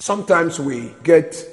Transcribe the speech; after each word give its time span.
Sometimes 0.00 0.60
we 0.60 0.94
get 1.02 1.44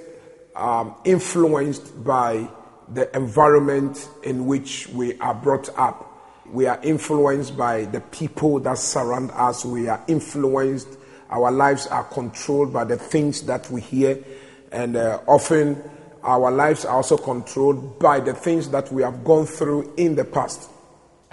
um, 0.55 0.93
influenced 1.03 2.03
by 2.03 2.47
the 2.87 3.13
environment 3.17 4.07
in 4.21 4.45
which 4.45 4.87
we 4.89 5.17
are 5.19 5.33
brought 5.33 5.75
up. 5.79 6.45
We 6.51 6.67
are 6.67 6.79
influenced 6.83 7.57
by 7.57 7.85
the 7.85 8.01
people 8.01 8.59
that 8.59 8.77
surround 8.77 9.31
us. 9.31 9.65
We 9.65 9.87
are 9.87 10.03
influenced. 10.07 10.87
Our 11.31 11.49
lives 11.49 11.87
are 11.87 12.03
controlled 12.03 12.71
by 12.71 12.83
the 12.83 12.97
things 12.97 13.41
that 13.47 13.71
we 13.71 13.81
hear. 13.81 14.23
And 14.71 14.95
uh, 14.95 15.21
often 15.25 15.81
our 16.21 16.51
lives 16.51 16.85
are 16.85 16.97
also 16.97 17.17
controlled 17.17 17.97
by 17.97 18.19
the 18.19 18.35
things 18.35 18.69
that 18.69 18.91
we 18.91 19.01
have 19.01 19.23
gone 19.23 19.47
through 19.47 19.91
in 19.97 20.13
the 20.13 20.23
past. 20.23 20.69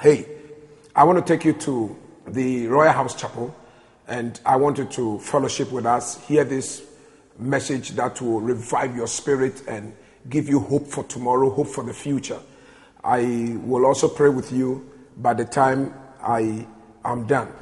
Hey, 0.00 0.26
I 0.96 1.04
want 1.04 1.24
to 1.24 1.36
take 1.36 1.44
you 1.44 1.52
to 1.52 1.94
the 2.26 2.68
Royalhouse 2.68 3.18
Chapel 3.18 3.54
and 4.08 4.40
I 4.46 4.56
want 4.56 4.78
you 4.78 4.86
to 4.86 5.18
fellowship 5.18 5.70
with 5.70 5.84
us, 5.84 6.18
hear 6.26 6.44
this 6.44 6.86
message 7.38 7.90
that 7.90 8.20
will 8.20 8.40
revive 8.40 8.94
your 8.96 9.06
spirit 9.06 9.62
and 9.66 9.94
give 10.28 10.48
you 10.48 10.60
hope 10.60 10.86
for 10.86 11.04
tomorrow, 11.04 11.50
hope 11.50 11.68
for 11.68 11.84
the 11.84 11.94
future. 11.94 12.38
I 13.04 13.56
will 13.64 13.86
also 13.86 14.08
pray 14.08 14.28
with 14.28 14.52
you 14.52 14.88
by 15.16 15.34
the 15.34 15.44
time 15.44 15.94
I 16.22 16.66
am 17.04 17.26
done. 17.26 17.52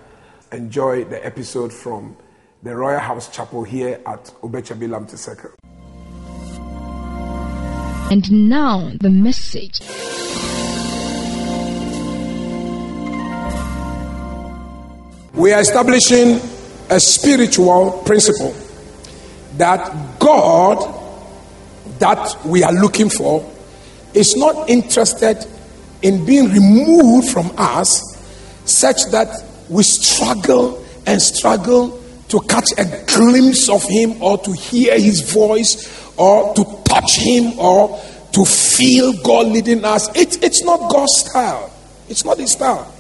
Enjoy 0.53 1.05
the 1.05 1.25
episode 1.25 1.73
from 1.73 2.17
the 2.63 2.71
Royalhouse 2.71 3.33
Chapel 3.33 3.65
here 3.65 4.01
at 4.07 4.25
Obechabi 4.43 4.89
Lamteseka. 4.89 5.53
And 8.13 8.49
now 8.49 8.91
the 9.01 9.09
message. 9.09 9.81
We 15.35 15.53
are 15.53 15.61
establishing 15.61 16.41
a 16.91 16.99
spiritual 16.99 17.93
principle 18.05 18.55
that 19.57 20.19
God 20.19 20.97
that 21.99 22.45
we 22.45 22.63
are 22.63 22.73
looking 22.73 23.11
for 23.11 23.49
is 24.15 24.35
not 24.37 24.69
interested 24.69 25.47
in 26.03 26.25
being 26.25 26.51
removed 26.51 27.29
from 27.31 27.53
us 27.57 28.17
such 28.65 29.05
that 29.11 29.29
we 29.69 29.83
struggle 29.83 30.85
and 31.07 31.21
struggle 31.21 32.01
to 32.29 32.41
catch 32.43 32.67
a 32.79 33.05
glimpse 33.07 33.69
of 33.69 33.83
him 33.85 34.23
or 34.23 34.39
to 34.39 34.53
hear 34.53 34.99
his 34.99 35.33
voice 35.33 36.17
or 36.17 36.55
to 36.55 36.65
touch 36.85 37.17
him 37.19 37.59
or 37.59 38.01
to 38.33 38.45
feel 38.45 39.13
God 39.23 39.47
leading 39.47 39.85
us. 39.85 40.09
It, 40.17 40.43
it's 40.43 40.65
not 40.65 40.91
God's 40.91 41.19
style. 41.19 41.73
It's 42.09 42.25
not 42.25 42.39
his 42.39 42.53
style. 42.53 42.93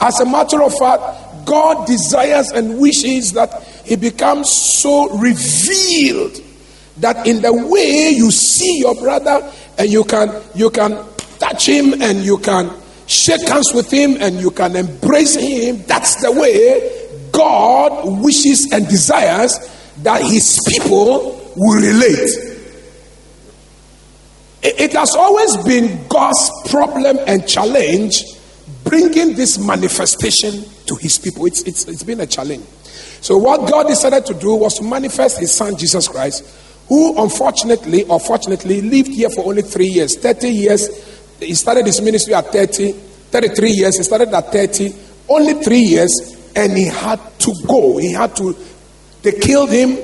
As 0.00 0.20
a 0.20 0.26
matter 0.26 0.62
of 0.62 0.76
fact, 0.76 1.27
God 1.48 1.86
desires 1.86 2.50
and 2.50 2.78
wishes 2.78 3.32
that 3.32 3.62
He 3.86 3.96
becomes 3.96 4.50
so 4.50 5.08
revealed 5.16 6.44
that 6.98 7.26
in 7.26 7.40
the 7.40 7.52
way 7.52 8.10
you 8.10 8.30
see 8.30 8.80
your 8.80 8.94
brother 8.94 9.50
and 9.78 9.90
you 9.90 10.04
can 10.04 10.28
you 10.54 10.68
can 10.68 11.04
touch 11.38 11.66
him 11.66 12.02
and 12.02 12.18
you 12.24 12.36
can 12.38 12.68
shake 13.06 13.46
hands 13.46 13.72
with 13.72 13.88
him 13.88 14.16
and 14.20 14.40
you 14.40 14.50
can 14.50 14.74
embrace 14.74 15.36
him 15.36 15.80
that's 15.86 16.20
the 16.20 16.32
way 16.32 17.08
god 17.30 18.20
wishes 18.20 18.68
and 18.72 18.88
desires 18.88 19.56
that 20.02 20.22
his 20.22 20.58
people 20.68 21.52
will 21.56 21.80
relate. 21.80 22.30
It 24.62 24.92
has 24.92 25.14
always 25.16 25.56
been 25.58 26.06
god's 26.08 26.50
problem 26.70 27.18
and 27.26 27.46
challenge 27.48 28.22
bringing 28.84 29.34
this 29.34 29.58
manifestation 29.58 30.64
to 30.88 30.96
his 30.96 31.18
people. 31.18 31.46
It's, 31.46 31.62
it's, 31.62 31.86
it's 31.86 32.02
been 32.02 32.20
a 32.20 32.26
challenge. 32.26 32.64
So, 33.20 33.36
what 33.36 33.68
God 33.68 33.86
decided 33.86 34.26
to 34.26 34.34
do 34.34 34.54
was 34.54 34.74
to 34.74 34.84
manifest 34.84 35.38
his 35.38 35.52
son, 35.52 35.76
Jesus 35.76 36.08
Christ, 36.08 36.44
who 36.88 37.22
unfortunately 37.22 38.04
or 38.04 38.20
fortunately 38.20 38.80
lived 38.80 39.08
here 39.08 39.30
for 39.30 39.46
only 39.46 39.62
three 39.62 39.88
years 39.88 40.16
30 40.16 40.48
years. 40.48 40.88
He 41.40 41.54
started 41.54 41.86
his 41.86 42.00
ministry 42.00 42.34
at 42.34 42.46
30, 42.46 42.92
33 42.92 43.70
years. 43.70 43.96
He 43.96 44.02
started 44.02 44.32
at 44.34 44.52
30, 44.52 44.92
only 45.28 45.62
three 45.62 45.80
years, 45.80 46.10
and 46.56 46.76
he 46.76 46.86
had 46.86 47.20
to 47.40 47.54
go. 47.66 47.98
He 47.98 48.12
had 48.12 48.34
to, 48.36 48.56
they 49.22 49.32
killed 49.32 49.70
him, 49.70 49.98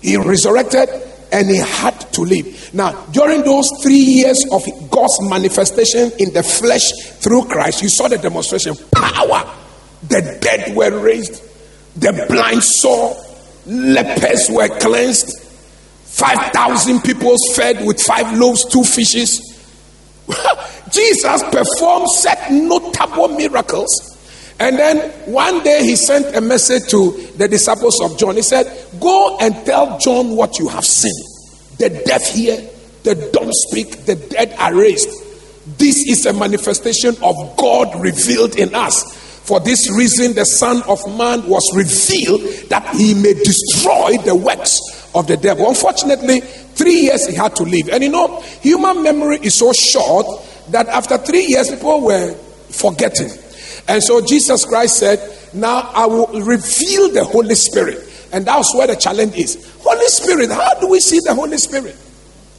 he 0.00 0.16
resurrected, 0.16 0.88
and 1.32 1.48
he 1.48 1.56
had 1.56 1.98
to 2.12 2.22
live. 2.22 2.72
Now, 2.74 3.04
during 3.06 3.42
those 3.42 3.68
three 3.82 3.94
years 3.94 4.44
of 4.52 4.62
God's 4.90 5.18
manifestation 5.22 6.12
in 6.18 6.32
the 6.32 6.42
flesh 6.42 6.92
through 7.20 7.46
Christ, 7.46 7.82
you 7.82 7.88
saw 7.88 8.08
the 8.08 8.18
demonstration 8.18 8.74
power. 8.94 9.61
The 10.08 10.38
dead 10.40 10.74
were 10.76 11.00
raised, 11.00 11.42
the 11.96 12.26
blind 12.28 12.62
saw, 12.62 13.14
lepers 13.66 14.50
were 14.50 14.68
cleansed, 14.80 15.38
5,000 16.12 17.00
people 17.00 17.36
fed 17.54 17.86
with 17.86 18.00
five 18.00 18.36
loaves, 18.38 18.64
two 18.66 18.84
fishes. 18.84 19.40
Jesus 20.90 21.42
performed 21.44 22.08
set 22.10 22.52
notable 22.52 23.28
miracles. 23.28 24.12
And 24.60 24.78
then 24.78 25.10
one 25.32 25.62
day 25.64 25.82
he 25.82 25.96
sent 25.96 26.36
a 26.36 26.40
message 26.40 26.88
to 26.90 27.12
the 27.36 27.48
disciples 27.48 28.00
of 28.02 28.18
John. 28.18 28.36
He 28.36 28.42
said, 28.42 28.66
Go 29.00 29.38
and 29.40 29.54
tell 29.66 29.98
John 29.98 30.36
what 30.36 30.58
you 30.58 30.68
have 30.68 30.84
seen. 30.84 31.14
The 31.78 31.88
deaf 32.06 32.28
hear, 32.28 32.58
the 33.02 33.14
dumb 33.32 33.50
speak, 33.52 34.04
the 34.04 34.14
dead 34.14 34.54
are 34.58 34.74
raised. 34.74 35.08
This 35.78 35.96
is 36.06 36.26
a 36.26 36.32
manifestation 36.32 37.16
of 37.22 37.56
God 37.56 38.00
revealed 38.00 38.56
in 38.56 38.74
us. 38.74 39.21
For 39.44 39.58
this 39.58 39.90
reason, 39.90 40.34
the 40.34 40.44
Son 40.44 40.82
of 40.88 41.04
Man 41.18 41.48
was 41.48 41.68
revealed 41.74 42.40
that 42.70 42.94
he 42.94 43.14
may 43.14 43.34
destroy 43.34 44.16
the 44.24 44.34
works 44.34 44.80
of 45.14 45.26
the 45.26 45.36
devil. 45.36 45.68
Unfortunately, 45.68 46.40
three 46.40 47.00
years 47.00 47.26
he 47.26 47.34
had 47.34 47.56
to 47.56 47.64
live. 47.64 47.88
And 47.88 48.02
you 48.04 48.10
know, 48.10 48.40
human 48.60 49.02
memory 49.02 49.38
is 49.42 49.58
so 49.58 49.72
short 49.72 50.26
that 50.70 50.86
after 50.88 51.18
three 51.18 51.46
years, 51.48 51.70
people 51.70 52.02
were 52.02 52.34
forgetting. 52.70 53.30
And 53.88 54.02
so 54.02 54.24
Jesus 54.24 54.64
Christ 54.64 54.98
said, 54.98 55.18
Now 55.52 55.90
I 55.92 56.06
will 56.06 56.28
reveal 56.28 57.12
the 57.12 57.24
Holy 57.24 57.56
Spirit. 57.56 58.08
And 58.32 58.46
that's 58.46 58.74
where 58.74 58.86
the 58.86 58.96
challenge 58.96 59.34
is. 59.36 59.76
Holy 59.82 60.06
Spirit, 60.06 60.50
how 60.50 60.80
do 60.80 60.88
we 60.88 61.00
see 61.00 61.18
the 61.20 61.34
Holy 61.34 61.58
Spirit? 61.58 61.96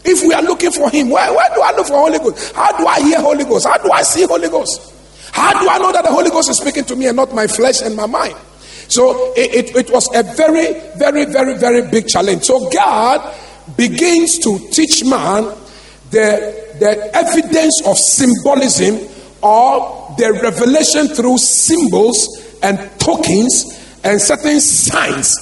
If 0.05 0.21
we 0.21 0.33
are 0.33 0.43
looking 0.43 0.71
for 0.71 0.89
Him, 0.89 1.09
where, 1.09 1.33
where 1.33 1.55
do 1.55 1.61
I 1.61 1.71
look 1.75 1.87
for 1.87 1.97
Holy 1.97 2.19
Ghost? 2.19 2.53
How 2.53 2.77
do 2.77 2.85
I 2.85 2.99
hear 2.99 3.21
Holy 3.21 3.45
Ghost? 3.45 3.65
How 3.65 3.77
do 3.77 3.89
I 3.89 4.03
see 4.03 4.25
Holy 4.25 4.49
Ghost? 4.49 4.92
How 5.33 5.59
do 5.59 5.67
I 5.67 5.79
know 5.79 5.91
that 5.91 6.05
the 6.05 6.11
Holy 6.11 6.29
Ghost 6.29 6.51
is 6.51 6.57
speaking 6.57 6.85
to 6.85 6.95
me 6.95 7.07
and 7.07 7.17
not 7.17 7.33
my 7.33 7.47
flesh 7.47 7.81
and 7.81 7.95
my 7.95 8.05
mind? 8.05 8.35
So 8.87 9.33
it, 9.33 9.73
it, 9.73 9.75
it 9.75 9.91
was 9.91 10.07
a 10.13 10.21
very, 10.21 10.79
very, 10.95 11.25
very, 11.25 11.57
very 11.57 11.89
big 11.89 12.07
challenge. 12.07 12.43
So 12.43 12.69
God 12.69 13.35
begins 13.75 14.37
to 14.39 14.59
teach 14.71 15.03
man 15.03 15.45
the, 16.11 16.75
the 16.79 17.09
evidence 17.15 17.81
of 17.87 17.97
symbolism 17.97 19.09
or 19.41 20.13
the 20.19 20.39
revelation 20.43 21.07
through 21.07 21.39
symbols 21.39 22.59
and 22.61 22.77
tokens 22.99 23.99
and 24.03 24.21
certain 24.21 24.61
signs 24.61 25.33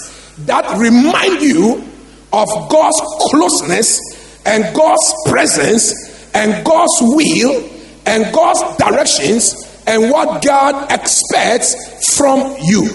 that 0.46 0.78
remind 0.78 1.42
you 1.42 1.84
of 2.32 2.48
God's 2.70 3.02
closeness 3.30 4.00
and 4.46 4.74
God's 4.74 5.14
presence 5.26 6.32
and 6.34 6.66
God's 6.66 6.98
will 7.02 7.70
and 8.06 8.34
God's 8.34 8.78
directions 8.78 9.68
and 9.88 10.12
what 10.12 10.44
God 10.44 10.92
expects 10.92 12.16
from 12.16 12.56
you. 12.62 12.90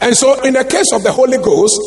And 0.00 0.16
so, 0.16 0.42
in 0.42 0.54
the 0.54 0.64
case 0.64 0.92
of 0.92 1.02
the 1.02 1.12
Holy 1.12 1.38
Ghost, 1.38 1.80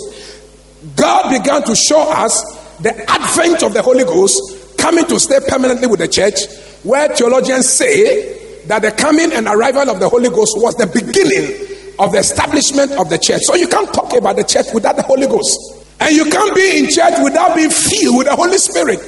God 0.96 1.30
began 1.30 1.64
to 1.64 1.76
show 1.76 2.02
us 2.12 2.42
the 2.80 2.96
advent 3.10 3.64
of 3.64 3.74
the 3.74 3.82
Holy 3.82 4.04
Ghost 4.04 4.78
coming 4.78 5.06
to 5.06 5.20
stay 5.20 5.40
permanently 5.48 5.88
with 5.88 6.00
the 6.00 6.08
church, 6.08 6.46
where 6.84 7.10
theologians 7.10 7.68
say 7.68 8.64
that 8.68 8.82
the 8.82 8.92
coming 8.92 9.32
and 9.34 9.48
arrival 9.48 9.90
of 9.90 10.00
the 10.00 10.08
Holy 10.08 10.30
Ghost 10.30 10.54
was 10.58 10.76
the 10.76 10.88
beginning 10.88 11.68
of 12.00 12.14
the 12.14 12.20
establishment 12.20 12.94
of 12.94 13.10
the 13.10 13.18
church. 13.18 13.42
So 13.44 13.56
you 13.56 13.68
can't 13.68 13.94
talk 13.94 14.16
about 14.16 14.38
the 14.38 14.44
church 14.44 14.68
without 14.74 14.96
the 14.96 15.04
Holy 15.04 15.28
Ghost. 15.28 15.86
And 16.00 16.16
you 16.16 16.26
can't 16.26 16.56
be 16.56 16.80
in 16.80 16.90
church 16.90 17.16
without 17.22 17.56
being 17.56 17.70
filled 17.70 18.18
with 18.18 18.28
the 18.28 18.36
Holy 18.36 18.58
Spirit. 18.58 19.00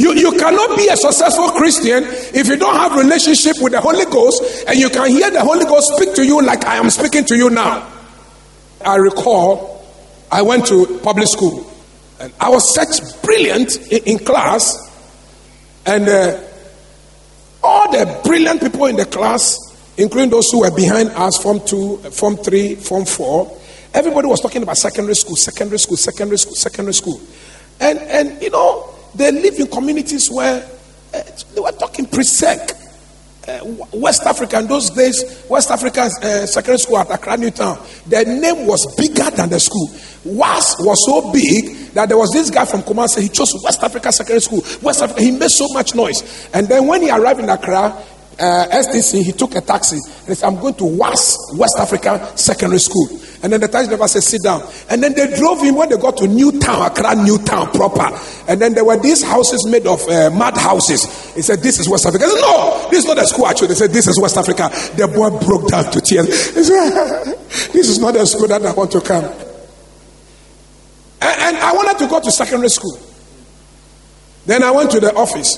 You, 0.00 0.14
you 0.14 0.32
cannot 0.32 0.78
be 0.78 0.88
a 0.88 0.96
successful 0.96 1.50
Christian 1.50 2.04
if 2.34 2.46
you 2.46 2.56
don't 2.56 2.74
have 2.74 2.96
relationship 2.96 3.56
with 3.60 3.72
the 3.72 3.82
Holy 3.82 4.06
Ghost 4.06 4.64
and 4.66 4.78
you 4.78 4.88
can 4.88 5.10
hear 5.10 5.30
the 5.30 5.44
Holy 5.44 5.66
Ghost 5.66 5.92
speak 5.94 6.14
to 6.14 6.24
you 6.24 6.40
like 6.40 6.64
I 6.64 6.76
am 6.76 6.88
speaking 6.88 7.26
to 7.26 7.36
you 7.36 7.50
now. 7.50 7.86
I 8.82 8.96
recall 8.96 9.84
I 10.32 10.40
went 10.40 10.64
to 10.68 11.00
public 11.02 11.28
school 11.28 11.70
and 12.18 12.32
I 12.40 12.48
was 12.48 12.74
such 12.74 13.20
brilliant 13.22 13.76
in, 13.92 14.04
in 14.04 14.18
class 14.20 14.74
and 15.84 16.08
uh, 16.08 16.40
all 17.62 17.92
the 17.92 18.22
brilliant 18.24 18.62
people 18.62 18.86
in 18.86 18.96
the 18.96 19.04
class 19.04 19.58
including 19.98 20.30
those 20.30 20.50
who 20.50 20.60
were 20.60 20.74
behind 20.74 21.10
us, 21.10 21.36
Form 21.42 21.60
2, 21.60 21.98
Form 22.12 22.38
3, 22.38 22.76
Form 22.76 23.04
4. 23.04 23.58
Everybody 23.92 24.28
was 24.28 24.40
talking 24.40 24.62
about 24.62 24.78
secondary 24.78 25.14
school, 25.14 25.36
secondary 25.36 25.78
school, 25.78 25.98
secondary 25.98 26.38
school, 26.38 26.54
secondary 26.54 26.94
school. 26.94 27.20
And, 27.80 27.98
and 27.98 28.42
you 28.42 28.48
know, 28.48 28.89
they 29.14 29.32
live 29.32 29.58
in 29.58 29.66
communities 29.66 30.30
where 30.30 30.68
uh, 31.14 31.22
they 31.54 31.60
were 31.60 31.72
talking 31.72 32.06
pre-sec. 32.06 32.80
uh, 33.48 33.86
West 33.92 34.22
Africa 34.22 34.58
in 34.58 34.66
those 34.66 34.90
days, 34.90 35.44
West 35.48 35.70
Africa 35.70 36.02
uh, 36.02 36.46
secondary 36.46 36.78
school 36.78 36.98
at 36.98 37.10
Accra 37.10 37.36
Newtown. 37.36 37.78
their 38.06 38.24
name 38.24 38.66
was 38.66 38.94
bigger 38.96 39.28
than 39.30 39.48
the 39.48 39.58
school. 39.58 39.88
WAS 40.24 40.76
was 40.80 41.04
so 41.06 41.32
big 41.32 41.92
that 41.94 42.08
there 42.08 42.18
was 42.18 42.30
this 42.30 42.50
guy 42.50 42.64
from 42.64 42.82
Kumasi. 42.82 43.22
He 43.22 43.28
chose 43.28 43.54
West 43.64 43.82
Africa 43.82 44.12
secondary 44.12 44.40
school. 44.40 44.62
West 44.82 45.02
Africa. 45.02 45.22
He 45.22 45.30
made 45.30 45.50
so 45.50 45.66
much 45.72 45.94
noise. 45.94 46.48
And 46.52 46.68
then 46.68 46.86
when 46.86 47.02
he 47.02 47.10
arrived 47.10 47.40
in 47.40 47.48
Accra, 47.48 47.96
uh, 48.38 48.66
STC, 48.72 49.22
he 49.22 49.32
took 49.32 49.54
a 49.54 49.60
taxi 49.60 49.96
and 49.96 50.28
he 50.28 50.34
said, 50.34 50.46
I'm 50.46 50.60
going 50.60 50.74
to 50.74 50.84
WAS, 50.84 51.36
West 51.56 51.76
Africa 51.78 52.32
Secondary 52.36 52.78
School. 52.78 53.08
And 53.42 53.52
then 53.52 53.60
the 53.60 53.68
taxi 53.68 53.88
driver 53.88 54.06
said, 54.06 54.22
Sit 54.22 54.42
down. 54.42 54.62
And 54.90 55.02
then 55.02 55.14
they 55.14 55.34
drove 55.36 55.62
him 55.62 55.76
when 55.76 55.88
they 55.88 55.96
got 55.96 56.16
to 56.18 56.28
Newtown, 56.28 56.90
Accra, 56.90 57.16
Newtown 57.16 57.70
proper. 57.72 58.14
And 58.46 58.60
then 58.60 58.74
there 58.74 58.84
were 58.84 58.98
these 58.98 59.22
houses 59.22 59.66
made 59.66 59.86
of 59.86 60.06
uh, 60.08 60.30
mud 60.30 60.58
houses. 60.58 61.34
He 61.34 61.40
said, 61.40 61.60
This 61.60 61.78
is 61.78 61.88
West 61.88 62.04
Africa. 62.04 62.28
Said, 62.28 62.40
no, 62.40 62.88
this 62.90 63.00
is 63.00 63.06
not 63.06 63.18
a 63.18 63.26
school 63.26 63.46
actually. 63.46 63.68
They 63.68 63.74
said, 63.74 63.90
This 63.92 64.08
is 64.08 64.20
West 64.20 64.36
Africa. 64.36 64.68
The 64.96 65.08
boy 65.08 65.30
broke 65.46 65.68
down 65.68 65.90
to 65.90 66.00
tears. 66.00 66.54
He 66.54 66.64
said, 66.64 67.24
This 67.72 67.88
is 67.88 67.98
not 67.98 68.14
a 68.16 68.26
school 68.26 68.48
that 68.48 68.64
I 68.64 68.72
want 68.74 68.92
to 68.92 69.00
come. 69.00 69.24
And, 71.22 71.40
and 71.40 71.56
I 71.56 71.72
wanted 71.72 71.98
to 72.04 72.08
go 72.08 72.20
to 72.20 72.30
secondary 72.30 72.68
school. 72.68 72.98
Then 74.44 74.62
I 74.62 74.70
went 74.70 74.90
to 74.90 75.00
the 75.00 75.14
office. 75.14 75.56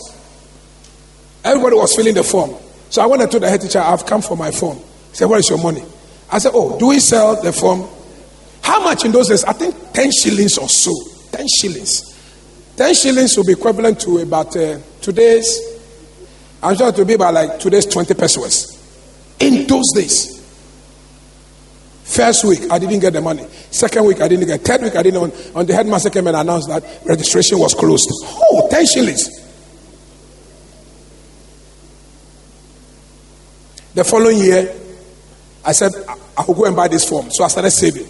Everybody 1.45 1.75
was 1.77 1.97
filling 1.97 2.15
the 2.15 2.23
form. 2.23 2.55
So 2.91 3.03
I 3.03 3.07
went 3.07 3.29
to 3.33 3.41
the 3.41 3.49
head 3.49 3.61
teacher, 3.61 3.81
I've 3.81 4.07
come 4.07 4.23
for 4.23 4.37
my 4.37 4.53
form. 4.53 4.77
He 4.79 5.17
said, 5.17 5.29
Where 5.29 5.41
is 5.41 5.49
your 5.49 5.61
money? 5.61 5.83
I 6.33 6.39
said, 6.39 6.53
Oh, 6.55 6.79
do 6.79 6.89
we 6.89 6.99
sell 6.99 7.41
the 7.41 7.53
form? 7.53 7.87
How 8.63 8.83
much 8.83 9.05
in 9.05 9.13
those 9.13 9.29
days? 9.29 9.45
I 9.45 9.53
think 9.53 9.75
10 9.93 10.11
shillings 10.13 10.57
or 10.57 10.69
so. 10.69 10.93
10 11.33 11.47
shillings. 11.61 12.09
10 12.77 12.95
shillings 12.95 13.37
will 13.37 13.45
be 13.45 13.53
equivalent 13.53 14.01
to 14.01 14.19
about 14.19 14.57
uh, 14.57 14.79
today's, 15.03 15.61
I'm 16.63 16.75
sure 16.75 16.89
it 16.89 16.97
will 16.97 17.05
be 17.05 17.15
about 17.15 17.35
like 17.35 17.59
today's 17.59 17.85
20 17.87 18.15
pesewas. 18.15 18.79
In 19.41 19.67
those 19.67 19.93
days. 19.95 20.41
First 22.05 22.45
week, 22.45 22.71
I 22.71 22.79
didn't 22.79 23.01
get 23.01 23.13
the 23.13 23.21
money. 23.21 23.47
Second 23.71 24.05
week, 24.07 24.21
I 24.21 24.29
didn't 24.29 24.47
get. 24.47 24.61
Third 24.63 24.83
week, 24.83 24.97
I 24.97 25.03
didn't. 25.03 25.23
On, 25.23 25.33
on 25.55 25.67
the 25.67 25.75
headmaster 25.75 26.11
came 26.11 26.27
and 26.27 26.37
announced 26.37 26.69
that 26.69 26.85
registration 27.05 27.59
was 27.59 27.75
closed. 27.75 28.09
Oh, 28.13 28.69
10 28.71 28.87
shillings. 28.87 29.29
The 33.95 34.05
following 34.05 34.39
year, 34.39 34.75
I 35.65 35.73
said, 35.73 35.93
I 36.09 36.45
will 36.47 36.55
go 36.55 36.65
and 36.65 36.77
buy 36.77 36.89
this 36.89 37.09
form. 37.09 37.31
So 37.31 37.45
I 37.45 37.49
started 37.49 37.71
saving. 37.71 38.09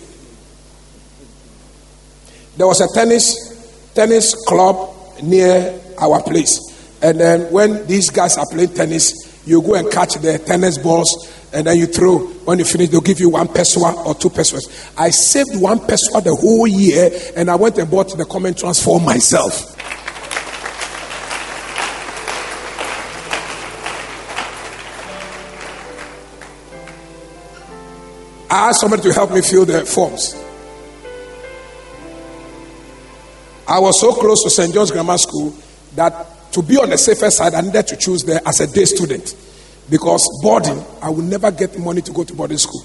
There 2.57 2.67
was 2.67 2.81
a 2.81 2.89
tennis 2.95 3.53
tennis 3.95 4.35
club 4.47 4.95
near 5.23 5.79
our 5.99 6.23
place. 6.23 6.59
And 7.03 7.19
then 7.19 7.53
when 7.53 7.87
these 7.87 8.11
guys 8.11 8.39
are 8.39 8.47
playing 8.51 8.75
tennis, 8.75 9.13
you 9.47 9.61
go 9.61 9.75
and 9.75 9.91
catch 9.91 10.15
the 10.15 10.39
tennis 10.39 10.79
balls 10.79 11.31
and 11.53 11.67
then 11.67 11.77
you 11.77 11.87
throw. 11.87 12.19
When 12.19 12.59
you 12.59 12.65
finish, 12.65 12.89
they'll 12.89 13.01
give 13.01 13.21
you 13.21 13.31
one 13.31 13.49
pesewa 13.49 14.07
or 14.07 14.15
two 14.15 14.31
pesewas. 14.31 14.95
I 14.97 15.11
saved 15.11 15.61
one 15.61 15.81
pesewa 15.81 16.23
the 16.23 16.35
whole 16.35 16.67
year 16.67 17.11
and 17.37 17.51
I 17.51 17.57
went 17.57 17.79
and 17.79 17.91
bought 17.91 18.17
the 18.17 18.25
common 18.25 18.55
entrance 18.55 18.83
form 18.83 19.05
myself. 19.05 19.77
I 28.53 28.69
asked 28.69 28.81
somebody 28.81 29.01
to 29.05 29.15
help 29.15 29.31
me 29.31 29.41
fill 29.41 29.65
the 29.65 29.87
forms. 29.87 30.35
I 33.67 33.79
was 33.79 33.99
so 33.99 34.13
close 34.13 34.43
to 34.45 34.51
St. 34.51 34.75
John's 34.75 34.91
Grammar 34.91 35.17
School 35.17 35.55
that 35.95 36.53
to 36.53 36.61
be 36.63 36.77
on 36.77 36.91
the 36.91 36.99
safer 36.99 37.31
side, 37.31 37.55
I 37.55 37.63
needed 37.63 37.87
to 37.87 37.97
choose 37.97 38.25
there 38.25 38.43
as 38.45 38.61
a 38.61 38.67
day 38.67 38.85
student 38.85 39.35
because 39.89 40.23
boarding, 40.43 40.85
I 41.01 41.09
would 41.09 41.25
never 41.25 41.51
get 41.51 41.79
money 41.79 42.03
to 42.03 42.13
go 42.13 42.25
to 42.25 42.35
boarding 42.35 42.59
school. 42.59 42.85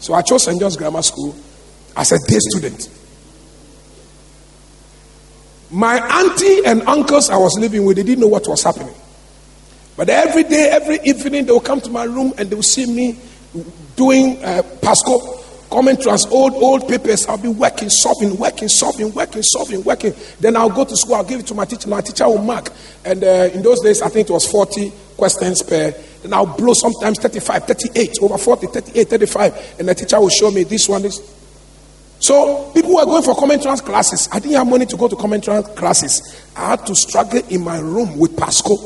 So 0.00 0.14
I 0.14 0.22
chose 0.22 0.44
St. 0.44 0.58
John's 0.58 0.78
Grammar 0.78 1.02
School 1.02 1.36
as 1.94 2.12
a 2.12 2.18
day 2.26 2.38
student. 2.38 2.88
My 5.70 5.98
auntie 5.98 6.64
and 6.64 6.80
uncles 6.84 7.28
I 7.28 7.36
was 7.36 7.58
living 7.60 7.84
with, 7.84 7.98
they 7.98 8.04
didn't 8.04 8.20
know 8.20 8.28
what 8.28 8.48
was 8.48 8.62
happening. 8.62 8.94
But 9.98 10.08
every 10.08 10.44
day, 10.44 10.70
every 10.70 10.98
evening, 11.04 11.44
they 11.44 11.52
would 11.52 11.64
come 11.64 11.82
to 11.82 11.90
my 11.90 12.04
room 12.04 12.32
and 12.38 12.48
they 12.48 12.54
would 12.54 12.64
see 12.64 12.86
me 12.86 13.18
doing 13.96 14.42
uh, 14.44 14.62
Pasco, 14.80 15.42
commentaries, 15.70 16.26
old, 16.26 16.54
old 16.54 16.88
papers. 16.88 17.26
I'll 17.26 17.38
be 17.38 17.48
working, 17.48 17.88
solving, 17.88 18.36
working, 18.36 18.68
solving, 18.68 19.12
working, 19.12 19.42
solving, 19.42 19.82
working. 19.82 20.14
Then 20.40 20.56
I'll 20.56 20.70
go 20.70 20.84
to 20.84 20.96
school, 20.96 21.14
I'll 21.14 21.24
give 21.24 21.40
it 21.40 21.46
to 21.48 21.54
my 21.54 21.64
teacher. 21.64 21.88
My 21.88 22.00
teacher 22.00 22.28
will 22.28 22.42
mark. 22.42 22.68
And 23.04 23.24
uh, 23.24 23.50
in 23.52 23.62
those 23.62 23.80
days, 23.80 24.02
I 24.02 24.08
think 24.08 24.28
it 24.28 24.32
was 24.32 24.50
40 24.50 24.92
questions 25.16 25.62
per. 25.62 25.90
Then 26.22 26.32
I'll 26.34 26.56
blow 26.56 26.74
sometimes 26.74 27.18
35, 27.18 27.64
38, 27.64 28.18
over 28.22 28.38
40, 28.38 28.66
38, 28.68 29.08
35. 29.08 29.76
And 29.80 29.88
the 29.88 29.94
teacher 29.94 30.20
will 30.20 30.28
show 30.28 30.50
me 30.50 30.64
this 30.64 30.88
one 30.88 31.04
is. 31.04 31.20
So 32.20 32.70
people 32.72 32.94
were 32.94 33.04
going 33.04 33.24
for 33.24 33.34
commentary 33.34 33.76
classes. 33.78 34.28
I 34.30 34.38
didn't 34.38 34.56
have 34.56 34.68
money 34.68 34.86
to 34.86 34.96
go 34.96 35.08
to 35.08 35.16
commentary 35.16 35.62
classes. 35.62 36.46
I 36.54 36.70
had 36.70 36.86
to 36.86 36.94
struggle 36.94 37.42
in 37.48 37.64
my 37.64 37.80
room 37.80 38.16
with 38.16 38.36
Pasco. 38.36 38.76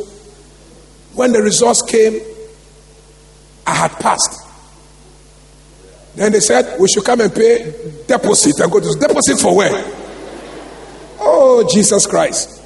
When 1.12 1.32
the 1.32 1.42
results 1.42 1.82
came, 1.82 2.18
I 3.66 3.74
had 3.74 3.90
passed. 3.92 4.45
Then 6.16 6.32
they 6.32 6.40
said 6.40 6.80
we 6.80 6.88
should 6.88 7.04
come 7.04 7.20
and 7.20 7.32
pay 7.32 8.02
deposit 8.06 8.58
and 8.60 8.72
go 8.72 8.80
to 8.80 8.98
deposit 8.98 9.38
for 9.38 9.54
where? 9.54 9.84
Oh, 11.20 11.68
Jesus 11.70 12.06
Christ. 12.06 12.62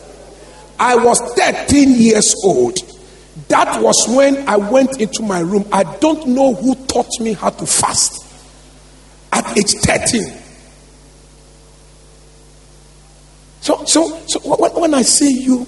I 0.78 0.96
was 0.96 1.20
13 1.34 1.90
years 1.90 2.34
old. 2.44 2.78
That 3.48 3.82
was 3.82 4.06
when 4.08 4.48
I 4.48 4.56
went 4.56 5.00
into 5.00 5.22
my 5.22 5.40
room. 5.40 5.66
I 5.72 5.82
don't 5.98 6.28
know 6.28 6.54
who 6.54 6.74
taught 6.86 7.10
me 7.20 7.32
how 7.32 7.50
to 7.50 7.66
fast 7.66 8.24
at 9.32 9.58
age 9.58 9.72
13. 9.72 10.40
So, 13.60 13.84
so, 13.84 14.18
so 14.26 14.40
when, 14.56 14.72
when 14.72 14.94
I 14.94 15.02
see 15.02 15.42
you, 15.42 15.66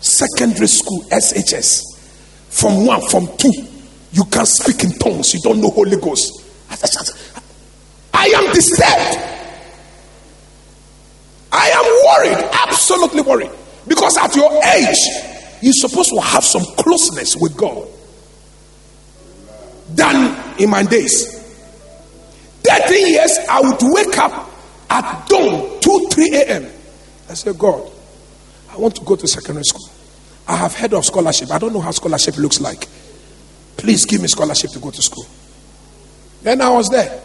secondary 0.00 0.66
school, 0.66 1.02
SHS, 1.10 1.82
from 2.48 2.84
one, 2.86 3.00
from 3.08 3.28
two, 3.38 3.52
you 4.12 4.24
can't 4.24 4.46
speak 4.46 4.84
in 4.84 4.98
tongues, 4.98 5.32
you 5.32 5.40
don't 5.40 5.60
know 5.60 5.70
Holy 5.70 5.96
Ghost. 5.96 6.43
I 8.12 8.26
am 8.26 8.52
disturbed. 8.52 9.34
I 11.52 11.68
am 11.70 12.32
worried, 12.34 12.50
absolutely 12.52 13.22
worried. 13.22 13.50
Because 13.86 14.16
at 14.16 14.34
your 14.34 14.50
age, 14.64 14.98
you're 15.62 15.72
supposed 15.72 16.10
to 16.10 16.20
have 16.20 16.44
some 16.44 16.64
closeness 16.76 17.36
with 17.36 17.56
God 17.56 17.86
than 19.90 20.60
in 20.60 20.70
my 20.70 20.82
days. 20.82 21.40
13 22.64 23.06
years, 23.06 23.38
I 23.48 23.60
would 23.60 23.78
wake 23.82 24.18
up 24.18 24.50
at 24.90 25.28
dawn, 25.28 25.80
2 25.80 26.08
3 26.10 26.34
a.m. 26.34 26.70
I 27.28 27.34
say, 27.34 27.52
God, 27.52 27.90
I 28.70 28.76
want 28.76 28.96
to 28.96 29.04
go 29.04 29.16
to 29.16 29.26
secondary 29.26 29.64
school. 29.64 29.88
I 30.48 30.56
have 30.56 30.74
heard 30.74 30.94
of 30.94 31.04
scholarship. 31.04 31.50
I 31.50 31.58
don't 31.58 31.72
know 31.72 31.80
how 31.80 31.90
scholarship 31.90 32.36
looks 32.36 32.60
like. 32.60 32.88
Please 33.76 34.04
give 34.04 34.20
me 34.20 34.28
scholarship 34.28 34.70
to 34.72 34.78
go 34.78 34.90
to 34.90 35.02
school. 35.02 35.26
Then 36.44 36.60
I 36.60 36.68
was 36.68 36.88
there. 36.90 37.20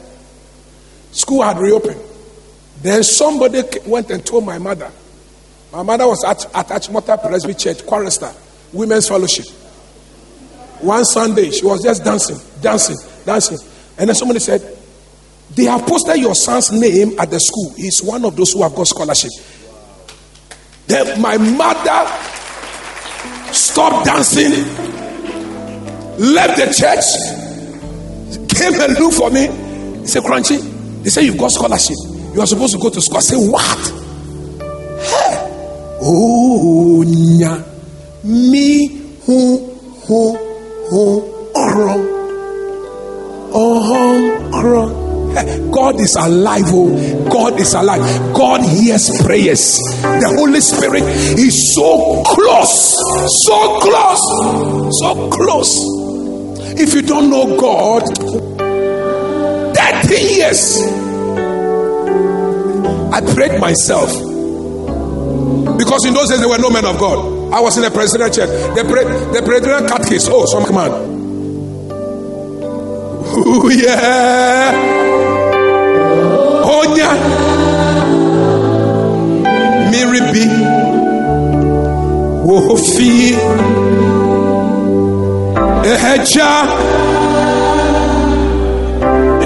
School 1.12 1.44
had 1.44 1.60
reopened. 1.60 2.02
Then 2.82 3.04
somebody 3.04 3.62
went 3.86 4.10
and 4.10 4.26
told 4.26 4.46
my 4.46 4.58
mother. 4.58 4.90
My 5.74 5.84
mother 5.84 6.08
was 6.08 6.24
at, 6.24 6.46
at 6.56 6.68
Achimota 6.68 7.60
Church, 7.60 7.86
Chorister, 7.86 8.34
Women's 8.74 9.10
Fellowship. 9.10 9.46
One 10.80 11.04
Sunday, 11.04 11.52
she 11.52 11.66
was 11.66 11.84
just 11.84 12.04
dancing, 12.06 12.38
dancing, 12.62 12.96
dancing. 13.26 13.58
And 13.98 14.08
then 14.08 14.16
somebody 14.16 14.40
said, 14.40 14.62
They 15.54 15.66
have 15.66 15.86
posted 15.86 16.18
your 16.18 16.34
son's 16.34 16.72
name 16.72 17.20
at 17.20 17.30
the 17.30 17.40
school. 17.42 17.74
He's 17.76 18.02
one 18.02 18.24
of 18.24 18.38
those 18.38 18.54
who 18.54 18.64
have 18.64 18.74
got 18.74 18.88
scholarship. 18.88 19.32
Then 20.88 21.22
my 21.22 21.38
mother 21.38 22.08
stopped 23.52 24.06
dancing, 24.06 24.52
left 26.18 26.58
the 26.58 26.74
church, 26.74 27.39
came 28.60 28.80
and 28.80 28.94
looked 29.00 29.16
for 29.16 29.32
me. 29.32 29.48
He 30.02 30.08
said, 30.08 30.24
Korankye, 30.24 31.04
they 31.04 31.10
say 31.10 31.24
you've 31.24 31.38
got 31.38 31.52
scholarship. 31.52 31.96
You 32.34 32.42
are 32.42 32.48
supposed 32.48 32.74
to 32.74 32.80
go 32.80 32.90
to 32.90 33.02
school. 33.02 33.18
I 33.18 33.22
said, 33.22 33.38
What? 33.38 33.80
Hey. 35.02 35.50
Oh, 36.02 37.04
nya. 37.08 37.66
Me, 38.24 38.88
who, 39.26 39.74
who, 40.08 40.36
who, 40.90 41.52
cro. 41.54 42.20
Oh, 43.52 44.50
cro. 44.52 45.10
God 45.72 46.00
is 46.02 46.16
alive. 46.16 46.66
Oh, 46.68 47.30
God 47.30 47.60
is 47.60 47.74
alive. 47.74 48.02
God 48.34 48.62
hears 48.62 49.10
prayers. 49.24 49.78
The 50.02 50.36
Holy 50.38 50.60
Spirit 50.60 51.04
is 51.04 51.76
so 51.76 52.24
close, 52.26 52.98
so 53.46 53.80
close, 53.80 55.00
so 55.00 55.30
close. 55.30 56.00
If 56.82 56.94
you 56.94 57.02
don't 57.02 57.30
know 57.30 57.58
God, 57.60 58.49
30 60.10 60.22
years, 60.34 60.82
I 63.14 63.22
prayed 63.36 63.60
myself. 63.60 64.10
Because 65.78 66.06
in 66.06 66.14
those 66.14 66.30
days 66.30 66.40
there 66.40 66.50
were 66.50 66.58
no 66.58 66.70
men 66.70 66.86
of 66.86 66.98
God. 67.00 67.54
I 67.54 67.60
was 67.62 67.78
in 67.78 67.84
the 67.84 67.92
Presbyterian 67.92 68.34
church. 68.34 68.50
The, 68.76 68.84
pre- 68.84 69.04
the 69.34 69.42
Presbyterian 69.46 69.88
catechist. 69.88 70.30
Oh, 70.32 70.46
some 70.46 70.64
man. 70.76 70.92
Oh, 73.32 73.70
yeah. 73.70 74.72
Oh, 76.66 76.96
yeah. 76.98 77.16
Mary 79.92 80.20
B. 80.34 80.36
Wofi. 82.46 83.34
Eh, 85.86 85.98
Ehecha. 85.98 87.19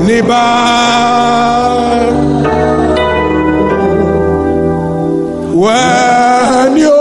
Niba. 0.06 0.44
When 5.64 6.78
you 6.78 6.92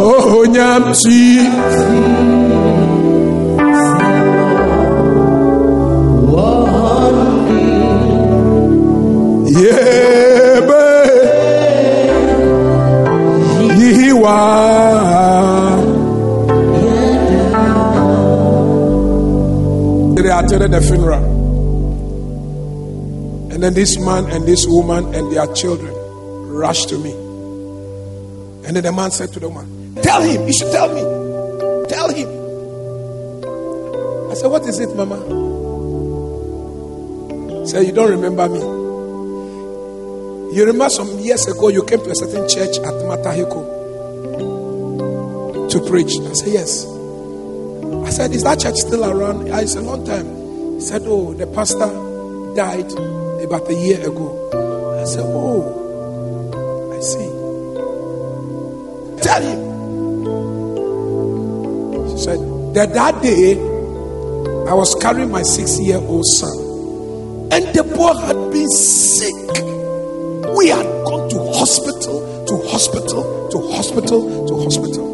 oh 0.00 0.44
nyamsi 0.48 1.38
Yebe 9.58 10.84
Yiwa 13.78 14.38
They 20.16 20.30
attended 20.30 20.72
the 20.72 20.80
funeral. 20.80 21.37
And 23.58 23.64
then 23.64 23.74
this 23.74 23.98
man 23.98 24.26
and 24.30 24.46
this 24.46 24.66
woman 24.68 25.12
and 25.16 25.32
their 25.32 25.52
children 25.52 25.92
rushed 26.46 26.90
to 26.90 26.96
me. 26.96 27.10
And 28.64 28.76
then 28.76 28.84
the 28.84 28.92
man 28.92 29.10
said 29.10 29.32
to 29.32 29.40
the 29.40 29.48
woman, 29.48 29.96
Tell 30.00 30.22
him, 30.22 30.46
you 30.46 30.52
should 30.52 30.70
tell 30.70 30.86
me. 30.94 31.00
Tell 31.88 32.08
him. 32.08 32.28
I 34.30 34.34
said, 34.34 34.46
What 34.46 34.62
is 34.64 34.78
it, 34.78 34.94
Mama? 34.94 35.18
Said, 37.66 37.84
You 37.84 37.90
don't 37.92 38.10
remember 38.12 38.48
me. 38.48 38.60
You 40.56 40.64
remember 40.64 40.88
some 40.88 41.18
years 41.18 41.44
ago 41.48 41.66
you 41.66 41.82
came 41.84 41.98
to 41.98 42.10
a 42.12 42.14
certain 42.14 42.48
church 42.48 42.78
at 42.78 42.94
Mataheko 43.10 43.74
to 45.68 45.80
preach. 45.90 46.12
I 46.16 46.32
said, 46.34 46.52
Yes. 46.52 46.86
I 46.86 48.10
said, 48.10 48.30
Is 48.30 48.44
that 48.44 48.60
church 48.60 48.76
still 48.76 49.04
around? 49.04 49.50
"Ah, 49.50 49.58
It's 49.58 49.74
a 49.74 49.80
long 49.80 50.04
time. 50.06 50.76
He 50.76 50.80
said, 50.80 51.02
Oh, 51.06 51.34
the 51.34 51.48
pastor 51.48 51.90
died 52.54 52.88
about 53.44 53.68
a 53.68 53.74
year 53.74 54.00
ago. 54.06 54.98
I 55.00 55.04
said, 55.04 55.24
Oh, 55.24 56.92
I 56.92 57.00
see. 57.00 57.28
Tell 59.22 59.42
him. 59.42 59.60
She 62.10 62.16
said, 62.18 62.38
That 62.74 62.92
that 62.94 63.22
day 63.22 63.54
I 64.68 64.74
was 64.74 64.94
carrying 64.96 65.30
my 65.30 65.42
six 65.42 65.78
year 65.80 65.96
old 65.98 66.26
son, 66.26 66.56
and 67.52 67.64
the 67.74 67.82
boy 67.96 68.12
had 68.14 68.50
been 68.52 68.68
sick. 68.68 69.34
We 70.56 70.68
had 70.68 70.86
gone 71.04 71.28
to 71.30 71.38
hospital, 71.58 72.44
to 72.46 72.56
hospital, 72.68 73.48
to 73.50 73.58
hospital, 73.72 74.46
to 74.46 74.54
hospital. 74.62 75.06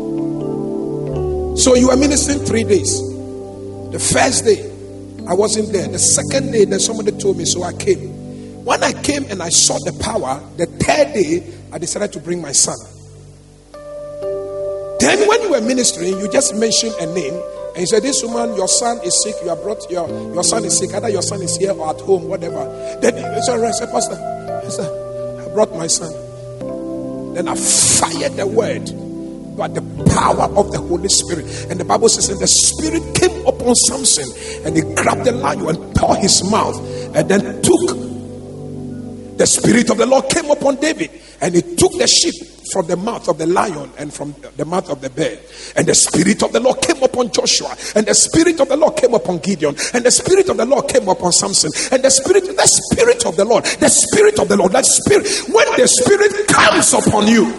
So 1.57 1.75
you 1.77 1.89
were 1.89 1.97
ministering 1.97 2.41
three 2.41 2.65
days. 2.65 3.01
The 3.93 3.99
first 4.01 4.45
day, 4.45 4.71
I 5.29 5.35
wasn't 5.35 5.73
there. 5.73 5.87
The 5.89 5.99
second 5.99 6.53
day, 6.53 6.65
then 6.65 6.81
somebody 6.81 7.13
told 7.13 7.37
me, 7.39 7.45
so 7.45 7.63
I 7.63 7.73
came. 7.73 8.14
When 8.65 8.83
I 8.83 8.93
came 9.03 9.25
and 9.31 9.43
I 9.43 9.51
saw 9.51 9.77
the 9.85 9.93
power, 10.01 10.41
the 10.57 10.65
third 10.65 11.13
day, 11.13 11.53
I 11.71 11.77
decided 11.77 12.15
to 12.15 12.19
bring 12.19 12.41
my 12.41 12.53
son. 12.53 12.77
Then, 15.01 15.29
when 15.29 15.43
you 15.43 15.51
were 15.51 15.61
ministering, 15.61 16.19
you 16.19 16.33
just 16.33 16.55
mentioned 16.57 16.95
a 16.99 17.05
name 17.13 17.35
and 17.75 17.79
you 17.79 17.87
said, 17.87 18.03
This 18.03 18.23
woman, 18.23 18.57
your 18.57 18.69
son 18.69 19.01
is 19.05 19.23
sick. 19.23 19.35
You 19.43 19.51
have 19.51 19.61
brought 19.61 19.85
your, 19.91 20.09
your 20.09 20.43
son 20.43 20.65
is 20.65 20.79
sick. 20.79 20.95
Either 20.95 21.11
your 21.11 21.21
son 21.21 21.43
is 21.43 21.59
here 21.59 21.73
or 21.73 21.91
at 21.91 22.01
home, 22.01 22.25
whatever. 22.25 22.65
Then 23.03 23.23
I 23.23 23.41
said, 23.73 23.91
Pastor, 23.91 24.15
I 24.15 24.69
said, 24.71 24.89
I 24.89 25.53
brought 25.53 25.71
my 25.77 25.87
son. 25.87 27.35
Then 27.35 27.49
I 27.49 27.57
fired 27.57 28.33
the 28.33 28.47
word 28.47 28.87
by 29.59 29.69
the 29.69 29.83
power 30.09 30.49
of 30.57 30.73
the 30.73 30.79
Holy 30.79 31.11
Spirit. 31.11 31.45
And 31.69 31.79
the 31.79 31.85
Bible 31.85 32.09
says, 32.09 32.31
and 32.31 32.41
the 32.41 32.49
Spirit 32.49 33.15
came 33.15 33.47
upon 33.47 33.75
Samson 33.75 34.65
and 34.65 34.75
he 34.75 34.83
grabbed 34.95 35.27
the 35.27 35.33
lion 35.33 35.67
and 35.67 35.95
tore 35.95 36.17
his 36.17 36.49
mouth 36.51 36.79
and 37.15 37.29
then 37.29 37.61
took 37.61 38.14
the 39.37 39.47
Spirit 39.47 39.91
of 39.91 39.99
the 39.99 40.07
Lord 40.07 40.29
came 40.29 40.51
upon 40.51 40.77
David 40.77 41.11
and 41.41 41.55
he 41.55 41.63
took 41.63 41.93
the 41.99 42.07
sheep 42.07 42.35
from 42.73 42.87
the 42.87 42.97
mouth 42.97 43.29
of 43.29 43.39
the 43.39 43.47
lion 43.47 43.91
and 43.99 44.13
from 44.13 44.35
the 44.57 44.65
mouth 44.65 44.89
of 44.91 45.01
the 45.01 45.11
bear. 45.11 45.39
And 45.77 45.87
the 45.87 45.95
Spirit 45.95 46.43
of 46.43 46.53
the 46.53 46.61
Lord 46.61 46.81
came 46.81 47.03
upon 47.03 47.31
Joshua 47.31 47.77
and 47.95 48.07
the 48.07 48.15
Spirit 48.15 48.61
of 48.61 48.69
the 48.69 48.77
Lord 48.77 48.97
came 48.97 49.15
upon 49.15 49.39
Gideon 49.39 49.75
and 49.93 50.05
the 50.05 50.11
Spirit 50.11 50.49
of 50.49 50.57
the 50.57 50.65
Lord 50.65 50.89
came 50.89 51.09
upon 51.09 51.33
Samson 51.33 51.71
and 51.93 52.03
the 52.03 52.11
Spirit, 52.11 52.45
the 52.45 52.67
Spirit 52.67 53.27
of 53.27 53.37
the 53.37 53.45
Lord, 53.45 53.65
the 53.65 53.89
Spirit 53.89 54.39
of 54.39 54.49
the 54.49 54.57
Lord, 54.57 54.73
that 54.73 54.87
Spirit, 54.87 55.27
when 55.53 55.67
the 55.77 55.89
Spirit 55.89 56.49
comes 56.49 56.93
upon 56.95 57.27
you, 57.27 57.53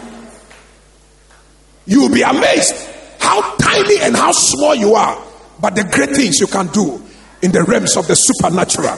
you 1.85 2.01
will 2.01 2.13
be 2.13 2.21
amazed 2.21 2.73
how 3.19 3.55
tiny 3.57 3.99
and 4.01 4.15
how 4.15 4.31
small 4.31 4.75
you 4.75 4.93
are, 4.93 5.21
but 5.61 5.75
the 5.75 5.83
great 5.83 6.15
things 6.15 6.39
you 6.39 6.47
can 6.47 6.67
do 6.67 7.01
in 7.41 7.51
the 7.51 7.63
realms 7.63 7.97
of 7.97 8.07
the 8.07 8.15
supernatural. 8.15 8.97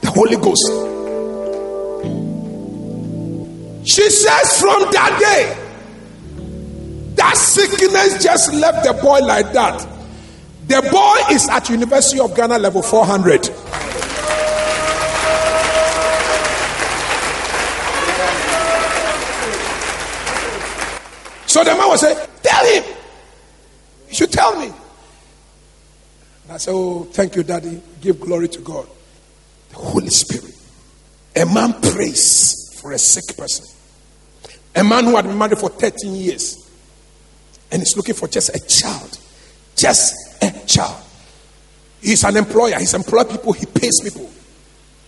The 0.00 0.10
Holy 0.10 0.36
Ghost. 0.36 0.97
She 3.88 4.10
says, 4.10 4.60
from 4.60 4.82
that 4.92 5.18
day, 5.18 5.56
that 7.14 7.38
sickness 7.38 8.22
just 8.22 8.52
left 8.52 8.84
the 8.84 8.92
boy 8.92 9.20
like 9.20 9.50
that. 9.54 9.80
The 10.66 10.82
boy 10.92 11.34
is 11.34 11.48
at 11.48 11.70
University 11.70 12.20
of 12.20 12.36
Ghana 12.36 12.58
level 12.58 12.82
400. 12.82 13.46
So 21.46 21.64
the 21.64 21.74
man 21.74 21.88
was 21.88 22.02
saying, 22.02 22.18
Tell 22.42 22.66
him. 22.66 22.84
You 24.10 24.14
should 24.14 24.30
tell 24.30 24.60
me. 24.60 24.66
And 24.66 26.52
I 26.52 26.58
said, 26.58 26.72
Oh, 26.74 27.04
thank 27.04 27.36
you, 27.36 27.42
Daddy. 27.42 27.80
Give 28.02 28.20
glory 28.20 28.48
to 28.48 28.60
God. 28.60 28.86
The 29.70 29.76
Holy 29.76 30.10
Spirit. 30.10 30.54
A 31.36 31.46
man 31.46 31.72
prays 31.80 32.78
for 32.82 32.92
a 32.92 32.98
sick 32.98 33.34
person. 33.34 33.77
A 34.78 34.84
man 34.84 35.06
who 35.06 35.16
had 35.16 35.24
been 35.24 35.36
married 35.36 35.58
for 35.58 35.70
13 35.70 36.14
years 36.14 36.70
and 37.72 37.82
is 37.82 37.96
looking 37.96 38.14
for 38.14 38.28
just 38.28 38.54
a 38.54 38.60
child. 38.64 39.18
Just 39.74 40.14
a 40.40 40.66
child. 40.66 41.02
He's 42.00 42.22
an 42.22 42.36
employer. 42.36 42.78
He's 42.78 42.94
employed 42.94 43.28
people, 43.28 43.52
he 43.54 43.66
pays 43.66 44.00
people. 44.00 44.30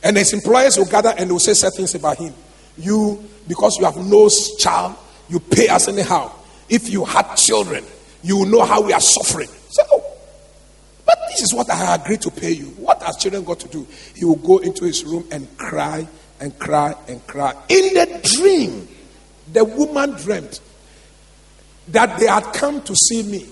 And 0.03 0.17
his 0.17 0.33
employers 0.33 0.77
will 0.77 0.87
gather 0.87 1.15
and 1.17 1.31
will 1.31 1.39
say 1.39 1.55
certain 1.55 1.77
things 1.77 1.95
about 1.95 2.19
him. 2.19 2.35
You, 2.79 3.25
because 3.47 3.79
you 3.79 3.85
have 3.85 3.97
no 3.97 4.29
child, 4.59 4.97
you 5.29 5.39
pay 5.39 5.69
us 5.69 5.87
anyhow. 5.87 6.33
If 6.69 6.91
you 6.91 7.05
had 7.05 7.37
children, 7.37 7.85
you 8.25 8.39
will 8.39 8.47
know 8.47 8.65
how 8.65 8.81
we 8.81 8.93
are 8.93 9.01
suffering. 9.01 9.51
So, 9.69 9.85
but 11.07 11.17
this 11.29 11.43
is 11.43 11.55
what 11.55 11.71
I 11.71 11.95
agreed 11.95 12.23
to 12.23 12.33
pay 12.33 12.51
you. 12.51 12.67
What 12.71 13.05
has 13.05 13.19
children 13.19 13.45
got 13.45 13.61
to 13.61 13.69
do? 13.69 13.87
He 14.17 14.25
will 14.25 14.35
go 14.35 14.59
into 14.59 14.85
his 14.85 15.05
room 15.05 15.29
and 15.31 15.47
cry 15.57 16.09
and 16.41 16.59
cry 16.59 16.97
and 17.07 17.25
cry. 17.29 17.55
In 17.69 17.95
the 17.95 18.21
dream, 18.37 18.89
the 19.53 19.65
woman 19.65 20.13
dreamt 20.13 20.61
that 21.89 22.19
they 22.19 22.27
had 22.27 22.45
come 22.53 22.83
to 22.83 22.95
see 22.95 23.23
me 23.23 23.47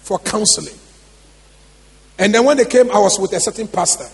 for 0.00 0.18
counseling. 0.18 0.78
And 2.18 2.34
then 2.34 2.44
when 2.44 2.58
they 2.58 2.66
came, 2.66 2.90
I 2.90 2.98
was 2.98 3.18
with 3.18 3.32
a 3.32 3.40
certain 3.40 3.68
pastor. 3.68 4.06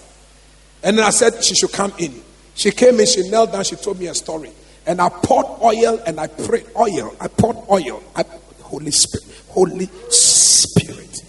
And 0.82 0.98
then 0.98 1.04
I 1.04 1.10
said 1.10 1.42
she 1.42 1.54
should 1.54 1.72
come 1.72 1.92
in. 1.98 2.22
She 2.54 2.70
came 2.70 3.00
in, 3.00 3.06
she 3.06 3.28
knelt 3.28 3.52
down, 3.52 3.64
she 3.64 3.76
told 3.76 3.98
me 3.98 4.06
a 4.06 4.14
story. 4.14 4.52
And 4.86 5.00
I 5.00 5.08
poured 5.08 5.46
oil 5.60 6.00
and 6.06 6.20
I 6.20 6.28
prayed 6.28 6.66
oil. 6.76 7.14
I 7.20 7.26
poured 7.26 7.56
oil. 7.68 8.02
I, 8.14 8.24
Holy 8.62 8.92
Spirit. 8.92 9.26
Holy 9.48 9.86
Spirit. 10.10 11.22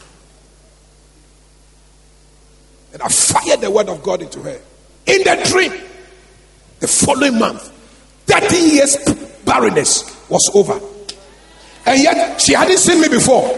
And 2.93 3.01
I 3.01 3.07
fired 3.07 3.61
the 3.61 3.71
word 3.71 3.89
of 3.89 4.03
God 4.03 4.21
into 4.21 4.41
her. 4.41 4.59
In 5.07 5.23
the 5.23 5.49
dream, 5.49 5.73
the 6.79 6.87
following 6.87 7.39
month, 7.39 7.73
30 8.27 8.55
years 8.55 8.97
barrenness 9.47 10.29
was 10.29 10.51
over. 10.53 10.79
And 11.87 12.03
yet 12.03 12.39
she 12.41 12.53
hadn't 12.53 12.77
seen 12.77 13.01
me 13.01 13.07
before. 13.07 13.57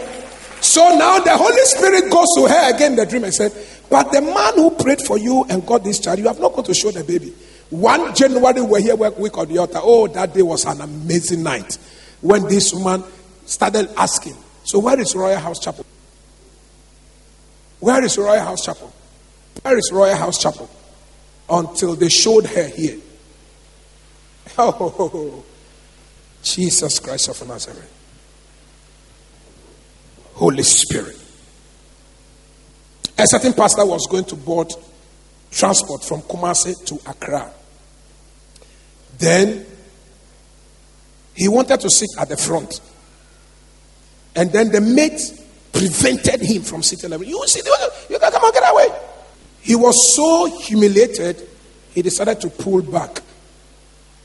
So 0.61 0.95
now 0.97 1.19
the 1.19 1.35
Holy 1.35 1.65
Spirit 1.65 2.11
goes 2.11 2.27
to 2.37 2.47
her 2.47 2.75
again 2.75 2.91
in 2.91 2.97
the 2.97 3.05
dream 3.05 3.23
and 3.23 3.33
said, 3.33 3.51
But 3.89 4.11
the 4.11 4.21
man 4.21 4.53
who 4.55 4.71
prayed 4.71 5.01
for 5.01 5.17
you 5.17 5.45
and 5.49 5.65
got 5.65 5.83
this 5.83 5.99
child, 5.99 6.19
you 6.19 6.27
have 6.27 6.39
not 6.39 6.53
got 6.53 6.65
to 6.65 6.73
show 6.73 6.91
the 6.91 7.03
baby. 7.03 7.33
One 7.71 8.13
January, 8.15 8.61
we're 8.61 8.81
here 8.81 8.95
work 8.95 9.17
week 9.17 9.37
on 9.37 9.47
the 9.47 9.57
altar. 9.57 9.79
Oh, 9.81 10.07
that 10.07 10.33
day 10.33 10.41
was 10.41 10.65
an 10.65 10.81
amazing 10.81 11.43
night 11.43 11.77
when 12.21 12.43
this 12.43 12.73
woman 12.73 13.03
started 13.45 13.89
asking, 13.97 14.35
So, 14.63 14.79
where 14.79 14.99
is 14.99 15.13
Royalhouse 15.13 15.61
Chapel? 15.61 15.85
Where 17.79 18.03
is 18.03 18.17
Royalhouse 18.17 18.63
Chapel? 18.63 18.93
Where 19.61 19.77
is 19.77 19.89
Royalhouse 19.91 20.41
Chapel? 20.41 20.69
Until 21.49 21.95
they 21.95 22.09
showed 22.09 22.45
her 22.45 22.67
here. 22.67 22.99
Oh, 24.57 25.45
Jesus 26.43 26.99
Christ 26.99 27.29
of 27.29 27.47
Nazareth. 27.47 27.91
Holy 30.33 30.63
Spirit. 30.63 31.17
A 33.17 33.27
certain 33.27 33.53
pastor 33.53 33.85
was 33.85 34.07
going 34.07 34.23
to 34.25 34.35
board 34.35 34.71
transport 35.51 36.03
from 36.03 36.21
Kumasi 36.21 36.85
to 36.85 36.95
Accra. 37.09 37.51
Then 39.17 39.65
he 41.35 41.49
wanted 41.49 41.81
to 41.81 41.89
sit 41.89 42.09
at 42.17 42.29
the 42.29 42.37
front. 42.37 42.79
And 44.35 44.51
then 44.51 44.71
the 44.71 44.79
mate 44.79 45.19
prevented 45.73 46.41
him 46.41 46.61
from 46.61 46.83
sitting 46.83 47.09
there. 47.09 47.21
You 47.21 47.45
sit, 47.47 47.65
you 48.09 48.19
can 48.19 48.31
come 48.31 48.43
on, 48.43 48.53
get 48.53 48.63
away. 48.71 48.87
He 49.61 49.75
was 49.75 50.15
so 50.15 50.45
humiliated, 50.45 51.45
he 51.93 52.01
decided 52.01 52.39
to 52.41 52.49
pull 52.49 52.81
back 52.81 53.21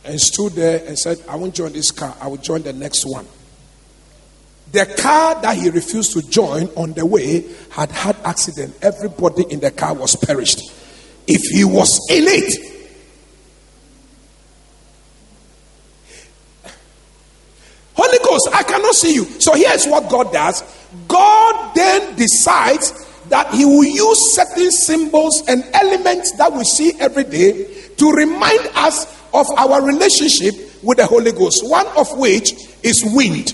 and 0.04 0.20
stood 0.20 0.52
there 0.52 0.86
and 0.86 0.98
said, 0.98 1.18
I 1.28 1.36
won't 1.36 1.54
join 1.54 1.72
this 1.72 1.90
car, 1.90 2.16
I 2.20 2.28
will 2.28 2.36
join 2.36 2.62
the 2.62 2.72
next 2.72 3.06
one. 3.06 3.26
The 4.72 4.86
car 4.98 5.40
that 5.40 5.56
he 5.56 5.70
refused 5.70 6.12
to 6.14 6.22
join 6.22 6.68
on 6.76 6.94
the 6.94 7.06
way 7.06 7.44
had 7.70 7.92
had 7.92 8.16
accident. 8.24 8.76
Everybody 8.82 9.44
in 9.50 9.60
the 9.60 9.70
car 9.70 9.94
was 9.94 10.16
perished. 10.16 10.60
If 11.26 11.40
he 11.52 11.64
was 11.64 12.00
in 12.10 12.24
it, 12.26 12.74
Holy 17.94 18.18
Ghost, 18.18 18.48
I 18.52 18.62
cannot 18.64 18.94
see 18.94 19.14
you. 19.14 19.24
So 19.40 19.54
here's 19.54 19.86
what 19.86 20.10
God 20.10 20.32
does 20.32 20.62
God 21.08 21.74
then 21.74 22.16
decides 22.16 22.92
that 23.28 23.52
He 23.54 23.64
will 23.64 23.84
use 23.84 24.34
certain 24.34 24.70
symbols 24.70 25.42
and 25.48 25.64
elements 25.72 26.32
that 26.32 26.52
we 26.52 26.64
see 26.64 26.92
every 26.98 27.24
day 27.24 27.64
to 27.96 28.10
remind 28.10 28.60
us 28.74 29.06
of 29.34 29.46
our 29.58 29.84
relationship 29.84 30.54
with 30.82 30.98
the 30.98 31.06
Holy 31.06 31.32
Ghost, 31.32 31.68
one 31.68 31.86
of 31.96 32.16
which 32.18 32.52
is 32.82 33.02
wind. 33.14 33.52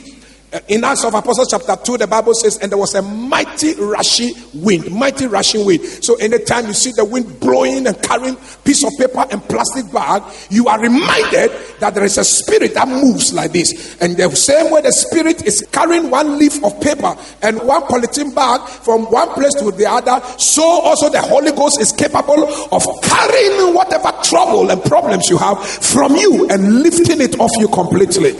In 0.68 0.82
Acts 0.82 1.04
of 1.04 1.14
Apostles 1.14 1.46
chapter 1.48 1.76
2, 1.76 1.98
the 1.98 2.06
Bible 2.08 2.34
says, 2.34 2.58
and 2.58 2.72
there 2.72 2.78
was 2.78 2.96
a 2.96 3.02
mighty 3.02 3.74
rushing 3.74 4.32
wind, 4.52 4.90
mighty 4.90 5.28
rushing 5.28 5.64
wind. 5.64 5.84
So 6.02 6.16
anytime 6.16 6.66
you 6.66 6.72
see 6.72 6.90
the 6.90 7.04
wind 7.04 7.38
blowing 7.38 7.86
and 7.86 8.02
carrying 8.02 8.34
piece 8.64 8.82
of 8.82 8.90
paper 8.98 9.24
and 9.30 9.40
plastic 9.44 9.92
bag, 9.92 10.24
you 10.50 10.66
are 10.66 10.80
reminded 10.80 11.52
that 11.78 11.94
there 11.94 12.02
is 12.02 12.18
a 12.18 12.24
spirit 12.24 12.74
that 12.74 12.88
moves 12.88 13.32
like 13.32 13.52
this. 13.52 13.96
And 14.00 14.16
the 14.16 14.28
same 14.34 14.72
way 14.72 14.80
the 14.80 14.90
spirit 14.90 15.46
is 15.46 15.64
carrying 15.70 16.10
one 16.10 16.36
leaf 16.36 16.64
of 16.64 16.80
paper 16.80 17.14
and 17.42 17.60
one 17.62 17.82
polythene 17.82 18.34
bag 18.34 18.68
from 18.68 19.04
one 19.04 19.28
place 19.34 19.54
to 19.60 19.70
the 19.70 19.86
other, 19.86 20.20
so 20.36 20.64
also 20.64 21.10
the 21.10 21.22
Holy 21.22 21.52
Ghost 21.52 21.80
is 21.80 21.92
capable 21.92 22.52
of 22.72 22.82
carrying 23.02 23.72
whatever 23.72 24.10
trouble 24.24 24.68
and 24.68 24.82
problems 24.82 25.30
you 25.30 25.38
have 25.38 25.64
from 25.64 26.16
you 26.16 26.48
and 26.50 26.82
lifting 26.82 27.20
it 27.20 27.38
off 27.38 27.52
you 27.58 27.68
completely. 27.68 28.32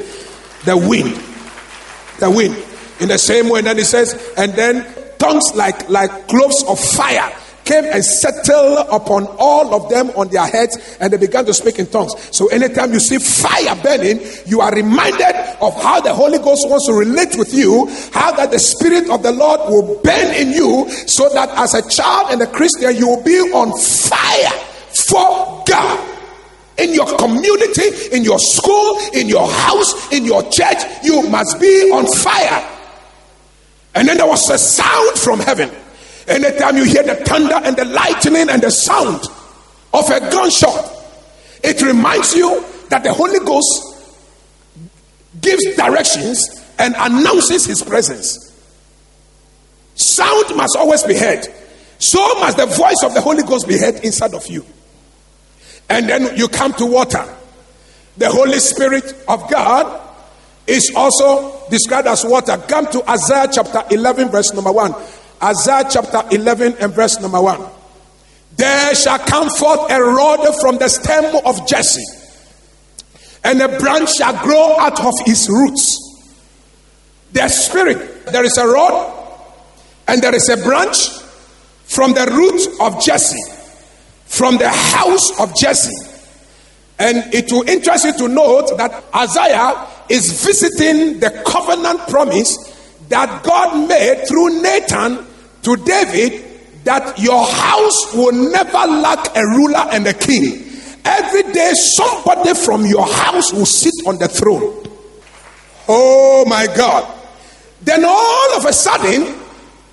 The 0.64 0.76
wind 0.76 1.30
the 2.21 2.31
wind. 2.31 2.57
In 3.00 3.09
the 3.09 3.19
same 3.19 3.49
way, 3.49 3.62
then 3.62 3.79
he 3.79 3.85
says, 3.85 4.33
and 4.37 4.53
then 4.53 4.87
tongues 5.19 5.55
like 5.55 5.89
like 5.89 6.29
cloves 6.29 6.65
of 6.65 6.79
fire 6.79 7.31
came 7.65 7.85
and 7.85 8.05
settled 8.05 8.87
upon 8.91 9.27
all 9.39 9.75
of 9.75 9.89
them 9.91 10.11
on 10.17 10.29
their 10.29 10.47
heads 10.47 10.97
and 11.00 11.12
they 11.12 11.17
began 11.17 11.45
to 11.45 11.55
speak 11.55 11.79
in 11.79 11.87
tongues. 11.87 12.12
So 12.37 12.49
anytime 12.49 12.93
you 12.93 12.99
see 12.99 13.19
fire 13.19 13.77
burning, 13.83 14.21
you 14.47 14.61
are 14.61 14.75
reminded 14.75 15.37
of 15.61 15.81
how 15.81 16.00
the 16.00 16.12
Holy 16.12 16.39
Ghost 16.39 16.67
wants 16.69 16.87
to 16.87 16.95
relate 16.95 17.37
with 17.37 17.55
you, 17.55 17.87
how 18.12 18.33
that 18.33 18.50
the 18.50 18.59
Spirit 18.59 19.09
of 19.09 19.23
the 19.23 19.31
Lord 19.31 19.61
will 19.71 20.00
burn 20.03 20.35
in 20.35 20.50
you 20.50 20.91
so 21.07 21.29
that 21.29 21.49
as 21.50 21.75
a 21.75 21.89
child 21.89 22.33
and 22.33 22.43
a 22.43 22.47
Christian, 22.47 22.97
you 22.97 23.07
will 23.07 23.23
be 23.23 23.39
on 23.53 23.79
fire 23.79 24.50
for 24.93 25.62
God 25.69 26.20
in 26.81 26.95
your 26.95 27.17
community, 27.19 28.17
in 28.17 28.25
your 28.25 28.39
school, 28.39 28.99
in 29.15 29.29
your 29.29 29.49
house, 29.49 30.13
in 30.13 30.25
your 30.25 30.43
church, 30.51 30.79
you 31.03 31.29
must 31.29 31.61
be 31.61 31.91
on 31.93 32.07
fire. 32.07 32.79
And 33.95 34.09
then 34.09 34.17
there 34.17 34.27
was 34.27 34.49
a 34.51 34.59
sound 34.59 35.19
from 35.19 35.41
heaven. 35.41 35.71
Anytime 36.27 36.77
you 36.77 36.85
hear 36.85 37.03
the 37.03 37.17
thunder 37.17 37.57
and 37.63 37.77
the 37.77 37.85
lightning 37.85 38.49
and 38.49 38.63
the 38.63 38.71
sound 38.71 39.21
of 39.93 40.09
a 40.11 40.21
gunshot, 40.31 40.93
it 41.63 41.83
reminds 41.83 42.35
you 42.35 42.65
that 42.89 43.03
the 43.03 43.13
Holy 43.13 43.39
Ghost 43.41 43.91
gives 45.41 45.77
directions 45.77 46.65
and 46.79 46.95
announces 46.97 47.67
his 47.67 47.83
presence. 47.83 48.47
Sound 49.95 50.57
must 50.57 50.76
always 50.76 51.02
be 51.02 51.15
heard. 51.15 51.45
So 51.99 52.21
must 52.41 52.57
the 52.57 52.67
voice 52.67 53.02
of 53.04 53.13
the 53.13 53.21
Holy 53.21 53.43
Ghost 53.43 53.69
be 53.69 53.78
heard 53.78 53.97
inside 54.04 54.35
of 54.35 54.47
you. 54.47 54.65
And 55.91 56.09
then 56.09 56.37
you 56.37 56.47
come 56.49 56.73
to 56.75 56.87
water. 56.87 57.25
The 58.17 58.31
Holy 58.31 58.61
Spirit 58.61 59.13
of 59.26 59.50
God 59.50 60.09
is 60.67 60.93
also 60.95 61.69
described 61.69 62.07
as 62.07 62.25
water. 62.25 62.57
Come 62.69 62.87
to 62.93 63.11
Isaiah 63.11 63.49
chapter 63.53 63.83
11, 63.91 64.29
verse 64.29 64.55
number 64.55 64.71
1. 64.71 64.95
Isaiah 65.43 65.85
chapter 65.91 66.23
11 66.31 66.76
and 66.81 66.93
verse 66.93 67.21
number 67.21 67.43
1. 67.43 67.61
There 68.57 68.95
shall 68.95 69.19
come 69.19 69.50
forth 69.50 69.91
a 69.91 70.00
rod 70.00 70.47
from 70.61 70.79
the 70.79 70.89
stem 70.89 71.35
of 71.45 71.67
Jesse, 71.67 72.05
and 73.43 73.61
a 73.61 73.79
branch 73.79 74.15
shall 74.15 74.37
grow 74.45 74.76
out 74.79 75.05
of 75.05 75.15
his 75.25 75.49
roots. 75.49 75.99
The 77.33 77.49
spirit, 77.49 78.26
there 78.26 78.45
is 78.45 78.59
a 78.59 78.67
rod, 78.67 79.13
and 80.07 80.23
there 80.23 80.35
is 80.35 80.49
a 80.49 80.57
branch 80.59 81.09
from 81.85 82.13
the 82.13 82.26
root 82.26 82.81
of 82.81 83.03
Jesse 83.03 83.60
from 84.30 84.56
the 84.58 84.69
house 84.69 85.40
of 85.40 85.54
Jesse. 85.56 85.93
And 87.00 87.34
it 87.34 87.50
will 87.50 87.69
interest 87.69 88.04
you 88.04 88.12
to 88.12 88.28
note 88.28 88.76
that 88.78 89.04
Isaiah 89.14 89.86
is 90.08 90.45
visiting 90.45 91.19
the 91.19 91.43
covenant 91.45 91.99
promise 92.08 92.56
that 93.08 93.43
God 93.43 93.88
made 93.88 94.26
through 94.28 94.62
Nathan 94.62 95.26
to 95.62 95.76
David 95.76 96.45
that 96.84 97.19
your 97.19 97.45
house 97.45 98.14
will 98.14 98.32
never 98.32 98.93
lack 98.93 99.36
a 99.36 99.43
ruler 99.43 99.84
and 99.90 100.06
a 100.06 100.14
king. 100.14 100.64
Every 101.04 101.43
day, 101.52 101.73
somebody 101.75 102.54
from 102.54 102.86
your 102.86 103.06
house 103.06 103.52
will 103.52 103.66
sit 103.66 103.95
on 104.06 104.19
the 104.19 104.28
throne. 104.28 104.86
Oh 105.88 106.45
my 106.47 106.66
God. 106.76 107.19
Then 107.82 108.04
all 108.04 108.56
of 108.56 108.64
a 108.64 108.73
sudden, 108.73 109.34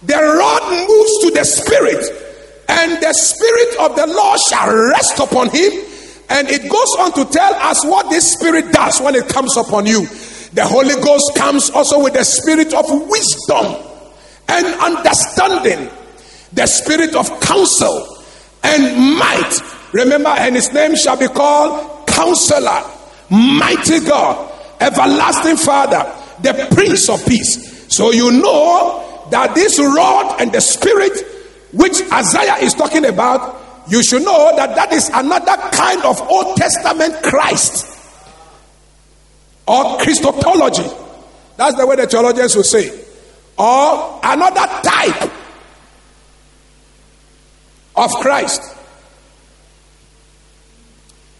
the 0.04 0.13
rod 0.13 0.88
moves 0.88 1.19
to 1.23 1.32
the 1.32 1.43
spirit 1.43 2.27
and 2.68 3.02
the 3.02 3.14
Spirit 3.14 3.80
of 3.80 3.96
the 3.96 4.08
Lord 4.08 4.40
shall 4.50 4.74
rest 4.90 5.20
upon 5.20 5.50
him. 5.50 5.72
And 6.30 6.50
it 6.50 6.70
goes 6.70 6.96
on 7.00 7.14
to 7.14 7.26
tell 7.32 7.54
us 7.54 7.86
what 7.86 8.10
this 8.10 8.34
Spirit 8.34 8.72
does 8.72 9.00
when 9.00 9.16
it 9.16 9.30
comes 9.30 9.56
upon 9.56 9.86
you. 9.86 10.06
The 10.54 10.66
Holy 10.66 10.96
Ghost 11.02 11.36
comes 11.36 11.70
also 11.70 12.04
with 12.04 12.14
the 12.14 12.24
Spirit 12.24 12.74
of 12.74 12.86
wisdom 13.10 13.76
and 14.50 14.66
understanding, 14.82 15.90
the 16.54 16.66
Spirit 16.66 17.16
of 17.16 17.28
counsel 17.42 18.24
and 18.64 19.18
might. 19.18 19.60
Remember, 19.94 20.30
and 20.30 20.56
his 20.56 20.74
name 20.74 20.96
shall 20.96 21.18
be 21.18 21.28
called 21.28 22.08
Counselor, 22.08 22.84
Mighty 23.30 24.02
God, 24.02 24.52
Everlasting 24.82 25.58
Father, 25.58 26.14
the 26.42 26.68
Prince 26.74 27.10
of 27.10 27.26
Peace. 27.26 27.88
So 27.94 28.12
you 28.12 28.32
know 28.32 29.28
that 29.32 29.56
this 29.56 29.80
rod 29.80 30.42
and 30.42 30.52
the 30.52 30.62
Spirit 30.62 31.37
which 31.74 32.02
Isaiah 32.12 32.58
is 32.58 32.74
talking 32.74 33.06
about, 33.06 33.62
you 33.90 34.04
should 34.04 34.24
know 34.24 34.56
that 34.56 34.76
that 34.76 34.92
is 34.94 35.10
another 35.14 35.56
kind 35.72 36.04
of 36.04 36.22
Old 36.22 36.58
Testament 36.58 37.24
Christ 37.24 37.98
or 39.68 39.98
Christology. 39.98 40.90
That's 41.58 41.76
the 41.76 41.86
way 41.86 41.96
the 41.96 42.08
theologians 42.08 42.56
will 42.56 42.64
say. 42.64 43.06
Or 43.58 44.20
another 44.24 44.66
type 44.84 45.32
of 47.96 48.12
Christ. 48.22 48.62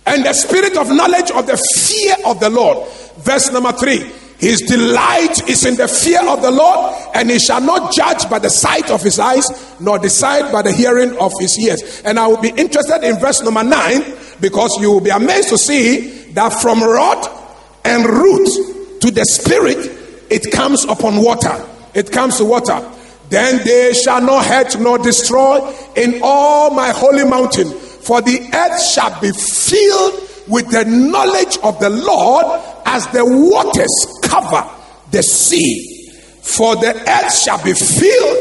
And 0.06 0.26
the 0.26 0.34
spirit 0.34 0.78
of 0.78 0.90
knowledge 0.90 1.32
of 1.32 1.46
the 1.48 1.58
fear 1.58 2.16
of 2.26 2.40
the 2.40 2.50
Lord. 2.50 2.88
Verse 3.18 3.52
number 3.52 3.72
three. 3.74 4.12
His 4.40 4.62
delight 4.62 5.50
is 5.50 5.66
in 5.66 5.76
the 5.76 5.88
fear 5.88 6.22
of 6.28 6.44
the 6.44 6.52
Lord, 6.52 6.96
and 7.16 7.30
he 7.30 7.40
shall 7.40 7.62
not 7.62 7.92
judge 7.92 8.30
by 8.30 8.38
the 8.38 8.50
sight 8.50 8.92
of 8.92 9.02
his 9.02 9.18
eyes, 9.18 9.46
nor 9.80 9.98
decide 9.98 10.52
by 10.52 10.62
the 10.62 10.72
hearing 10.72 11.18
of 11.18 11.32
his 11.40 11.58
ears. 11.58 12.02
And 12.06 12.20
I 12.20 12.28
will 12.28 12.42
be 12.42 12.50
interested 12.50 13.04
in 13.04 13.20
verse 13.20 13.42
number 13.42 13.64
nine, 13.64 14.04
because 14.40 14.78
you 14.80 14.92
will 14.92 15.02
be 15.02 15.10
amazed 15.10 15.50
to 15.50 15.58
see 15.58 16.32
that 16.34 16.50
from 16.50 16.84
rod 16.84 17.28
and 17.84 18.06
root 18.06 19.02
to 19.02 19.10
the 19.10 19.26
spirit, 19.26 19.78
it 20.30 20.52
comes 20.52 20.84
upon 20.86 21.24
water. 21.24 21.66
It 21.96 22.12
comes 22.12 22.38
to 22.38 22.46
water. 22.46 22.80
Then 23.30 23.66
they 23.66 23.94
shall 23.94 24.22
not 24.22 24.46
hurt 24.46 24.80
nor 24.80 25.00
destroy 25.00 25.68
in 25.96 26.20
all 26.22 26.70
my 26.72 26.92
holy 26.92 27.26
mountain, 27.26 27.72
for 27.72 28.22
the 28.22 28.40
earth 28.54 28.82
shall 28.84 29.20
be 29.20 29.32
filled 29.32 30.24
with 30.48 30.70
the 30.70 30.86
knowledge 30.86 31.58
of 31.64 31.80
the 31.80 31.90
Lord 31.90 32.46
as 32.86 33.06
the 33.08 33.26
waters 33.26 34.17
cover 34.28 34.70
the 35.12 35.24
sea, 35.24 36.12
for 36.42 36.76
the 36.76 36.94
earth 36.94 37.34
shall 37.34 37.64
be 37.64 37.74
filled 37.74 38.38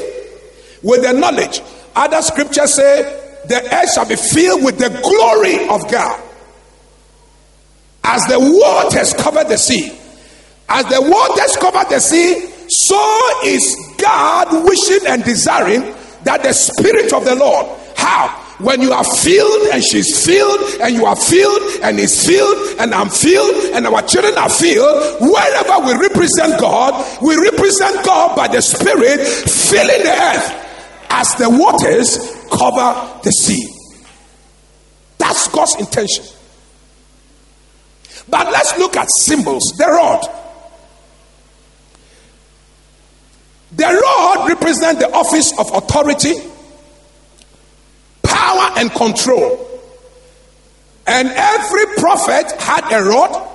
with 0.82 1.02
the 1.02 1.12
knowledge. 1.12 1.60
Other 1.94 2.22
scriptures 2.22 2.74
say 2.74 3.02
the 3.48 3.74
earth 3.74 3.92
shall 3.92 4.08
be 4.08 4.16
filled 4.16 4.64
with 4.64 4.78
the 4.78 4.90
glory 4.90 5.68
of 5.68 5.90
God. 5.90 6.22
As 8.04 8.22
the 8.26 8.38
waters 8.38 9.14
cover 9.14 9.44
the 9.44 9.56
sea, 9.56 9.92
as 10.68 10.84
the 10.86 11.00
waters 11.02 11.56
cover 11.56 11.88
the 11.88 12.00
sea, 12.00 12.48
so 12.68 13.30
is 13.44 13.94
God 13.98 14.64
wishing 14.64 15.06
and 15.06 15.24
desiring 15.24 15.94
that 16.24 16.42
the 16.42 16.52
Spirit 16.52 17.12
of 17.12 17.24
the 17.24 17.34
Lord, 17.36 17.66
how? 17.96 18.45
When 18.58 18.80
you 18.80 18.92
are 18.92 19.04
filled 19.04 19.68
and 19.68 19.82
she's 19.84 20.24
filled 20.24 20.80
and 20.80 20.94
you 20.94 21.04
are 21.04 21.16
filled 21.16 21.80
and 21.82 21.98
he's 21.98 22.26
filled 22.26 22.80
and 22.80 22.94
I'm 22.94 23.10
filled 23.10 23.74
and 23.74 23.86
our 23.86 24.02
children 24.02 24.36
are 24.38 24.48
filled, 24.48 25.20
wherever 25.20 25.86
we 25.86 25.92
represent 26.00 26.58
God, 26.58 27.20
we 27.20 27.36
represent 27.36 28.04
God 28.04 28.34
by 28.34 28.48
the 28.48 28.62
Spirit 28.62 29.26
filling 29.26 30.02
the 30.02 30.10
earth 30.10 30.66
as 31.10 31.34
the 31.34 31.50
waters 31.50 32.16
cover 32.50 33.20
the 33.22 33.30
sea. 33.30 33.68
That's 35.18 35.48
God's 35.48 35.76
intention. 35.76 36.24
But 38.28 38.50
let's 38.50 38.78
look 38.78 38.96
at 38.96 39.08
symbols. 39.20 39.62
The 39.76 39.86
rod. 39.86 40.26
The 43.72 43.84
rod 43.84 44.48
represents 44.48 45.00
the 45.00 45.12
office 45.12 45.52
of 45.58 45.70
authority, 45.74 46.34
power, 48.36 48.72
and 48.76 48.90
control. 48.92 49.66
And 51.06 51.28
every 51.28 51.86
prophet 51.96 52.52
had 52.60 52.92
a 52.92 53.02
rod 53.02 53.48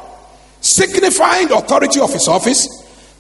signifying 0.62 1.50
the 1.50 1.58
authority 1.58 2.00
of 2.00 2.12
his 2.12 2.28
office. 2.28 2.68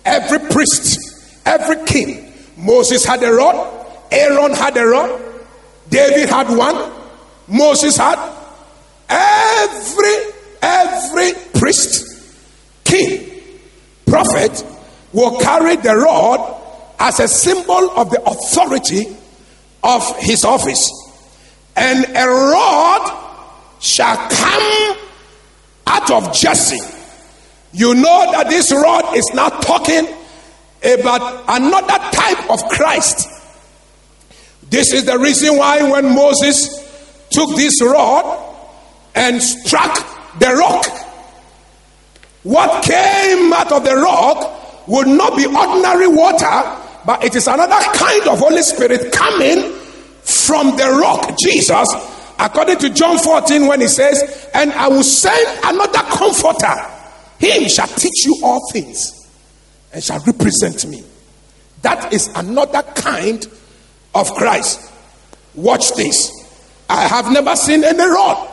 Every 0.03 0.39
priest, 0.49 1.41
every 1.45 1.85
king. 1.85 2.33
Moses 2.57 3.05
had 3.05 3.21
a 3.23 3.31
rod, 3.31 3.55
Aaron 4.11 4.53
had 4.53 4.75
a 4.77 4.85
rod, 4.85 5.21
David 5.89 6.29
had 6.29 6.49
one, 6.49 6.91
Moses 7.47 7.97
had. 7.97 8.19
Every 9.09 10.15
every 10.61 11.33
priest, 11.59 12.05
king, 12.83 13.41
prophet 14.05 14.63
will 15.11 15.39
carry 15.39 15.75
the 15.75 15.95
rod 15.95 16.61
as 16.99 17.19
a 17.19 17.27
symbol 17.27 17.91
of 17.91 18.09
the 18.09 18.21
authority 18.23 19.17
of 19.83 20.17
his 20.17 20.45
office. 20.45 21.00
And 21.75 22.05
a 22.15 22.27
rod 22.27 23.21
shall 23.79 24.17
come 24.29 24.97
out 25.87 26.11
of 26.11 26.33
Jesse. 26.33 26.79
You 27.73 27.95
know 27.95 28.31
that 28.31 28.49
this 28.49 28.71
rod 28.71 29.15
is 29.15 29.29
not 29.33 29.61
talking 29.63 30.07
about 30.83 31.43
another 31.47 31.97
type 32.11 32.49
of 32.49 32.63
Christ. 32.69 33.27
This 34.69 34.93
is 34.93 35.05
the 35.05 35.17
reason 35.17 35.57
why 35.57 35.89
when 35.89 36.15
Moses 36.15 36.79
took 37.29 37.55
this 37.55 37.81
rod 37.81 38.55
and 39.15 39.41
struck 39.41 40.39
the 40.39 40.53
rock, 40.55 40.85
what 42.43 42.83
came 42.83 43.53
out 43.53 43.71
of 43.71 43.83
the 43.83 43.95
rock 43.95 44.87
would 44.87 45.07
not 45.07 45.37
be 45.37 45.45
ordinary 45.45 46.07
water, 46.07 46.77
but 47.05 47.23
it 47.23 47.35
is 47.35 47.47
another 47.47 47.79
kind 47.93 48.27
of 48.27 48.39
Holy 48.39 48.61
Spirit 48.61 49.11
coming 49.11 49.80
from 50.31 50.75
the 50.77 50.99
rock, 51.01 51.37
Jesus, 51.37 51.87
according 52.39 52.77
to 52.79 52.89
John 52.89 53.17
14, 53.17 53.67
when 53.67 53.81
he 53.81 53.87
says, 53.87 54.49
And 54.53 54.71
I 54.73 54.87
will 54.87 55.03
send 55.03 55.59
another 55.63 55.99
comforter. 55.99 56.75
Him 57.39 57.67
shall 57.67 57.87
teach 57.87 58.25
you 58.25 58.39
all 58.43 58.61
things 58.71 59.29
and 59.93 60.03
shall 60.03 60.19
represent 60.19 60.85
me. 60.87 61.03
That 61.81 62.13
is 62.13 62.27
another 62.35 62.83
kind 62.83 63.45
of 64.13 64.31
Christ. 64.33 64.91
Watch 65.55 65.93
this. 65.93 66.31
I 66.89 67.07
have 67.07 67.31
never 67.31 67.55
seen 67.55 67.83
any 67.83 68.03
rod. 68.03 68.49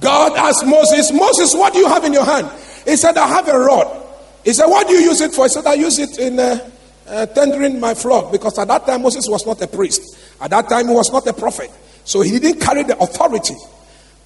God 0.00 0.36
asked 0.36 0.64
Moses, 0.64 1.12
Moses, 1.12 1.54
what 1.54 1.72
do 1.72 1.80
you 1.80 1.88
have 1.88 2.04
in 2.04 2.12
your 2.12 2.24
hand? 2.24 2.50
He 2.84 2.96
said, 2.96 3.16
I 3.16 3.28
have 3.28 3.48
a 3.48 3.58
rod. 3.58 4.06
He 4.44 4.52
said, 4.52 4.66
What 4.66 4.86
do 4.86 4.94
you 4.94 5.00
use 5.00 5.20
it 5.20 5.32
for? 5.32 5.44
He 5.44 5.48
said, 5.50 5.66
I 5.66 5.74
use 5.74 5.98
it 5.98 6.18
in 6.18 6.38
uh, 6.38 6.70
uh, 7.06 7.26
tendering 7.26 7.80
my 7.80 7.94
flock 7.94 8.30
because 8.32 8.58
at 8.58 8.68
that 8.68 8.86
time 8.86 9.02
Moses 9.02 9.26
was 9.28 9.44
not 9.46 9.60
a 9.60 9.66
priest. 9.66 10.16
At 10.40 10.50
that 10.50 10.68
time 10.68 10.88
he 10.88 10.94
was 10.94 11.10
not 11.12 11.26
a 11.26 11.32
prophet. 11.32 11.70
So 12.04 12.22
he 12.22 12.38
didn't 12.38 12.60
carry 12.60 12.84
the 12.84 12.98
authority 12.98 13.54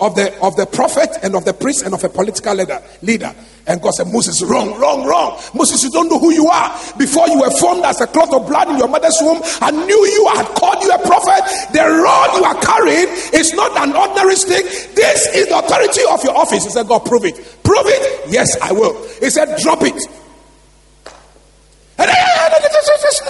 of 0.01 0.17
the 0.17 0.35
of 0.43 0.57
the 0.57 0.67
prophet 0.67 1.11
and 1.23 1.35
of 1.37 1.45
the 1.45 1.55
priest 1.55 1.85
and 1.85 1.95
of 1.95 2.03
a 2.03 2.09
political 2.09 2.55
leader 2.55 2.83
leader. 3.03 3.35
And 3.67 3.81
God 3.81 3.95
said, 3.95 4.09
Moses, 4.09 4.43
wrong, 4.43 4.79
wrong, 4.81 5.07
wrong. 5.07 5.39
Moses, 5.55 5.85
you 5.85 5.91
don't 5.91 6.09
know 6.09 6.19
who 6.19 6.33
you 6.33 6.49
are. 6.49 6.71
Before 6.99 7.29
you 7.29 7.39
were 7.39 7.51
formed 7.51 7.85
as 7.85 8.01
a 8.01 8.09
clot 8.09 8.35
of 8.35 8.49
blood 8.49 8.69
in 8.71 8.79
your 8.79 8.89
mother's 8.89 9.17
womb, 9.21 9.41
I 9.61 9.71
knew 9.71 10.07
you, 10.07 10.27
I 10.27 10.43
had 10.43 10.47
called 10.59 10.83
you 10.83 10.91
a 10.91 10.99
prophet. 10.99 11.47
The 11.73 11.79
rod 11.79 12.37
you 12.37 12.43
are 12.43 12.59
carrying 12.59 13.07
is 13.33 13.53
not 13.55 13.71
an 13.79 13.95
ordinary 13.95 14.35
stick. 14.35 14.65
This 14.97 15.27
is 15.35 15.47
the 15.47 15.59
authority 15.59 16.03
of 16.11 16.25
your 16.25 16.37
office. 16.37 16.65
He 16.65 16.71
said, 16.71 16.89
God, 16.89 17.07
prove 17.07 17.25
it. 17.25 17.37
Prove 17.63 17.87
it? 17.87 18.33
Yes, 18.33 18.57
I 18.61 18.73
will. 18.73 19.01
He 19.21 19.31
said, 19.31 19.57
drop 19.63 19.83
it. 19.83 19.95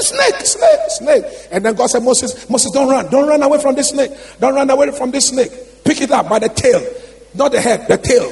Snake, 0.02 0.34
snake, 0.46 0.80
snake. 0.88 1.24
And 1.50 1.64
then 1.64 1.74
God 1.74 1.86
said, 1.88 2.02
Moses, 2.02 2.48
Moses, 2.50 2.70
don't 2.72 2.88
run. 2.88 3.08
Don't 3.10 3.28
run 3.28 3.42
away 3.42 3.60
from 3.60 3.74
this 3.74 3.90
snake. 3.90 4.10
Don't 4.40 4.54
run 4.54 4.68
away 4.68 4.90
from 4.90 5.10
this 5.10 5.28
snake. 5.28 5.50
Pick 5.84 6.00
it 6.00 6.10
up 6.10 6.28
by 6.28 6.38
the 6.38 6.48
tail. 6.48 6.84
Not 7.34 7.52
the 7.52 7.60
head, 7.60 7.86
the 7.88 7.96
tail. 7.96 8.30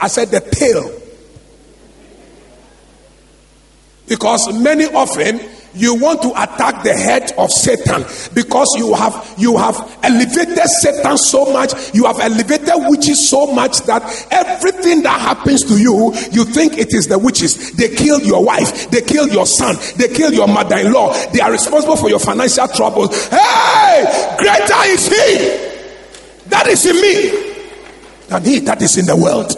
I 0.00 0.08
said 0.08 0.28
the 0.28 0.40
tail. 0.40 0.90
Because 4.06 4.52
many 4.60 4.86
often 4.86 5.40
you 5.74 5.94
want 5.94 6.22
to 6.22 6.30
attack 6.30 6.82
the 6.82 6.92
head 6.92 7.32
of 7.38 7.50
Satan 7.50 8.02
because 8.34 8.66
you 8.76 8.94
have 8.94 9.34
you 9.38 9.56
have 9.56 9.76
elevated 10.02 10.58
Satan 10.80 11.16
so 11.16 11.52
much, 11.52 11.94
you 11.94 12.06
have 12.06 12.18
elevated 12.18 12.70
witches 12.88 13.28
so 13.28 13.52
much 13.52 13.78
that 13.82 14.02
everything 14.30 15.02
that 15.02 15.20
happens 15.20 15.64
to 15.64 15.78
you, 15.78 16.12
you 16.32 16.44
think 16.44 16.78
it 16.78 16.92
is 16.92 17.06
the 17.06 17.18
witches. 17.18 17.72
They 17.72 17.94
killed 17.94 18.24
your 18.24 18.44
wife, 18.44 18.90
they 18.90 19.00
killed 19.00 19.32
your 19.32 19.46
son, 19.46 19.76
they 19.96 20.08
killed 20.08 20.34
your 20.34 20.48
mother-in-law, 20.48 21.32
they 21.32 21.40
are 21.40 21.52
responsible 21.52 21.96
for 21.96 22.08
your 22.08 22.20
financial 22.20 22.66
troubles. 22.68 23.28
Hey, 23.28 24.34
greater 24.38 24.82
is 24.86 25.06
he 25.06 25.70
that 26.48 26.66
is 26.66 26.84
in 26.84 27.00
me 27.00 27.56
than 28.28 28.44
he 28.44 28.58
that 28.60 28.82
is 28.82 28.96
in 28.98 29.06
the 29.06 29.16
world. 29.16 29.56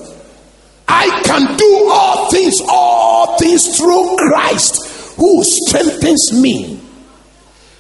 I 0.88 1.22
can 1.25 1.57
do 1.57 1.88
all 1.90 2.31
things, 2.31 2.61
all 2.68 3.38
things 3.38 3.79
through 3.79 4.16
Christ 4.16 4.91
who 5.16 5.42
strengthens 5.44 6.33
me. 6.33 6.81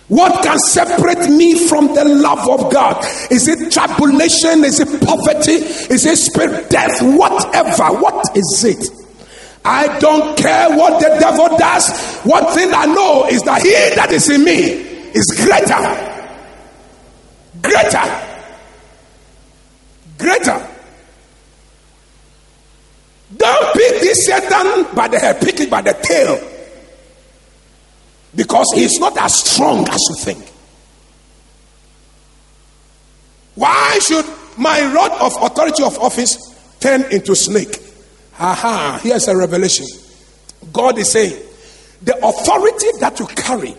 What 0.08 0.42
can 0.42 0.58
separate 0.58 1.30
me 1.30 1.66
from 1.68 1.94
the 1.94 2.04
love 2.04 2.46
of 2.48 2.70
God? 2.70 3.02
Is 3.30 3.48
it 3.48 3.72
tribulation? 3.72 4.62
Is 4.62 4.78
it 4.80 5.00
poverty? 5.00 5.52
Is 5.52 6.04
it 6.04 6.18
spirit 6.18 6.68
death? 6.68 7.00
Whatever. 7.00 7.98
What 7.98 8.36
is 8.36 8.64
it? 8.64 8.90
I 9.64 9.98
don't 10.00 10.36
care 10.36 10.76
what 10.76 11.00
the 11.00 11.16
devil 11.18 11.56
does. 11.56 12.20
One 12.24 12.44
thing 12.52 12.74
I 12.74 12.86
know 12.86 13.26
is 13.28 13.42
that 13.42 13.62
he 13.62 13.70
that 13.70 14.10
is 14.12 14.28
in 14.28 14.44
me 14.44 14.60
is 15.14 15.26
greater. 15.44 15.80
Greater. 17.62 18.28
Greater. 20.18 20.68
Don't 23.36 23.72
pick 23.74 24.00
this 24.02 24.26
Satan 24.26 24.94
by 24.94 25.08
the 25.08 25.18
head, 25.18 25.40
pick 25.40 25.58
it 25.60 25.70
by 25.70 25.80
the 25.80 25.94
tail. 26.02 26.51
Because 28.34 28.66
he's 28.74 28.98
not 28.98 29.16
as 29.18 29.34
strong 29.34 29.86
as 29.88 30.00
you 30.08 30.16
think. 30.16 30.52
Why 33.54 33.98
should 34.00 34.24
my 34.56 34.80
rod 34.92 35.12
of 35.20 35.36
authority 35.42 35.82
of 35.82 35.98
office 35.98 36.36
turn 36.80 37.04
into 37.12 37.36
snake? 37.36 37.78
Aha, 38.38 39.00
here's 39.02 39.28
a 39.28 39.36
revelation. 39.36 39.86
God 40.72 40.98
is 40.98 41.10
saying, 41.10 41.40
the 42.02 42.16
authority 42.26 42.86
that 43.00 43.20
you 43.20 43.26
carry, 43.26 43.74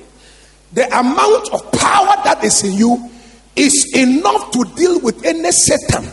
the 0.73 0.85
amount 0.97 1.51
of 1.53 1.71
power 1.71 2.15
that 2.23 2.43
is 2.43 2.63
in 2.63 2.73
you, 2.73 3.09
is 3.55 3.91
enough 3.95 4.51
to 4.51 4.63
deal 4.75 4.99
with 5.01 5.25
any 5.25 5.51
Satan. 5.51 6.09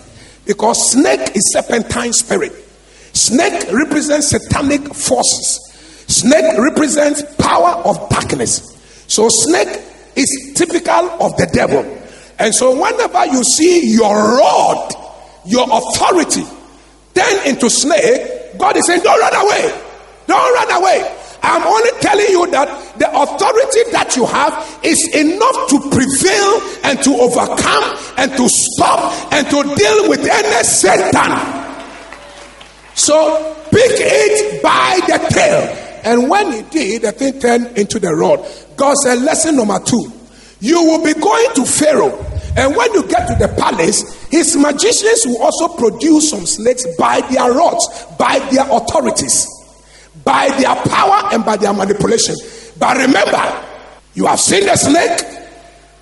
Because 0.47 0.93
snake 0.93 1.37
is 1.37 1.53
serpentine 1.53 2.13
spirit. 2.13 2.53
Snake 3.13 3.71
represents 3.73 4.29
satanic 4.29 4.83
forces. 4.95 5.70
Snake 6.11 6.59
represents 6.59 7.23
power 7.37 7.81
of 7.85 8.09
darkness. 8.09 8.77
So 9.07 9.29
snake 9.29 9.81
is 10.17 10.53
typical 10.57 11.09
of 11.23 11.37
the 11.37 11.49
devil. 11.53 11.85
And 12.39 12.53
so 12.53 12.73
whenever 12.81 13.27
you 13.27 13.45
see 13.45 13.95
your 13.95 14.13
rod, 14.13 14.93
your 15.47 15.67
authority 15.71 16.43
turn 17.15 17.47
into 17.47 17.71
snake, 17.71 18.59
God 18.59 18.77
is 18.77 18.87
saying, 18.87 19.03
Don't 19.03 19.21
run 19.21 19.35
away. 19.47 19.83
Don't 20.27 20.55
run 20.55 20.83
away. 20.83 21.17
I'm 21.43 21.63
only 21.63 21.91
telling 22.01 22.27
you 22.27 22.51
that 22.51 22.99
the 22.99 23.09
authority 23.09 23.91
that 23.93 24.17
you 24.17 24.27
have 24.27 24.81
is 24.83 25.15
enough 25.15 25.69
to 25.71 25.79
prevail 25.91 26.61
and 26.85 27.01
to 27.05 27.11
overcome 27.23 27.99
and 28.19 28.33
to 28.33 28.49
stop 28.49 29.33
and 29.33 29.47
to 29.47 29.63
deal 29.77 30.09
with 30.09 30.27
any 30.27 30.65
Satan. 30.65 31.39
So 32.95 33.57
pick 33.71 33.93
it 33.95 34.61
by 34.61 34.99
the 35.07 35.19
tail. 35.33 35.90
And 36.05 36.29
when 36.29 36.53
he 36.53 36.63
did, 36.63 37.03
the 37.03 37.13
thing 37.13 37.41
turned 37.41 37.79
into 37.79 37.99
the 37.99 38.15
rod. 38.15 38.47
God 38.77 38.95
said, 38.97 39.21
Lesson 39.21 39.57
number 39.57 39.79
two 39.81 40.13
you 40.61 40.83
will 40.85 41.03
be 41.03 41.19
going 41.19 41.55
to 41.55 41.65
Pharaoh. 41.65 42.27
And 42.57 42.77
when 42.77 42.93
you 42.93 43.07
get 43.09 43.27
to 43.29 43.35
the 43.35 43.49
palace, 43.57 44.27
his 44.27 44.57
magicians 44.57 45.25
will 45.25 45.43
also 45.43 45.69
produce 45.69 46.31
some 46.31 46.45
snakes 46.45 46.85
by 46.99 47.21
their 47.31 47.53
rods, 47.53 47.89
by 48.19 48.39
their 48.51 48.67
authorities, 48.71 49.49
by 50.25 50.49
their 50.59 50.75
power, 50.77 51.33
and 51.33 51.45
by 51.45 51.57
their 51.57 51.73
manipulation. 51.73 52.35
But 52.79 52.99
remember, 52.99 53.65
You 54.15 54.27
have 54.27 54.41
seen 54.41 54.67
the 54.67 54.77
snake, 54.77 55.47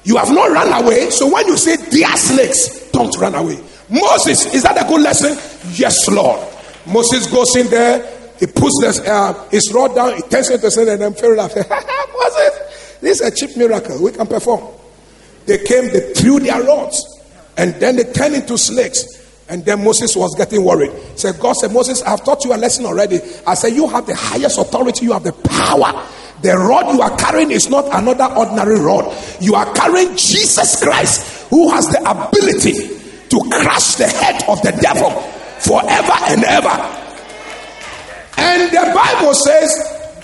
you 0.05 0.17
have 0.17 0.31
not 0.31 0.51
run 0.51 0.83
away. 0.83 1.11
So 1.11 1.31
when 1.33 1.47
you 1.47 1.57
say 1.57 1.77
dear 1.91 2.17
snakes, 2.17 2.91
don't 2.91 3.15
run 3.19 3.35
away. 3.35 3.61
Moses, 3.91 4.53
is 4.55 4.63
that 4.63 4.83
a 4.83 4.89
good 4.89 5.03
lesson? 5.03 5.37
Yes, 5.75 6.09
Lord. 6.09 6.41
Moses 6.87 7.27
goes 7.31 7.55
in 7.57 7.69
there, 7.69 8.18
he 8.39 8.47
puts 8.47 8.79
this, 8.81 9.01
uh, 9.01 9.49
his 9.51 9.73
rod 9.73 9.95
down, 9.95 10.15
he 10.15 10.23
turns 10.23 10.51
it 10.51 10.61
to 10.61 10.71
sin, 10.71 10.89
and 10.89 11.01
then 11.01 11.15
Pharaoh 11.15 11.37
laughs. 11.37 11.55
it? 11.57 13.01
this 13.01 13.21
is 13.21 13.27
a 13.27 13.35
cheap 13.35 13.57
miracle 13.57 14.03
we 14.03 14.13
can 14.13 14.27
perform. 14.27 14.75
They 15.47 15.59
came, 15.59 15.93
they 15.93 16.13
threw 16.15 16.41
their 16.41 16.63
rods, 16.63 17.03
and 17.57 17.75
then 17.77 17.97
they 17.97 18.05
turned 18.05 18.35
into 18.35 18.57
snakes. 18.59 19.17
And 19.51 19.65
then 19.65 19.83
Moses 19.83 20.15
was 20.15 20.35
getting 20.35 20.63
worried. 20.63 20.93
Said, 21.19 21.41
God 21.41 21.55
said, 21.55 21.73
Moses, 21.73 22.03
I've 22.03 22.23
taught 22.23 22.45
you 22.45 22.53
a 22.55 22.59
lesson 22.59 22.85
already. 22.85 23.19
I 23.47 23.55
said, 23.55 23.71
You 23.71 23.89
have 23.89 24.07
the 24.07 24.15
highest 24.15 24.59
authority, 24.59 25.07
you 25.07 25.13
have 25.15 25.25
the 25.25 25.33
power. 25.33 26.07
The 26.43 26.55
rod 26.57 26.95
you 26.95 27.01
are 27.01 27.17
carrying 27.17 27.51
is 27.51 27.69
not 27.69 27.87
another 27.93 28.33
ordinary 28.37 28.79
rod. 28.79 29.17
You 29.41 29.55
are 29.55 29.73
carrying 29.75 30.17
Jesus 30.17 30.83
Christ, 30.83 31.49
who 31.49 31.71
has 31.71 31.89
the 31.89 31.99
ability 31.99 32.99
to 33.31 33.51
crush 33.51 33.95
the 33.95 34.07
head 34.07 34.45
of 34.49 34.61
the 34.63 34.73
devil 34.83 35.11
forever 35.59 36.13
and 36.29 36.45
ever. 36.45 37.08
And 38.39 38.71
the 38.71 38.93
Bible 38.95 39.35
says 39.35 39.71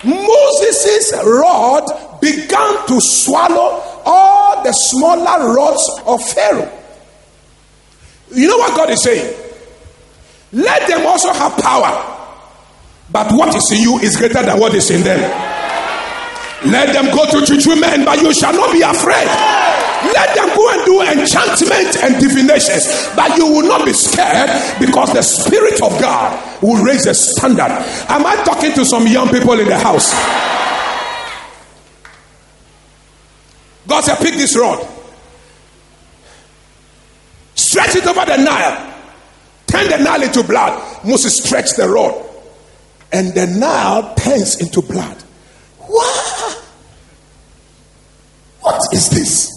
Moses' 0.04 1.12
rod 1.24 2.20
began 2.20 2.86
to 2.86 3.00
swallow 3.00 3.82
all 4.04 4.62
the 4.62 4.72
smaller 4.72 5.54
rods 5.54 6.00
of 6.06 6.22
Pharaoh. 6.22 6.70
You 8.32 8.48
know 8.48 8.58
what 8.58 8.76
God 8.76 8.90
is 8.90 9.02
saying? 9.02 9.34
Let 10.52 10.88
them 10.88 11.06
also 11.06 11.32
have 11.32 11.56
power. 11.58 12.10
But 13.10 13.32
what 13.32 13.54
is 13.54 13.70
in 13.72 13.82
you 13.82 13.98
is 13.98 14.16
greater 14.16 14.42
than 14.42 14.58
what 14.58 14.74
is 14.74 14.90
in 14.90 15.02
them. 15.02 15.53
Let 16.66 16.92
them 16.92 17.06
go 17.14 17.26
to 17.26 17.44
church 17.44 17.66
women, 17.66 18.04
but 18.04 18.20
you 18.22 18.32
shall 18.32 18.52
not 18.52 18.72
be 18.72 18.80
afraid. 18.80 19.28
Let 20.12 20.34
them 20.34 20.48
go 20.56 20.70
and 20.70 20.84
do 20.84 21.02
enchantment 21.02 21.96
and 22.02 22.20
divinations, 22.20 23.08
but 23.14 23.36
you 23.36 23.46
will 23.46 23.66
not 23.66 23.84
be 23.84 23.92
scared 23.92 24.78
because 24.78 25.12
the 25.12 25.22
Spirit 25.22 25.80
of 25.82 25.98
God 26.00 26.62
will 26.62 26.82
raise 26.82 27.06
a 27.06 27.14
standard. 27.14 27.70
Am 28.08 28.24
I 28.24 28.36
talking 28.44 28.72
to 28.74 28.84
some 28.84 29.06
young 29.06 29.28
people 29.28 29.58
in 29.58 29.68
the 29.68 29.78
house? 29.78 30.12
God 33.86 34.00
said, 34.02 34.16
Pick 34.16 34.34
this 34.34 34.56
rod, 34.56 34.86
stretch 37.54 37.96
it 37.96 38.06
over 38.06 38.24
the 38.24 38.38
Nile, 38.38 38.94
turn 39.66 39.88
the 39.90 39.98
Nile 39.98 40.22
into 40.22 40.42
blood. 40.42 41.04
Moses 41.04 41.42
stretched 41.44 41.76
the 41.76 41.88
rod, 41.88 42.24
and 43.12 43.34
the 43.34 43.46
Nile 43.46 44.14
turns 44.14 44.60
into 44.60 44.80
blood. 44.80 45.22
What? 45.78 46.23
What 48.64 48.80
is 48.94 49.10
this? 49.10 49.52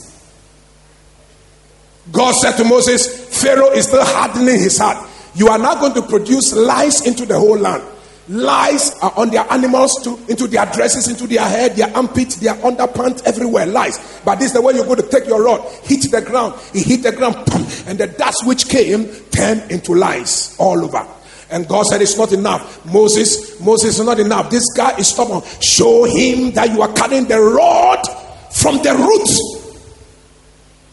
God 2.12 2.34
said 2.34 2.58
to 2.58 2.66
Moses, 2.66 3.42
Pharaoh 3.42 3.72
is 3.72 3.88
still 3.88 4.04
hardening 4.04 4.60
his 4.60 4.78
heart. 4.78 5.10
You 5.34 5.48
are 5.48 5.58
not 5.58 5.80
going 5.80 5.94
to 5.94 6.02
produce 6.02 6.54
lice 6.54 7.08
into 7.08 7.26
the 7.26 7.40
whole 7.40 7.58
land. 7.58 7.84
Lice 8.28 9.00
are 9.00 9.14
on 9.16 9.30
their 9.30 9.50
animals, 9.50 10.04
to, 10.04 10.20
into 10.28 10.46
their 10.48 10.66
dresses, 10.66 11.08
into 11.08 11.26
their 11.26 11.48
head, 11.48 11.78
their 11.78 11.88
armpits, 11.96 12.36
their 12.36 12.56
underpants, 12.56 13.24
everywhere. 13.24 13.66
Lice. 13.66 14.20
But 14.26 14.40
this 14.40 14.48
is 14.48 14.54
the 14.54 14.62
way 14.62 14.74
you're 14.74 14.86
going 14.86 15.02
to 15.02 15.08
take 15.08 15.26
your 15.26 15.42
rod, 15.42 15.62
hit 15.84 16.12
the 16.12 16.22
ground. 16.22 16.60
He 16.74 16.84
hit 16.84 17.04
the 17.04 17.14
ground, 17.14 17.38
and 17.88 17.98
the 17.98 18.08
dust 18.08 18.46
which 18.46 18.68
came 18.68 19.06
turned 19.32 19.72
into 19.72 19.94
lice 19.94 20.60
all 20.60 20.84
over. 20.84 21.08
And 21.50 21.66
God 21.66 21.86
said, 21.86 22.02
It's 22.02 22.18
not 22.18 22.34
enough. 22.34 22.86
Moses, 22.92 23.58
Moses 23.62 24.00
is 24.00 24.06
not 24.06 24.20
enough. 24.20 24.50
This 24.50 24.66
guy 24.76 24.98
is 24.98 25.08
stubborn. 25.08 25.42
Show 25.62 26.04
him 26.04 26.52
that 26.52 26.74
you 26.74 26.82
are 26.82 26.94
cutting 26.94 27.24
the 27.24 27.40
rod 27.40 28.06
from 28.62 28.82
the 28.82 28.94
root 28.94 29.30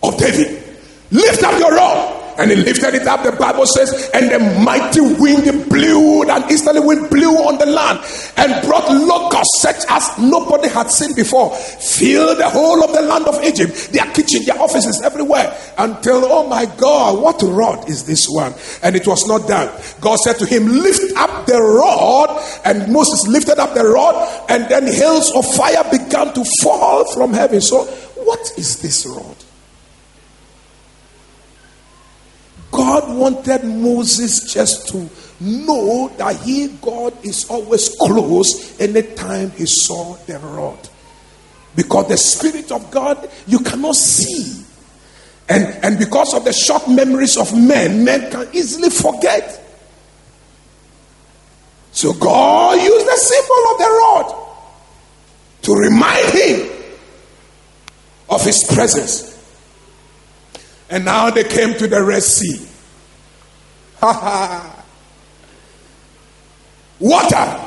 of 0.03 0.19
David. 0.19 0.63
Lift 1.11 1.43
up 1.43 1.59
your 1.59 1.75
rod. 1.75 2.24
And 2.39 2.51
he 2.51 2.57
lifted 2.57 2.95
it 2.95 3.07
up, 3.07 3.23
the 3.23 3.33
Bible 3.33 3.67
says, 3.67 4.11
and 4.13 4.31
the 4.31 4.39
mighty 4.61 5.01
wind 5.01 5.69
blew, 5.69 6.23
and 6.29 6.51
easterly 6.51 6.81
wind 6.81 7.11
blew 7.11 7.31
on 7.47 7.59
the 7.59 7.67
land 7.67 8.01
and 8.37 8.67
brought 8.67 8.91
locusts 8.91 9.61
such 9.61 9.85
as 9.89 10.19
nobody 10.19 10.69
had 10.69 10.91
seen 10.91 11.15
before. 11.15 11.55
Filled 11.55 12.39
the 12.39 12.49
whole 12.49 12.83
of 12.83 12.93
the 12.93 13.03
land 13.03 13.27
of 13.27 13.43
Egypt, 13.45 13.93
their 13.93 14.11
kitchen, 14.13 14.43
their 14.47 14.61
offices, 14.61 15.01
everywhere. 15.03 15.57
Until, 15.79 16.25
oh 16.25 16.49
my 16.49 16.67
God, 16.77 17.21
what 17.21 17.41
rod 17.43 17.89
is 17.89 18.05
this 18.05 18.27
one? 18.29 18.55
And 18.83 18.97
it 18.97 19.07
was 19.07 19.27
not 19.27 19.47
done. 19.47 19.71
God 20.01 20.17
said 20.17 20.39
to 20.39 20.47
him, 20.47 20.67
Lift 20.67 21.17
up 21.17 21.47
the 21.47 21.61
rod. 21.61 22.43
And 22.65 22.93
Moses 22.93 23.27
lifted 23.27 23.59
up 23.59 23.75
the 23.75 23.85
rod, 23.85 24.45
and 24.49 24.69
then 24.69 24.87
hails 24.87 25.31
of 25.33 25.45
fire 25.55 25.85
began 25.91 26.33
to 26.35 26.45
fall 26.63 27.11
from 27.13 27.33
heaven. 27.33 27.61
So, 27.61 27.85
what 28.25 28.41
is 28.57 28.81
this 28.81 29.07
rod? 29.07 29.44
God 32.75 33.17
wanted 33.17 33.65
Moses 33.65 34.53
just 34.53 34.89
to 34.89 35.09
know 35.41 36.13
that 36.19 36.37
he, 36.43 36.69
God, 36.83 37.15
is 37.25 37.49
always 37.49 37.89
close 38.01 38.81
anytime 38.81 39.53
he 39.53 39.65
saw 39.65 40.17
the 40.27 40.39
rod. 40.41 40.89
Because 41.77 42.09
the 42.09 42.17
Spirit 42.17 42.73
of 42.73 42.91
God, 42.91 43.31
you 43.47 43.61
cannot 43.61 43.95
see. 43.95 44.65
And, 45.49 45.65
and 45.85 45.99
because 45.99 46.35
of 46.35 46.45
the 46.45 46.53
short 46.53 46.89
memories 46.89 47.37
of 47.37 47.57
men, 47.57 48.05
men 48.05 48.31
can 48.31 48.49
easily 48.53 48.91
forget. 48.91 49.61
So 51.93 52.13
God 52.13 52.81
used 52.81 53.07
the 53.07 53.17
symbol 53.17 53.73
of 53.73 53.79
the 53.79 53.91
rod 54.03 54.49
to 55.63 55.75
remind 55.75 56.29
him 56.33 56.71
of 58.29 58.45
his 58.45 58.65
presence. 58.65 59.34
And 60.95 61.05
now 61.05 61.29
they 61.29 61.43
came 61.43 61.77
to 61.79 61.89
the 61.89 62.05
Red 62.05 62.23
Sea. 62.23 62.65
Water. 67.01 67.61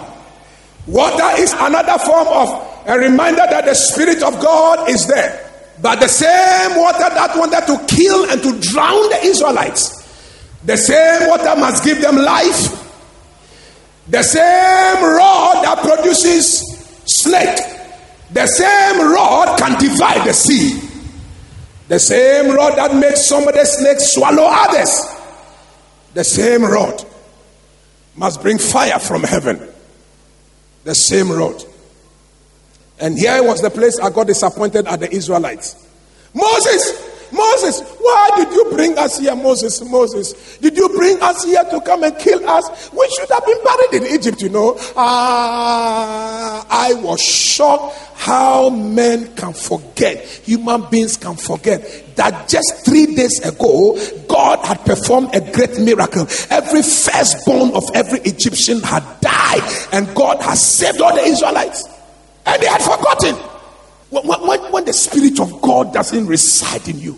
Water 0.88 1.42
is 1.42 1.52
another 1.60 2.00
form 2.06 2.28
of 2.30 2.88
a 2.88 2.98
reminder 2.98 3.44
that 3.50 3.66
the 3.66 3.74
Spirit 3.74 4.24
of 4.24 4.40
God 4.42 4.90
is 4.90 5.06
there. 5.08 5.44
But 5.82 6.00
the 6.00 6.08
same 6.08 6.78
water 6.78 7.00
that 7.00 7.36
wanted 7.36 7.68
to 7.68 7.86
kill 7.94 8.30
and 8.32 8.42
to 8.42 8.58
drown 8.72 9.10
the 9.10 9.20
Israelites, 9.26 10.08
the 10.64 10.78
same 10.78 11.28
water 11.28 11.54
must 11.60 11.84
give 11.84 12.00
them 12.00 12.16
life. 12.16 12.72
The 14.08 14.24
same 14.24 15.04
rod 15.04 15.66
that 15.66 15.80
produces 15.82 16.62
snake, 17.06 17.60
the 18.32 18.48
same 18.48 19.12
rod 19.12 19.60
can 19.60 19.78
divide 19.78 20.26
the 20.26 20.34
sea. 20.34 20.87
The 21.88 22.00
same 22.00 22.52
rod 22.54 22.78
that 22.78 22.96
makes 22.96 23.26
some 23.26 23.48
of 23.48 23.54
the 23.54 23.66
snakes 23.66 24.14
swallow 24.14 24.44
others. 24.46 24.92
The 26.14 26.24
same 26.24 26.64
rod 26.64 27.06
must 28.16 28.42
bring 28.42 28.58
fire 28.58 29.00
from 29.00 29.24
heaven. 29.24 29.62
The 30.84 30.96
same 30.96 31.32
rod. 31.32 31.64
And 33.00 33.18
here 33.18 33.44
was 33.44 33.62
the 33.62 33.70
place 33.70 34.00
I 34.00 34.10
got 34.10 34.28
disappointed 34.28 34.88
at 34.88 35.00
the 35.00 35.12
Israelites. 35.12 35.88
Moses, 36.34 37.17
Moses, 37.32 37.82
why 38.00 38.30
did 38.36 38.52
you 38.54 38.66
bring 38.72 38.98
us 38.98 39.20
here, 39.20 39.36
Moses? 39.36 39.82
Moses, 39.84 40.58
did 40.58 40.78
you 40.78 40.90
bring 40.90 41.22
us 41.22 41.44
here 41.44 41.64
to 41.64 41.82
come 41.82 42.04
and 42.04 42.18
kill 42.18 42.48
us? 42.50 42.92
We 42.92 43.08
should 43.18 43.30
have 43.30 43.46
been 43.46 43.64
buried 43.64 44.04
in 44.04 44.20
Egypt, 44.20 44.42
you 44.42 44.50
know. 44.50 44.78
Ah, 44.96 46.66
I 46.70 46.94
was 46.94 47.22
shocked 47.22 47.98
how 48.16 48.70
men 48.70 49.34
can 49.36 49.54
forget, 49.54 50.26
human 50.26 50.90
beings 50.90 51.18
can 51.18 51.36
forget 51.36 52.16
that 52.16 52.50
just 52.50 52.86
three 52.86 53.16
days 53.16 53.40
ago, 53.46 53.98
God 54.28 54.66
had 54.66 54.84
performed 54.86 55.34
a 55.34 55.42
great 55.52 55.80
miracle. 55.80 56.28
Every 56.50 56.82
firstborn 56.82 57.72
of 57.74 57.84
every 57.94 58.20
Egyptian 58.20 58.82
had 58.82 59.04
died, 59.22 59.88
and 59.94 60.14
God 60.16 60.42
has 60.42 60.62
saved 60.62 61.00
all 61.00 61.16
the 61.16 61.22
Israelites. 61.22 61.88
And 62.46 62.62
they 62.62 62.68
had 62.68 62.82
forgotten. 62.82 63.57
When, 64.10 64.26
when, 64.26 64.72
when 64.72 64.86
the 64.86 64.94
Spirit 64.94 65.40
of 65.40 65.62
God 65.62 65.94
doesn't 65.94 66.28
reside 66.28 66.88
in 66.88 67.00
you, 67.00 67.18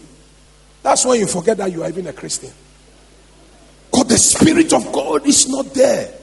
that's 0.81 1.05
when 1.05 1.19
you 1.19 1.27
forget 1.27 1.57
that 1.57 1.71
you 1.71 1.83
are 1.83 1.89
even 1.89 2.07
a 2.07 2.13
Christian. 2.13 2.51
Because 3.91 4.07
the 4.07 4.17
Spirit 4.17 4.73
of 4.73 4.91
God 4.91 5.25
is 5.25 5.47
not 5.47 5.73
there. 5.73 6.13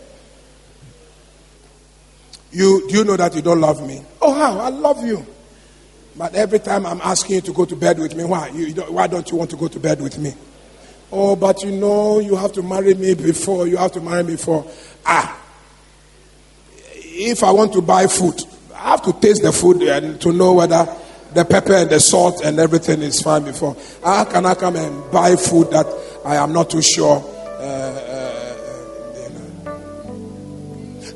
You 2.53 2.89
do 2.89 2.99
you 2.99 3.05
know 3.05 3.17
that 3.17 3.35
you 3.35 3.43
don't 3.43 3.61
love 3.61 3.87
me? 3.87 4.03
Oh, 4.23 4.33
how? 4.33 4.59
I 4.59 4.71
love 4.71 5.05
you. 5.05 5.27
But 6.17 6.35
every 6.35 6.59
time 6.59 6.87
I'm 6.87 7.01
asking 7.03 7.37
you 7.37 7.41
to 7.43 7.53
go 7.53 7.65
to 7.67 7.77
bed 7.77 7.99
with 7.99 8.17
me, 8.17 8.25
why? 8.25 8.49
You, 8.49 8.67
you 8.67 8.75
don't, 8.75 8.91
why 8.91 9.07
don't 9.07 9.31
you 9.31 9.37
want 9.37 9.51
to 9.51 9.57
go 9.57 9.69
to 9.69 9.79
bed 9.79 10.01
with 10.01 10.19
me? 10.19 10.33
Oh, 11.13 11.37
but 11.37 11.63
you 11.63 11.73
know, 11.73 12.21
you 12.21 12.35
have 12.35 12.53
to 12.53 12.63
marry 12.63 12.95
me 12.95 13.15
before. 13.15 13.69
You 13.69 13.77
have 13.77 13.93
to 13.93 14.01
marry 14.01 14.23
me 14.23 14.33
before. 14.33 14.69
Ah. 15.05 15.39
If 16.95 17.45
I 17.45 17.51
want 17.51 17.73
to 17.75 17.83
buy 17.83 18.07
food, 18.07 18.41
I 18.87 18.91
have 18.91 19.03
to 19.03 19.13
taste 19.15 19.43
the 19.43 19.51
food 19.51 19.83
and 19.83 20.21
to 20.21 20.33
know 20.33 20.53
whether 20.53 20.87
the 21.35 21.45
pepper 21.45 21.75
and 21.75 21.91
the 21.91 21.99
salt 21.99 22.45
and 22.45 22.61
everything 22.61 23.03
is 23.03 23.21
fine 23.21 23.43
before. 23.43 23.77
How 24.05 24.25
can 24.25 24.47
I 24.47 24.55
come 24.55 24.77
and 24.77 25.11
buy 25.11 25.35
food 25.35 25.73
that 25.73 25.87
I 26.25 26.37
am 26.37 26.53
not 26.53 26.71
too 26.71 26.83
sure? 26.83 27.17
Uh, 27.17 27.63
uh, 27.65 28.55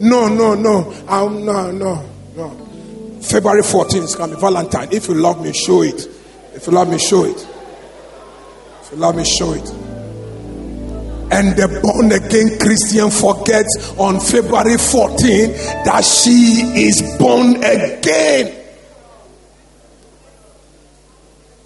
you 0.00 0.08
know. 0.08 0.26
No, 0.26 0.28
no, 0.28 0.54
no. 0.56 1.04
I'm, 1.06 1.44
no, 1.46 1.70
no, 1.70 2.10
no. 2.34 3.20
February 3.22 3.62
14th 3.62 4.02
is 4.02 4.16
coming, 4.16 4.40
Valentine. 4.40 4.88
If 4.90 5.06
you 5.06 5.14
love 5.14 5.40
me, 5.40 5.52
show 5.52 5.82
it. 5.82 6.08
If 6.54 6.66
you 6.66 6.72
love 6.72 6.90
me, 6.90 6.98
show 6.98 7.22
it. 7.22 7.46
If 8.82 8.90
you 8.90 8.96
love 8.96 9.14
me, 9.14 9.24
show 9.24 9.52
it. 9.52 9.79
And 11.32 11.56
the 11.56 11.80
born 11.80 12.10
again 12.10 12.58
Christian 12.58 13.10
forgets 13.10 13.94
on 13.98 14.18
February 14.18 14.76
14 14.76 15.52
that 15.86 16.04
she 16.04 16.62
is 16.74 17.16
born 17.18 17.56
again. 17.62 18.56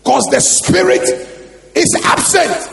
Because 0.03 0.25
the 0.27 0.41
spirit 0.41 1.09
is 1.75 1.97
absent. 2.05 2.71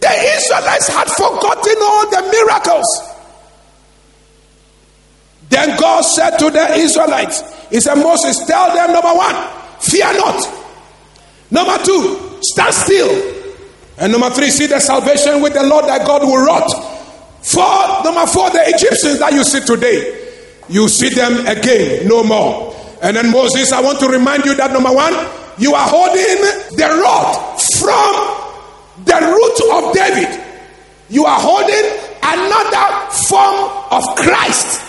The 0.00 0.10
Israelites 0.36 0.88
had 0.88 1.08
forgotten 1.08 1.76
all 1.80 2.10
the 2.10 2.28
miracles. 2.30 3.14
Then 5.48 5.78
God 5.80 6.02
said 6.02 6.36
to 6.38 6.50
the 6.50 6.74
Israelites, 6.74 7.42
He 7.70 7.80
said, 7.80 7.94
Moses, 7.94 8.44
tell 8.46 8.74
them 8.74 8.92
number 8.92 9.14
one, 9.14 9.34
fear 9.80 10.12
not. 10.12 10.44
Number 11.50 11.82
two, 11.84 12.38
stand 12.42 12.74
still. 12.74 13.33
And 13.98 14.12
number 14.12 14.30
three, 14.30 14.50
see 14.50 14.66
the 14.66 14.80
salvation 14.80 15.40
with 15.40 15.54
the 15.54 15.62
Lord 15.62 15.86
that 15.86 16.06
God 16.06 16.22
will 16.22 16.44
wrought. 16.44 16.70
Four, 17.42 18.04
number 18.04 18.26
four, 18.26 18.50
the 18.50 18.62
Egyptians 18.66 19.18
that 19.18 19.32
you 19.32 19.44
see 19.44 19.60
today, 19.60 20.32
you 20.68 20.88
see 20.88 21.10
them 21.10 21.46
again, 21.46 22.08
no 22.08 22.24
more. 22.24 22.74
And 23.02 23.16
then 23.16 23.30
Moses, 23.30 23.70
I 23.72 23.80
want 23.82 24.00
to 24.00 24.08
remind 24.08 24.44
you 24.44 24.54
that 24.56 24.72
number 24.72 24.92
one, 24.92 25.12
you 25.58 25.74
are 25.74 25.86
holding 25.86 26.40
the 26.74 26.88
rod 27.02 27.60
from 27.78 29.04
the 29.04 29.18
root 29.20 29.58
of 29.76 29.92
David. 29.92 30.40
You 31.10 31.26
are 31.26 31.38
holding 31.38 31.84
another 32.22 33.10
form 33.28 33.70
of 33.90 34.16
Christ. 34.16 34.82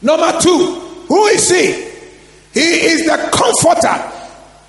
Number 0.00 0.40
two, 0.40 0.80
who 1.06 1.26
is 1.26 1.48
he? 1.48 1.92
He 2.58 2.70
is 2.86 3.04
the 3.06 3.30
comforter. 3.30 4.10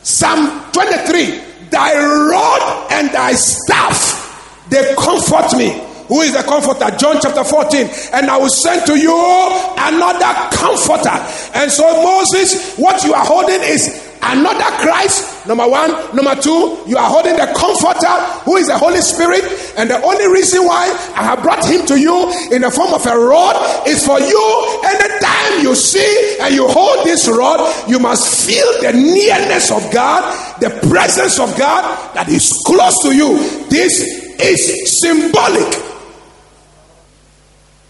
Psalm 0.04 0.72
23 0.74 1.53
Thy 1.74 1.98
rod 1.98 2.92
and 2.92 3.10
thy 3.10 3.34
staff, 3.34 4.70
they 4.70 4.94
comfort 4.94 5.58
me. 5.58 5.74
Who 6.08 6.22
is 6.22 6.34
the 6.34 6.44
comforter? 6.44 6.96
John 6.98 7.18
chapter 7.20 7.44
14. 7.44 7.90
And 8.14 8.30
I 8.30 8.38
will 8.38 8.50
send 8.50 8.86
to 8.86 9.00
you 9.00 9.10
another 9.10 10.32
comforter. 10.54 11.18
And 11.58 11.72
so, 11.72 11.84
Moses, 12.04 12.78
what 12.78 13.04
you 13.04 13.14
are 13.14 13.26
holding 13.26 13.62
is 13.64 14.13
another 14.26 14.70
Christ, 14.82 15.48
number 15.48 15.68
one. 15.68 15.92
Number 16.16 16.36
two, 16.36 16.84
you 16.88 16.98
are 16.98 17.10
holding 17.10 17.36
the 17.36 17.48
comforter 17.56 18.16
who 18.46 18.58
is 18.58 18.68
the 18.68 18.78
Holy 18.78 19.02
Spirit. 19.02 19.44
And 19.78 19.90
the 19.90 20.02
only 20.02 20.28
reason 20.28 20.66
why 20.66 20.90
I 21.16 21.24
have 21.24 21.42
brought 21.44 21.66
him 21.66 21.86
to 21.88 22.00
you 22.00 22.32
in 22.52 22.62
the 22.62 22.72
form 22.72 22.94
of 22.94 23.06
a 23.06 23.18
rod 23.18 23.88
is 23.88 24.06
for 24.06 24.20
you. 24.20 24.82
Anytime 24.86 25.64
you 25.64 25.76
see 25.76 26.38
and 26.42 26.54
you 26.54 26.68
hold 26.68 27.06
this 27.06 27.28
rod, 27.28 27.90
you 27.90 28.00
must 28.00 28.48
feel 28.48 28.66
the 28.82 28.94
nearness 28.94 29.72
of 29.72 29.92
God, 29.92 30.60
the 30.60 30.70
presence 30.88 31.40
of 31.40 31.58
God 31.58 32.16
that 32.16 32.30
is 32.30 32.52
close 32.66 33.02
to 33.04 33.16
you. 33.16 33.38
This 33.70 34.02
is 34.40 35.02
symbolic. 35.02 35.74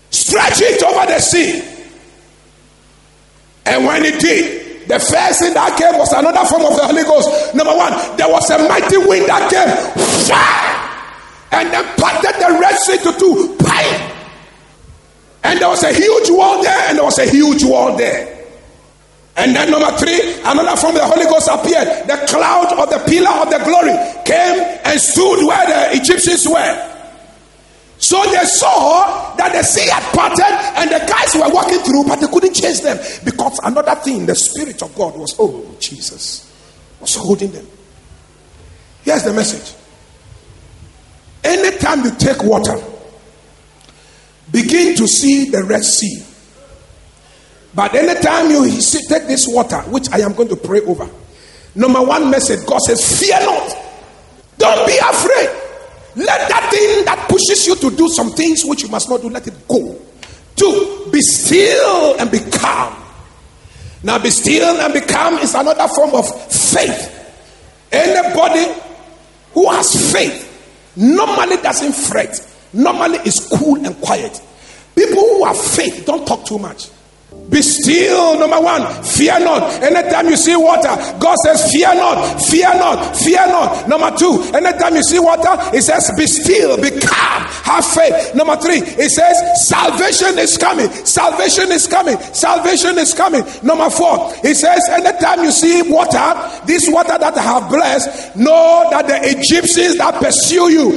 Stretch 0.09 0.61
it 0.61 0.83
over 0.83 1.05
the 1.05 1.19
sea. 1.19 1.61
And 3.65 3.85
when 3.85 4.03
it 4.03 4.19
did, 4.19 4.62
the 4.87 4.99
first 4.99 5.39
thing 5.39 5.53
that 5.53 5.77
came 5.77 5.97
was 5.97 6.11
another 6.13 6.45
form 6.45 6.65
of 6.65 6.75
the 6.75 6.85
Holy 6.85 7.03
Ghost. 7.03 7.55
Number 7.55 7.75
one, 7.75 7.93
there 8.17 8.29
was 8.29 8.49
a 8.49 8.57
mighty 8.67 8.97
wind 8.97 9.27
that 9.27 9.49
came, 9.49 9.71
and 11.51 11.71
then 11.71 11.85
parted 11.97 12.35
the 12.39 12.59
Red 12.59 12.75
Sea 12.79 12.97
to 13.03 13.11
two. 13.19 13.57
And 15.43 15.59
there 15.59 15.69
was 15.69 15.83
a 15.83 15.93
huge 15.93 16.29
wall 16.31 16.63
there, 16.63 16.89
and 16.89 16.97
there 16.97 17.05
was 17.05 17.19
a 17.19 17.29
huge 17.29 17.63
wall 17.63 17.95
there. 17.97 18.33
And 19.35 19.55
then 19.55 19.71
number 19.71 19.91
three, 19.97 20.39
another 20.45 20.77
form 20.77 20.95
of 20.95 21.01
the 21.01 21.07
Holy 21.07 21.25
Ghost 21.25 21.49
appeared. 21.49 22.07
The 22.07 22.25
cloud 22.27 22.71
of 22.77 22.89
the 22.89 22.99
pillar 23.09 23.31
of 23.41 23.49
the 23.49 23.59
glory 23.65 23.97
came 24.25 24.61
and 24.85 24.99
stood 24.99 25.45
where 25.45 25.65
the 25.65 25.97
Egyptians 25.99 26.47
were. 26.47 26.92
So 28.03 28.21
they 28.25 28.43
saw 28.43 29.33
that 29.37 29.53
the 29.53 29.63
sea 29.63 29.87
had 29.89 30.03
parted 30.13 30.43
and 30.43 30.91
the 30.91 30.99
guys 31.09 31.33
were 31.35 31.49
walking 31.53 31.79
through, 31.79 32.03
but 32.03 32.19
they 32.19 32.27
couldn't 32.27 32.53
chase 32.53 32.81
them 32.81 32.97
because 33.23 33.57
another 33.63 33.95
thing, 33.95 34.25
the 34.25 34.35
Spirit 34.35 34.81
of 34.81 34.93
God 34.93 35.17
was, 35.17 35.33
oh, 35.39 35.73
Jesus, 35.79 36.51
was 36.99 37.15
holding 37.15 37.53
them. 37.53 37.65
Here's 39.03 39.23
the 39.23 39.31
message. 39.31 39.73
Anytime 41.45 42.03
you 42.03 42.11
take 42.15 42.43
water, 42.43 42.75
begin 44.51 44.97
to 44.97 45.07
see 45.07 45.49
the 45.49 45.63
Red 45.63 45.85
Sea. 45.85 46.25
But 47.73 47.95
anytime 47.95 48.51
you 48.51 48.69
see, 48.81 48.99
take 49.07 49.27
this 49.27 49.47
water, 49.47 49.79
which 49.83 50.09
I 50.11 50.19
am 50.19 50.33
going 50.33 50.49
to 50.49 50.57
pray 50.57 50.81
over, 50.81 51.09
number 51.73 52.01
one 52.01 52.29
message 52.29 52.65
God 52.65 52.79
says, 52.79 53.17
Fear 53.17 53.39
not, 53.45 53.77
don't 54.57 54.87
be 54.87 54.97
afraid. 54.97 55.62
Let 56.15 56.49
that 56.49 56.69
thing 56.71 57.05
that 57.05 57.27
pushes 57.29 57.65
you 57.67 57.75
to 57.75 57.95
do 57.95 58.07
some 58.09 58.31
things 58.31 58.63
which 58.63 58.83
you 58.83 58.89
must 58.89 59.09
not 59.09 59.21
do, 59.21 59.29
let 59.29 59.47
it 59.47 59.67
go. 59.67 59.99
Two, 60.55 61.09
be 61.11 61.19
still 61.21 62.19
and 62.19 62.29
be 62.29 62.39
calm. 62.39 62.95
Now, 64.03 64.19
be 64.19 64.29
still 64.29 64.79
and 64.81 64.93
be 64.93 65.01
calm 65.01 65.35
is 65.35 65.55
another 65.55 65.87
form 65.87 66.13
of 66.13 66.27
faith. 66.51 67.09
Anybody 67.91 68.65
who 69.53 69.69
has 69.69 70.11
faith 70.11 70.93
normally 70.95 71.57
doesn't 71.57 71.93
fret, 71.93 72.39
normally 72.73 73.19
is 73.19 73.47
cool 73.57 73.83
and 73.85 73.99
quiet. 74.01 74.39
People 74.95 75.21
who 75.21 75.45
have 75.45 75.57
faith 75.59 76.03
don't 76.05 76.27
talk 76.27 76.45
too 76.45 76.59
much. 76.59 76.89
Be 77.49 77.61
still, 77.61 78.39
number 78.39 78.59
one. 78.59 78.81
Fear 79.03 79.39
not. 79.41 79.83
Anytime 79.83 80.27
you 80.29 80.37
see 80.37 80.55
water, 80.55 80.95
God 81.19 81.35
says, 81.45 81.71
Fear 81.71 81.95
not, 81.95 82.41
fear 82.41 82.73
not, 82.73 83.15
fear 83.17 83.45
not. 83.47 83.87
Number 83.87 84.15
two, 84.17 84.41
anytime 84.53 84.95
you 84.95 85.03
see 85.03 85.19
water, 85.19 85.51
He 85.71 85.81
says, 85.81 86.09
Be 86.17 86.25
still, 86.25 86.77
be 86.77 86.89
calm, 86.89 87.43
have 87.67 87.85
faith. 87.85 88.33
Number 88.33 88.55
three, 88.57 88.79
He 88.79 89.09
says, 89.09 89.37
Salvation 89.67 90.39
is 90.39 90.57
coming, 90.57 90.89
salvation 91.05 91.71
is 91.71 91.85
coming, 91.85 92.17
salvation 92.33 92.97
is 92.97 93.13
coming. 93.13 93.43
Number 93.61 93.89
four, 93.89 94.33
He 94.41 94.53
says, 94.53 94.81
Anytime 94.89 95.43
you 95.43 95.51
see 95.51 95.81
water, 95.91 96.65
this 96.65 96.87
water 96.89 97.17
that 97.17 97.37
I 97.37 97.41
have 97.41 97.69
blessed, 97.69 98.35
know 98.37 98.87
that 98.91 99.07
the 99.07 99.19
Egyptians 99.37 99.97
that 99.97 100.15
pursue 100.21 100.71
you, 100.71 100.91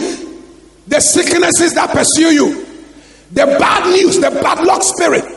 the 0.86 1.00
sicknesses 1.00 1.74
that 1.74 1.90
pursue 1.90 2.32
you, 2.32 2.64
the 3.32 3.44
bad 3.58 3.90
news, 3.90 4.16
the 4.20 4.30
bad 4.30 4.64
luck 4.64 4.82
spirit, 4.82 5.35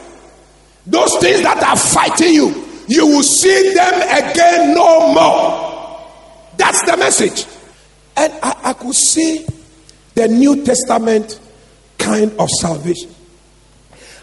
those 0.90 1.16
things 1.20 1.42
that 1.44 1.62
are 1.64 1.78
fighting 1.78 2.34
you, 2.34 2.66
you 2.88 3.06
will 3.06 3.24
see 3.24 3.74
them 3.74 3.94
again 3.94 4.74
no 4.74 5.14
more. 5.14 6.10
That's 6.58 6.82
the 6.90 6.98
message. 6.98 7.46
And 8.18 8.34
I, 8.42 8.60
I 8.66 8.74
could 8.74 8.96
see 8.96 9.46
the 10.16 10.28
New 10.28 10.64
Testament 10.66 11.40
kind 12.00 12.32
of 12.40 12.50
salvation. 12.50 13.14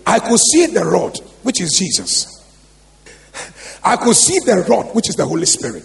I 0.05 0.19
could 0.19 0.39
see 0.39 0.67
the 0.67 0.85
rod, 0.85 1.19
which 1.43 1.61
is 1.61 1.71
Jesus. 1.79 2.33
I 3.85 3.97
could 3.97 4.17
see 4.17 4.41
the 4.41 4.67
rod, 4.69 4.95
which 4.95 5.09
is 5.09 5.15
the 5.15 5.25
Holy 5.25 5.47
Spirit. 5.47 5.85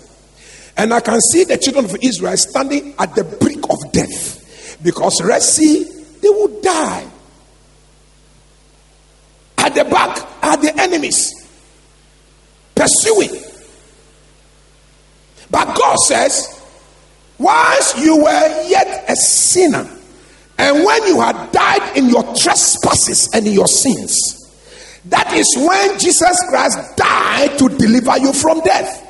And 0.76 0.94
I 0.94 1.00
can 1.00 1.22
see 1.22 1.44
the 1.44 1.58
children 1.58 1.86
of 1.86 1.96
Israel 2.02 2.36
standing 2.38 2.96
at 2.98 3.14
the 3.14 3.24
brink 3.24 3.66
of 3.70 3.92
death. 3.92 4.80
Because 4.84 5.22
Red 5.24 5.44
Sea, 5.44 5.84
they 6.22 6.30
would 6.30 6.62
die. 6.64 7.08
At 9.62 9.76
the 9.76 9.86
back 9.86 10.44
are 10.44 10.58
the 10.58 10.74
enemies 10.82 11.48
pursuing. 12.76 13.30
But 15.52 15.78
God 15.78 15.98
says, 16.00 16.60
once 17.38 17.98
you 18.00 18.18
were 18.18 18.68
yet 18.68 19.06
a 19.08 19.16
sinner, 19.16 19.88
and 20.58 20.86
when 20.86 21.08
you 21.08 21.20
had 21.20 21.52
died 21.52 21.98
in 21.98 22.10
your 22.10 22.24
trespasses 22.36 23.30
and 23.34 23.46
in 23.46 23.54
your 23.54 23.68
sins, 23.68 24.38
that 25.06 25.34
is 25.34 25.48
when 25.58 26.00
Jesus 26.00 26.38
Christ 26.50 26.96
died 26.96 27.58
to 27.58 27.70
deliver 27.70 28.18
you 28.20 28.34
from 28.34 28.62
death. 28.62 29.08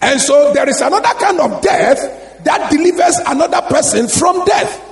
And 0.00 0.20
so 0.20 0.52
there 0.52 0.68
is 0.68 0.80
another 0.80 1.18
kind 1.18 1.40
of 1.40 1.62
death 1.62 2.44
that 2.44 2.70
delivers 2.70 3.18
another 3.26 3.62
person 3.62 4.08
from 4.08 4.44
death. 4.44 4.82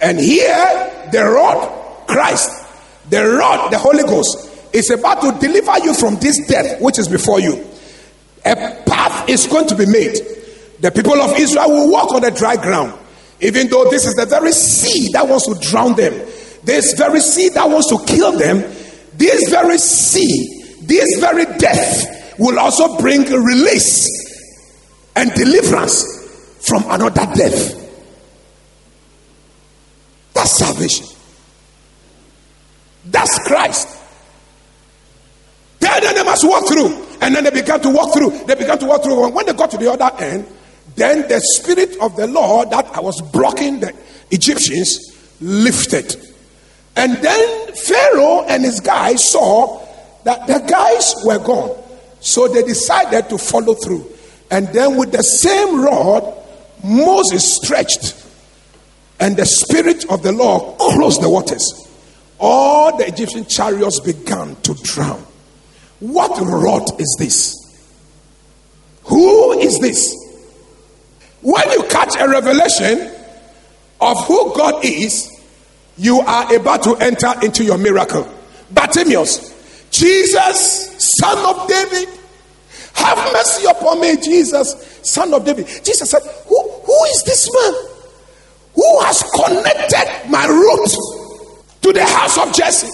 And 0.00 0.18
here, 0.18 1.08
the 1.12 1.24
rod, 1.24 2.06
Christ, 2.06 2.63
the 3.10 3.24
rod, 3.24 3.72
the 3.72 3.78
Holy 3.78 4.02
Ghost, 4.02 4.50
is 4.72 4.90
about 4.90 5.20
to 5.22 5.46
deliver 5.46 5.78
you 5.84 5.94
from 5.94 6.16
this 6.16 6.46
death 6.46 6.80
which 6.80 6.98
is 6.98 7.08
before 7.08 7.40
you. 7.40 7.64
A 8.44 8.82
path 8.86 9.28
is 9.28 9.46
going 9.46 9.68
to 9.68 9.76
be 9.76 9.86
made. 9.86 10.16
The 10.80 10.90
people 10.90 11.14
of 11.14 11.38
Israel 11.38 11.70
will 11.70 11.90
walk 11.90 12.12
on 12.12 12.22
the 12.22 12.30
dry 12.30 12.56
ground, 12.56 12.98
even 13.40 13.68
though 13.68 13.88
this 13.88 14.04
is 14.04 14.14
the 14.14 14.26
very 14.26 14.52
sea 14.52 15.10
that 15.12 15.26
wants 15.26 15.46
to 15.46 15.54
drown 15.70 15.94
them. 15.94 16.12
This 16.64 16.94
very 16.94 17.20
sea 17.20 17.50
that 17.50 17.68
wants 17.68 17.88
to 17.88 17.98
kill 18.06 18.36
them. 18.36 18.58
This 19.14 19.48
very 19.48 19.78
sea, 19.78 20.64
this 20.82 21.20
very 21.20 21.44
death 21.58 22.36
will 22.38 22.58
also 22.58 22.98
bring 22.98 23.22
release 23.22 24.08
and 25.14 25.30
deliverance 25.34 26.04
from 26.66 26.82
another 26.88 27.26
death. 27.34 27.80
That's 30.34 30.50
salvation. 30.50 31.06
That's 33.06 33.38
Christ. 33.46 33.88
Tell 35.80 36.00
them 36.00 36.14
they 36.14 36.24
must 36.24 36.46
walk 36.46 36.66
through. 36.66 37.06
And 37.20 37.34
then 37.34 37.44
they 37.44 37.50
began 37.50 37.80
to 37.80 37.90
walk 37.90 38.14
through. 38.14 38.44
They 38.46 38.54
began 38.54 38.78
to 38.78 38.86
walk 38.86 39.02
through. 39.02 39.26
And 39.26 39.34
when 39.34 39.46
they 39.46 39.52
got 39.52 39.70
to 39.72 39.78
the 39.78 39.92
other 39.92 40.10
end, 40.18 40.46
then 40.96 41.28
the 41.28 41.40
spirit 41.40 41.96
of 42.00 42.16
the 42.16 42.26
Lord 42.26 42.70
that 42.70 42.86
I 42.96 43.00
was 43.00 43.20
blocking 43.20 43.80
the 43.80 43.94
Egyptians 44.30 44.98
lifted. 45.40 46.16
And 46.96 47.16
then 47.16 47.74
Pharaoh 47.74 48.44
and 48.48 48.62
his 48.62 48.80
guys 48.80 49.30
saw 49.30 49.84
that 50.24 50.46
the 50.46 50.60
guys 50.60 51.14
were 51.24 51.38
gone. 51.38 51.76
So 52.20 52.48
they 52.48 52.62
decided 52.62 53.28
to 53.28 53.38
follow 53.38 53.74
through. 53.74 54.10
And 54.50 54.68
then 54.68 54.96
with 54.96 55.12
the 55.12 55.22
same 55.22 55.82
rod, 55.82 56.42
Moses 56.82 57.56
stretched, 57.56 58.14
and 59.18 59.36
the 59.36 59.46
spirit 59.46 60.04
of 60.10 60.22
the 60.22 60.32
Lord 60.32 60.78
closed 60.78 61.22
the 61.22 61.28
waters. 61.28 61.83
All 62.46 62.94
the 62.98 63.06
Egyptian 63.06 63.46
chariots 63.46 64.00
began 64.00 64.54
to 64.56 64.74
drown. 64.74 65.24
What 66.00 66.38
rot 66.42 67.00
is 67.00 67.16
this? 67.18 67.56
Who 69.04 69.58
is 69.60 69.78
this? 69.78 70.14
When 71.40 71.70
you 71.70 71.84
catch 71.84 72.16
a 72.20 72.28
revelation 72.28 73.10
of 73.98 74.26
who 74.26 74.54
God 74.54 74.84
is, 74.84 75.30
you 75.96 76.20
are 76.20 76.54
about 76.54 76.82
to 76.82 76.96
enter 76.96 77.32
into 77.42 77.64
your 77.64 77.78
miracle. 77.78 78.28
Bartimaeus, 78.72 79.88
Jesus, 79.90 81.02
son 81.02 81.38
of 81.46 81.66
David, 81.66 82.10
have 82.92 83.32
mercy 83.32 83.66
upon 83.70 84.02
me, 84.02 84.18
Jesus, 84.18 85.00
son 85.02 85.32
of 85.32 85.46
David. 85.46 85.66
Jesus 85.82 86.10
said, 86.10 86.20
Who, 86.46 86.70
who 86.84 87.04
is 87.04 87.22
this 87.24 87.50
man 87.50 87.74
who 88.74 89.00
has 89.00 89.22
connected 89.32 90.28
my 90.30 90.44
root 90.44 91.23
to 91.84 91.92
the 91.92 92.04
house 92.04 92.38
of 92.38 92.50
Jesse? 92.54 92.88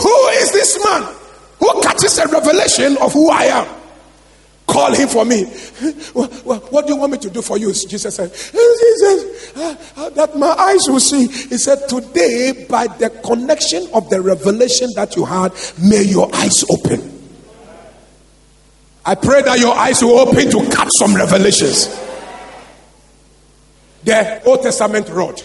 Who 0.00 0.26
is 0.32 0.50
this 0.50 0.84
man 0.84 1.14
who 1.60 1.80
catches 1.82 2.18
a 2.18 2.26
revelation 2.26 2.96
of 3.00 3.12
who 3.12 3.30
I 3.30 3.44
am? 3.44 3.76
Call 4.66 4.92
him 4.94 5.08
for 5.08 5.24
me. 5.24 5.44
What, 6.14 6.86
do 6.86 6.92
you 6.92 6.98
want 6.98 7.12
me 7.12 7.18
to 7.18 7.30
do 7.30 7.40
for 7.40 7.56
you? 7.56 7.72
Jesus 7.72 8.14
said, 8.14 8.32
Jesus, 8.32 9.56
uh, 9.56 9.76
uh, 9.96 10.10
that 10.10 10.36
my 10.36 10.48
eyes 10.48 10.80
will 10.88 11.00
see. 11.00 11.26
He 11.26 11.58
said, 11.58 11.88
Today, 11.88 12.66
by 12.68 12.86
the 12.86 13.10
connection 13.10 13.86
of 13.92 14.08
the 14.10 14.20
revelation 14.20 14.88
that 14.96 15.14
you 15.16 15.24
had, 15.24 15.52
may 15.80 16.02
your 16.02 16.32
eyes 16.34 16.64
open. 16.70 17.18
I 19.04 19.14
pray 19.14 19.42
that 19.42 19.58
your 19.58 19.74
eyes 19.74 20.02
will 20.02 20.18
open 20.18 20.50
to 20.50 20.70
catch 20.70 20.88
some 20.98 21.14
revelations. 21.14 21.88
The 24.04 24.42
Old 24.44 24.62
Testament 24.62 25.08
rod, 25.08 25.40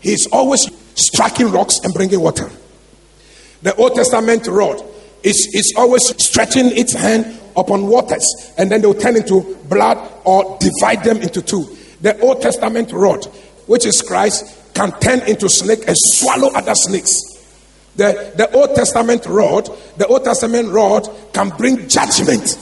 he's 0.00 0.26
always 0.28 0.68
striking 0.94 1.50
rocks 1.50 1.78
and 1.82 1.94
bringing 1.94 2.20
water. 2.20 2.50
The 3.62 3.74
Old 3.74 3.94
Testament 3.94 4.46
rod 4.46 4.82
is, 5.22 5.48
is 5.52 5.74
always 5.76 6.02
stretching 6.22 6.66
its 6.76 6.92
hand 6.92 7.38
upon 7.56 7.86
waters, 7.86 8.24
and 8.56 8.70
then 8.70 8.80
they 8.80 8.86
will 8.86 8.94
turn 8.94 9.16
into 9.16 9.56
blood 9.68 9.98
or 10.24 10.58
divide 10.60 11.04
them 11.04 11.18
into 11.18 11.42
two. 11.42 11.76
The 12.00 12.18
Old 12.20 12.40
Testament 12.40 12.92
rod, 12.92 13.24
which 13.66 13.84
is 13.84 14.00
Christ, 14.00 14.74
can 14.74 14.92
turn 15.00 15.20
into 15.28 15.48
snake 15.48 15.80
and 15.88 15.96
swallow 15.96 16.50
other 16.54 16.74
snakes. 16.74 17.12
The, 17.96 18.32
the 18.36 18.50
Old 18.52 18.76
Testament 18.76 19.26
rod, 19.26 19.68
the 19.96 20.06
Old 20.06 20.22
Testament 20.22 20.68
rod 20.68 21.08
can 21.32 21.48
bring 21.50 21.88
judgment. 21.88 22.56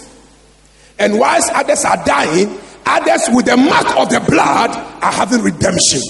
And 0.99 1.19
whilst 1.19 1.53
others 1.53 1.85
are 1.85 2.03
dying, 2.07 2.59
others 2.87 3.29
with 3.35 3.45
the 3.45 3.57
mark 3.59 3.99
of 3.99 4.09
the 4.09 4.21
blood 4.21 4.71
are 4.71 5.13
having 5.13 5.43
redemption. 5.43 6.01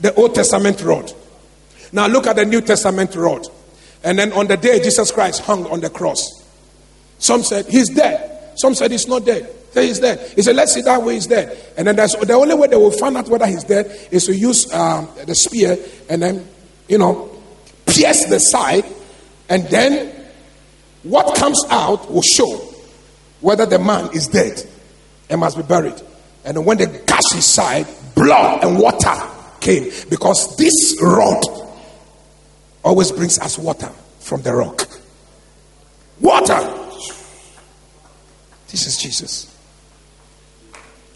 The 0.00 0.14
Old 0.14 0.34
Testament 0.34 0.82
rod. 0.82 1.12
Now 1.92 2.06
look 2.06 2.26
at 2.26 2.36
the 2.36 2.44
New 2.44 2.60
Testament 2.60 3.14
rod. 3.14 3.46
And 4.04 4.18
then 4.18 4.32
on 4.32 4.46
the 4.46 4.56
day 4.56 4.80
Jesus 4.80 5.10
Christ 5.10 5.42
hung 5.42 5.66
on 5.66 5.80
the 5.80 5.90
cross, 5.90 6.44
some 7.18 7.42
said 7.42 7.66
he's 7.66 7.88
dead. 7.88 8.52
Some 8.56 8.74
said 8.74 8.90
he's 8.90 9.08
not 9.08 9.24
dead. 9.24 9.54
Say 9.72 9.86
he's 9.86 10.00
dead. 10.00 10.32
He 10.34 10.42
said, 10.42 10.56
let's 10.56 10.72
see 10.72 10.82
that 10.82 11.02
way 11.02 11.14
he's 11.14 11.26
dead. 11.26 11.56
And 11.76 11.86
then 11.86 11.96
that's 11.96 12.16
the 12.16 12.32
only 12.32 12.54
way 12.54 12.68
they 12.68 12.76
will 12.76 12.90
find 12.90 13.16
out 13.16 13.28
whether 13.28 13.46
he's 13.46 13.64
dead 13.64 14.08
is 14.10 14.26
to 14.26 14.34
use 14.34 14.72
um, 14.72 15.08
the 15.26 15.34
spear 15.34 15.76
and 16.08 16.22
then, 16.22 16.48
you 16.88 16.98
know, 16.98 17.30
pierce 17.86 18.24
the 18.26 18.38
side. 18.38 18.84
And 19.48 19.64
then 19.68 20.14
what 21.02 21.36
comes 21.36 21.62
out 21.70 22.10
will 22.10 22.22
show 22.22 22.56
whether 23.40 23.66
the 23.66 23.78
man 23.78 24.10
is 24.14 24.28
dead 24.28 24.62
and 25.28 25.40
must 25.40 25.56
be 25.56 25.62
buried. 25.62 26.00
And 26.44 26.64
when 26.64 26.78
they 26.78 26.86
gashed 26.86 27.34
his 27.34 27.44
side, 27.44 27.86
blood 28.14 28.64
and 28.64 28.78
water 28.78 29.14
came 29.60 29.90
because 30.08 30.56
this 30.56 30.98
rod 31.02 31.42
always 32.84 33.12
brings 33.12 33.38
us 33.38 33.58
water 33.58 33.90
from 34.20 34.42
the 34.42 34.54
rock. 34.54 34.88
Water. 36.20 36.74
This 38.68 38.86
is 38.86 38.98
Jesus. 38.98 39.54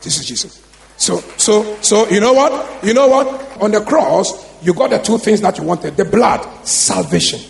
This 0.01 0.19
is 0.19 0.27
Jesus. 0.27 0.63
So, 0.97 1.19
so, 1.37 1.81
so, 1.81 2.09
you 2.09 2.21
know 2.21 2.33
what? 2.33 2.85
You 2.85 2.95
know 2.95 3.09
what? 3.09 3.61
On 3.61 3.71
the 3.71 3.81
cross, 3.81 4.47
you 4.63 4.73
got 4.73 4.91
the 4.91 4.99
two 4.99 5.19
things 5.19 5.41
that 5.41 5.59
you 5.59 5.65
wanted 5.65 5.97
the 5.97 6.05
blood, 6.05 6.47
salvation, 6.65 7.41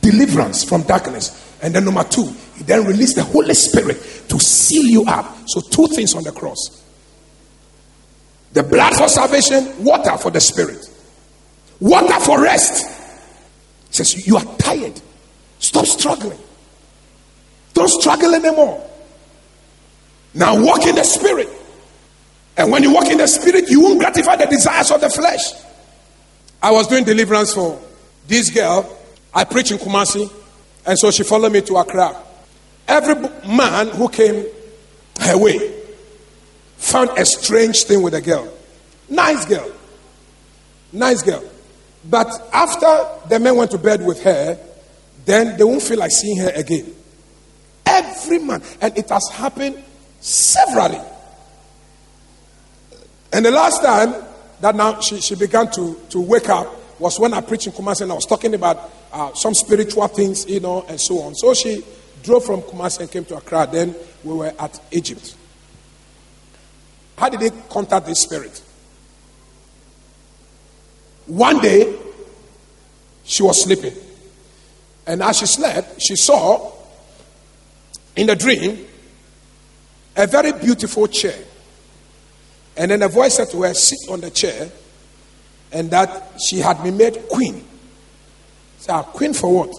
deliverance 0.00 0.64
from 0.64 0.82
darkness. 0.82 1.40
And 1.62 1.74
then, 1.74 1.86
number 1.86 2.04
two, 2.04 2.30
he 2.56 2.64
then 2.64 2.84
released 2.84 3.16
the 3.16 3.24
Holy 3.24 3.54
Spirit 3.54 3.96
to 4.28 4.38
seal 4.38 4.84
you 4.84 5.04
up. 5.04 5.36
So, 5.46 5.60
two 5.62 5.86
things 5.88 6.14
on 6.14 6.24
the 6.24 6.32
cross 6.32 6.83
the 8.54 8.62
blood 8.62 8.94
for 8.94 9.08
salvation, 9.08 9.84
water 9.84 10.16
for 10.16 10.30
the 10.30 10.40
spirit, 10.40 10.88
water 11.80 12.18
for 12.20 12.40
rest. 12.40 12.86
He 13.88 13.94
says, 13.94 14.26
You 14.26 14.36
are 14.36 14.44
tired. 14.56 15.00
Stop 15.58 15.86
struggling. 15.86 16.38
Don't 17.74 17.88
struggle 17.88 18.34
anymore. 18.34 18.88
Now 20.34 20.64
walk 20.64 20.86
in 20.86 20.94
the 20.94 21.04
spirit. 21.04 21.48
And 22.56 22.70
when 22.70 22.84
you 22.84 22.94
walk 22.94 23.06
in 23.06 23.18
the 23.18 23.26
spirit, 23.26 23.68
you 23.68 23.80
won't 23.80 23.98
gratify 23.98 24.36
the 24.36 24.46
desires 24.46 24.90
of 24.92 25.00
the 25.00 25.10
flesh. 25.10 25.52
I 26.62 26.70
was 26.70 26.86
doing 26.86 27.02
deliverance 27.02 27.54
for 27.54 27.80
this 28.28 28.50
girl. 28.50 28.96
I 29.34 29.42
preach 29.44 29.72
in 29.72 29.78
Kumasi. 29.78 30.32
And 30.86 30.96
so 30.96 31.10
she 31.10 31.24
followed 31.24 31.52
me 31.52 31.60
to 31.62 31.76
Accra. 31.76 32.16
Every 32.86 33.16
man 33.48 33.88
who 33.88 34.08
came 34.08 34.46
her 35.20 35.38
way 35.38 35.83
found 36.84 37.10
a 37.18 37.24
strange 37.24 37.84
thing 37.84 38.02
with 38.02 38.14
a 38.14 38.20
girl. 38.20 38.52
Nice 39.08 39.44
girl. 39.46 39.70
Nice 40.92 41.22
girl. 41.22 41.42
But 42.08 42.28
after 42.52 43.28
the 43.28 43.40
men 43.40 43.56
went 43.56 43.70
to 43.70 43.78
bed 43.78 44.04
with 44.04 44.22
her, 44.22 44.58
then 45.24 45.56
they 45.56 45.64
won't 45.64 45.82
feel 45.82 45.98
like 45.98 46.10
seeing 46.10 46.38
her 46.38 46.50
again. 46.54 46.94
Every 47.86 48.38
man. 48.38 48.62
And 48.80 48.96
it 48.98 49.08
has 49.08 49.28
happened 49.32 49.82
severally. 50.20 51.00
And 53.32 53.44
the 53.44 53.50
last 53.50 53.82
time 53.82 54.14
that 54.60 54.76
now 54.76 55.00
she, 55.00 55.20
she 55.20 55.34
began 55.34 55.70
to, 55.72 55.98
to 56.10 56.20
wake 56.20 56.48
up 56.48 57.00
was 57.00 57.18
when 57.18 57.34
I 57.34 57.40
preached 57.40 57.66
in 57.66 57.72
Kumasi 57.72 58.02
and 58.02 58.12
I 58.12 58.14
was 58.14 58.26
talking 58.26 58.54
about 58.54 58.90
uh, 59.12 59.32
some 59.34 59.54
spiritual 59.54 60.06
things, 60.08 60.48
you 60.48 60.60
know, 60.60 60.84
and 60.88 61.00
so 61.00 61.20
on. 61.20 61.34
So 61.34 61.54
she 61.54 61.82
drove 62.22 62.44
from 62.44 62.62
Kumasi 62.62 63.00
and 63.00 63.10
came 63.10 63.24
to 63.26 63.36
Accra. 63.36 63.68
Then 63.70 63.94
we 64.22 64.34
were 64.34 64.52
at 64.58 64.80
Egypt. 64.92 65.36
How 67.16 67.28
did 67.28 67.40
they 67.40 67.50
contact 67.68 68.06
this 68.06 68.20
spirit? 68.20 68.62
One 71.26 71.60
day, 71.60 71.96
she 73.24 73.42
was 73.42 73.62
sleeping. 73.62 73.94
And 75.06 75.22
as 75.22 75.38
she 75.38 75.46
slept, 75.46 76.00
she 76.00 76.16
saw 76.16 76.72
in 78.16 78.26
the 78.26 78.36
dream 78.36 78.86
a 80.16 80.26
very 80.26 80.52
beautiful 80.52 81.06
chair. 81.06 81.38
And 82.76 82.90
then 82.90 83.02
a 83.02 83.08
voice 83.08 83.34
said 83.36 83.50
to 83.50 83.62
her, 83.62 83.74
Sit 83.74 83.98
on 84.10 84.20
the 84.20 84.30
chair. 84.30 84.70
And 85.72 85.90
that 85.90 86.32
she 86.40 86.58
had 86.58 86.82
been 86.82 86.96
made 86.96 87.28
queen. 87.28 87.64
So, 88.78 88.92
ah, 88.92 89.02
queen 89.02 89.32
for 89.32 89.52
what? 89.64 89.74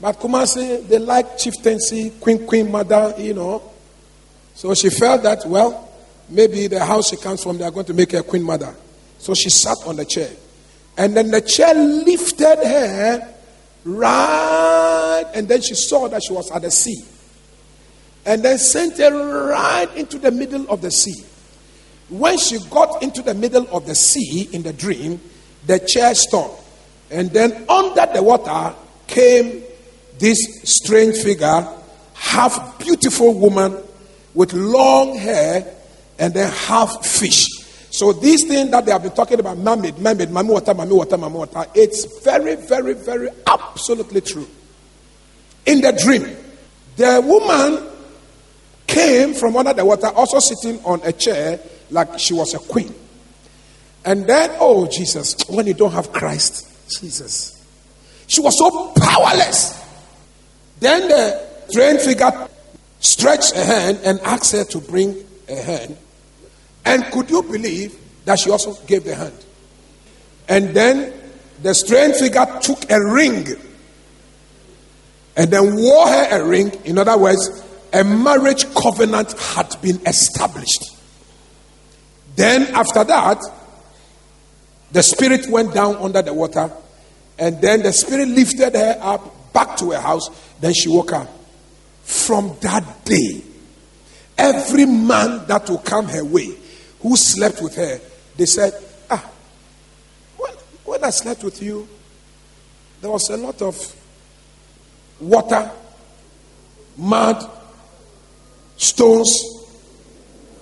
But 0.00 0.16
Kumasi, 0.16 0.86
they 0.86 0.98
like 0.98 1.38
chieftaincy, 1.38 2.10
queen, 2.20 2.46
queen, 2.46 2.70
mother, 2.70 3.14
you 3.18 3.34
know. 3.34 3.62
So 4.54 4.74
she 4.74 4.90
felt 4.90 5.22
that, 5.22 5.46
well, 5.46 5.87
maybe 6.28 6.66
the 6.66 6.84
house 6.84 7.10
she 7.10 7.16
comes 7.16 7.42
from, 7.42 7.58
they 7.58 7.64
are 7.64 7.70
going 7.70 7.86
to 7.86 7.94
make 7.94 8.12
her 8.12 8.22
queen 8.22 8.42
mother. 8.42 8.74
So 9.18 9.34
she 9.34 9.50
sat 9.50 9.76
on 9.86 9.96
the 9.96 10.04
chair. 10.04 10.30
And 10.96 11.16
then 11.16 11.30
the 11.30 11.40
chair 11.40 11.74
lifted 11.74 12.58
her 12.64 13.34
right, 13.84 15.24
and 15.34 15.48
then 15.48 15.62
she 15.62 15.74
saw 15.74 16.08
that 16.08 16.22
she 16.22 16.32
was 16.32 16.50
at 16.50 16.62
the 16.62 16.70
sea. 16.70 17.04
And 18.26 18.42
then 18.42 18.58
sent 18.58 18.98
her 18.98 19.48
right 19.48 19.88
into 19.96 20.18
the 20.18 20.30
middle 20.30 20.68
of 20.70 20.82
the 20.82 20.90
sea. 20.90 21.24
When 22.08 22.36
she 22.38 22.58
got 22.70 23.02
into 23.02 23.22
the 23.22 23.34
middle 23.34 23.66
of 23.74 23.86
the 23.86 23.94
sea 23.94 24.48
in 24.52 24.62
the 24.62 24.72
dream, 24.72 25.20
the 25.66 25.78
chair 25.78 26.14
stopped. 26.14 26.62
And 27.10 27.30
then 27.30 27.64
under 27.68 28.06
the 28.12 28.22
water 28.22 28.74
came 29.06 29.62
this 30.18 30.38
strange 30.64 31.16
figure, 31.18 31.66
half 32.14 32.78
beautiful 32.78 33.34
woman 33.34 33.76
with 34.34 34.52
long 34.52 35.16
hair 35.16 35.74
and 36.18 36.34
then 36.34 36.50
half 36.52 37.04
fish. 37.06 37.46
So 37.90 38.12
these 38.12 38.46
things 38.46 38.70
that 38.70 38.84
they 38.84 38.92
have 38.92 39.02
been 39.02 39.12
talking 39.12 39.40
about, 39.40 39.58
mermaid, 39.58 39.98
mermaid, 39.98 40.28
mami 40.28 40.48
water, 40.48 40.74
mami 40.74 40.96
water, 40.96 41.16
mami 41.16 41.32
water, 41.32 41.66
it's 41.74 42.22
very, 42.22 42.54
very, 42.56 42.94
very 42.94 43.28
absolutely 43.46 44.20
true. 44.20 44.46
In 45.66 45.80
the 45.80 45.92
dream, 45.92 46.36
the 46.96 47.22
woman 47.24 47.86
came 48.86 49.34
from 49.34 49.56
under 49.56 49.72
the 49.72 49.84
water, 49.84 50.08
also 50.08 50.38
sitting 50.38 50.82
on 50.84 51.00
a 51.04 51.12
chair 51.12 51.60
like 51.90 52.18
she 52.18 52.34
was 52.34 52.54
a 52.54 52.58
queen. 52.58 52.94
And 54.04 54.26
then, 54.26 54.50
oh 54.60 54.86
Jesus, 54.86 55.36
when 55.48 55.66
you 55.66 55.74
don't 55.74 55.92
have 55.92 56.12
Christ, 56.12 56.66
Jesus. 57.00 57.54
She 58.26 58.40
was 58.40 58.58
so 58.58 58.92
powerless. 58.92 59.82
Then 60.80 61.08
the 61.08 61.46
strange 61.68 62.00
figure 62.00 62.48
stretched 63.00 63.54
a 63.56 63.64
hand 63.64 64.00
and 64.04 64.20
asked 64.20 64.52
her 64.52 64.64
to 64.64 64.78
bring 64.78 65.16
a 65.48 65.56
hand. 65.56 65.96
And 66.88 67.04
could 67.12 67.28
you 67.28 67.42
believe 67.42 67.98
that 68.24 68.38
she 68.38 68.50
also 68.50 68.72
gave 68.86 69.04
the 69.04 69.14
hand? 69.14 69.44
And 70.48 70.70
then 70.70 71.12
the 71.62 71.74
strange 71.74 72.16
figure 72.16 72.46
took 72.62 72.90
a 72.90 72.98
ring 73.12 73.46
and 75.36 75.50
then 75.50 75.76
wore 75.76 76.08
her 76.08 76.40
a 76.40 76.44
ring. 76.44 76.72
In 76.86 76.96
other 76.96 77.18
words, 77.18 77.62
a 77.92 78.02
marriage 78.02 78.64
covenant 78.74 79.38
had 79.38 79.76
been 79.82 80.00
established. 80.06 80.96
Then, 82.36 82.74
after 82.74 83.04
that, 83.04 83.38
the 84.90 85.02
spirit 85.02 85.46
went 85.50 85.74
down 85.74 85.96
under 85.96 86.22
the 86.22 86.32
water, 86.32 86.72
and 87.38 87.60
then 87.60 87.82
the 87.82 87.92
spirit 87.92 88.28
lifted 88.28 88.74
her 88.74 88.98
up 89.02 89.52
back 89.52 89.76
to 89.76 89.90
her 89.90 90.00
house. 90.00 90.30
Then 90.60 90.72
she 90.72 90.88
woke 90.88 91.12
up. 91.12 91.28
From 92.02 92.56
that 92.62 93.04
day, 93.04 93.42
every 94.38 94.86
man 94.86 95.46
that 95.48 95.68
will 95.68 95.78
come 95.78 96.06
her 96.06 96.24
way 96.24 96.54
who 97.00 97.16
slept 97.16 97.62
with 97.62 97.74
her, 97.76 98.00
they 98.36 98.46
said, 98.46 98.72
Ah, 99.10 99.30
when, 100.36 100.52
when 100.84 101.04
I 101.04 101.10
slept 101.10 101.44
with 101.44 101.62
you, 101.62 101.88
there 103.00 103.10
was 103.10 103.28
a 103.30 103.36
lot 103.36 103.60
of 103.62 103.96
water, 105.20 105.70
mud, 106.96 107.50
stones. 108.76 109.44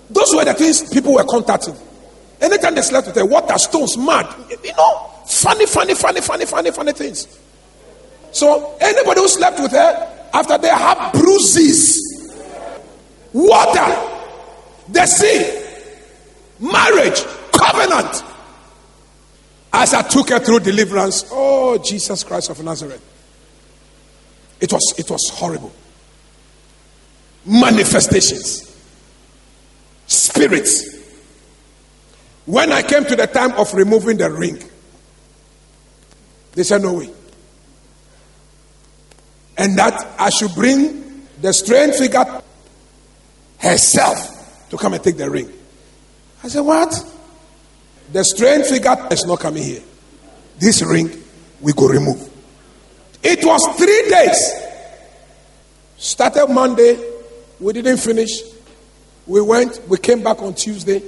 Those 0.09 0.33
were 0.35 0.45
the 0.45 0.53
things 0.53 0.89
people 0.89 1.13
were 1.13 1.23
contacting. 1.23 1.75
Anytime 2.39 2.75
they 2.75 2.81
slept 2.81 3.07
with 3.07 3.15
her, 3.15 3.25
water, 3.25 3.57
stones, 3.57 3.97
mud, 3.97 4.27
you 4.63 4.73
know, 4.75 5.11
funny, 5.25 5.65
funny, 5.65 5.95
funny, 5.95 6.21
funny, 6.21 6.45
funny, 6.45 6.71
funny 6.71 6.93
things. 6.93 7.39
So 8.31 8.77
anybody 8.79 9.21
who 9.21 9.27
slept 9.27 9.59
with 9.59 9.71
her, 9.71 10.29
after 10.33 10.57
they 10.57 10.69
have 10.69 11.13
bruises, 11.13 12.03
water, 13.33 13.95
the 14.89 15.05
sea, 15.05 15.66
marriage, 16.59 17.23
covenant. 17.51 18.23
As 19.73 19.93
I 19.93 20.01
took 20.01 20.29
her 20.29 20.39
through 20.39 20.61
deliverance, 20.61 21.25
oh 21.31 21.77
Jesus 21.77 22.23
Christ 22.23 22.49
of 22.49 22.63
Nazareth. 22.63 23.03
It 24.59 24.71
was 24.73 24.93
it 24.97 25.09
was 25.09 25.29
horrible. 25.33 25.71
Manifestations, 27.45 28.75
spirits. 30.07 30.95
When 32.45 32.71
I 32.71 32.81
came 32.81 33.05
to 33.05 33.15
the 33.15 33.27
time 33.27 33.51
of 33.53 33.73
removing 33.73 34.17
the 34.17 34.31
ring, 34.31 34.61
they 36.53 36.63
said, 36.63 36.81
No 36.81 36.93
way. 36.93 37.09
And 39.57 39.77
that 39.77 40.15
I 40.19 40.29
should 40.29 40.53
bring 40.55 41.27
the 41.41 41.53
strange 41.53 41.95
figure 41.95 42.41
herself 43.59 44.69
to 44.69 44.77
come 44.77 44.93
and 44.93 45.03
take 45.03 45.17
the 45.17 45.29
ring. 45.29 45.51
I 46.43 46.47
said, 46.47 46.61
What? 46.61 46.93
The 48.11 48.23
strange 48.23 48.65
figure 48.65 48.95
is 49.11 49.25
not 49.25 49.39
coming 49.39 49.63
here. 49.63 49.81
This 50.57 50.81
ring 50.81 51.11
we 51.61 51.73
go 51.73 51.87
remove. 51.87 52.29
It 53.23 53.43
was 53.43 53.65
three 53.77 54.09
days. 54.09 54.53
Started 55.97 56.47
Monday, 56.47 56.97
we 57.59 57.73
didn't 57.73 57.97
finish. 57.97 58.41
We 59.25 59.41
went, 59.41 59.81
we 59.89 59.97
came 59.97 60.23
back 60.23 60.41
on 60.41 60.53
Tuesday. 60.53 61.01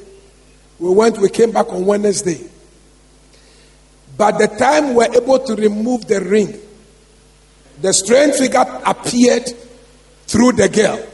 We 0.79 0.89
went, 0.89 1.17
we 1.19 1.29
came 1.29 1.51
back 1.51 1.69
on 1.69 1.85
Wednesday. 1.85 2.49
By 4.17 4.31
the 4.31 4.47
time 4.47 4.89
we 4.89 4.95
were 4.95 5.13
able 5.15 5.39
to 5.39 5.55
remove 5.55 6.05
the 6.07 6.19
ring, 6.19 6.59
the 7.81 7.93
strange 7.93 8.35
figure 8.35 8.65
appeared 8.85 9.45
through 10.27 10.53
the 10.53 10.67
girl. 10.67 11.05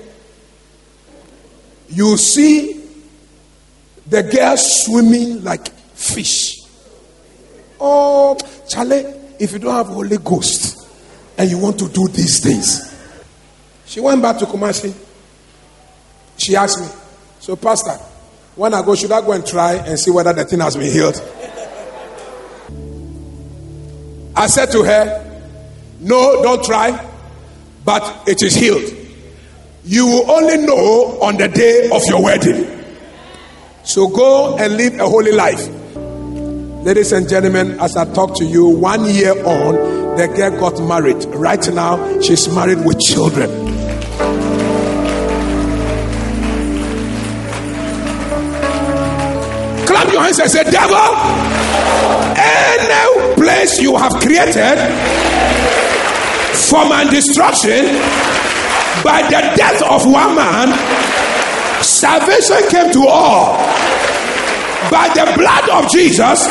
You 1.89 2.17
see 2.17 2.74
the 4.07 4.23
girl 4.23 4.55
swimming 4.57 5.43
like 5.43 5.69
fish. 5.69 6.61
Oh, 7.79 8.37
Charlie, 8.69 9.05
if 9.39 9.51
you 9.51 9.59
don't 9.59 9.73
have 9.73 9.87
Holy 9.87 10.17
Ghost 10.17 10.87
and 11.37 11.49
you 11.49 11.57
want 11.57 11.77
to 11.79 11.89
do 11.89 12.07
these 12.09 12.39
things. 12.39 12.93
She 13.85 13.99
went 13.99 14.21
back 14.21 14.37
to 14.39 14.45
Kumasi. 14.45 14.95
She 16.37 16.55
asked 16.55 16.79
me, 16.79 16.87
So, 17.39 17.55
Pastor, 17.55 17.97
when 18.55 18.73
I 18.73 18.81
go, 18.83 18.95
should 18.95 19.11
I 19.11 19.21
go 19.21 19.31
and 19.33 19.45
try 19.45 19.73
and 19.75 19.99
see 19.99 20.11
whether 20.11 20.33
the 20.33 20.45
thing 20.45 20.59
has 20.59 20.75
been 20.75 20.91
healed? 20.91 21.15
I 24.35 24.47
said 24.47 24.71
to 24.71 24.83
her, 24.83 25.41
No, 25.99 26.41
don't 26.43 26.63
try, 26.63 27.09
but 27.83 28.27
it 28.27 28.41
is 28.41 28.55
healed. 28.55 28.83
You 29.83 30.05
will 30.07 30.31
only 30.31 30.57
know 30.65 31.19
on 31.21 31.37
the 31.37 31.47
day 31.47 31.89
of 31.93 32.01
your 32.07 32.23
wedding. 32.23 32.84
So 33.85 34.07
go 34.07 34.57
and 34.57 34.77
live 34.77 34.95
a 34.99 35.07
holy 35.07 35.31
life. 35.31 35.69
Ladies 36.83 37.11
and 37.11 37.29
gentlemen, 37.29 37.79
as 37.79 37.95
I 37.95 38.11
talk 38.13 38.35
to 38.37 38.43
you, 38.43 38.65
one 38.65 39.05
year 39.05 39.31
on, 39.45 40.17
the 40.17 40.27
girl 40.35 40.59
got 40.59 40.79
married. 40.83 41.23
Right 41.25 41.63
now, 41.71 42.19
she's 42.19 42.47
married 42.49 42.83
with 42.83 42.99
children. 42.99 43.47
Clap 49.85 50.11
your 50.11 50.21
hands 50.23 50.39
and 50.39 50.49
say, 50.49 50.63
Devil, 50.63 50.97
any 52.41 53.35
place 53.35 53.79
you 53.79 53.95
have 53.97 54.13
created 54.15 54.77
for 56.69 56.85
my 56.89 57.07
destruction 57.09 57.85
by 59.03 59.21
the 59.29 59.53
death 59.55 59.83
of 59.83 60.05
one 60.11 60.35
man, 60.35 60.69
salvation 61.95 62.61
came 62.69 62.91
to 62.91 63.07
all 63.07 63.55
by 64.91 65.07
the 65.15 65.25
blood 65.37 65.69
of 65.71 65.89
Jesus 65.89 66.47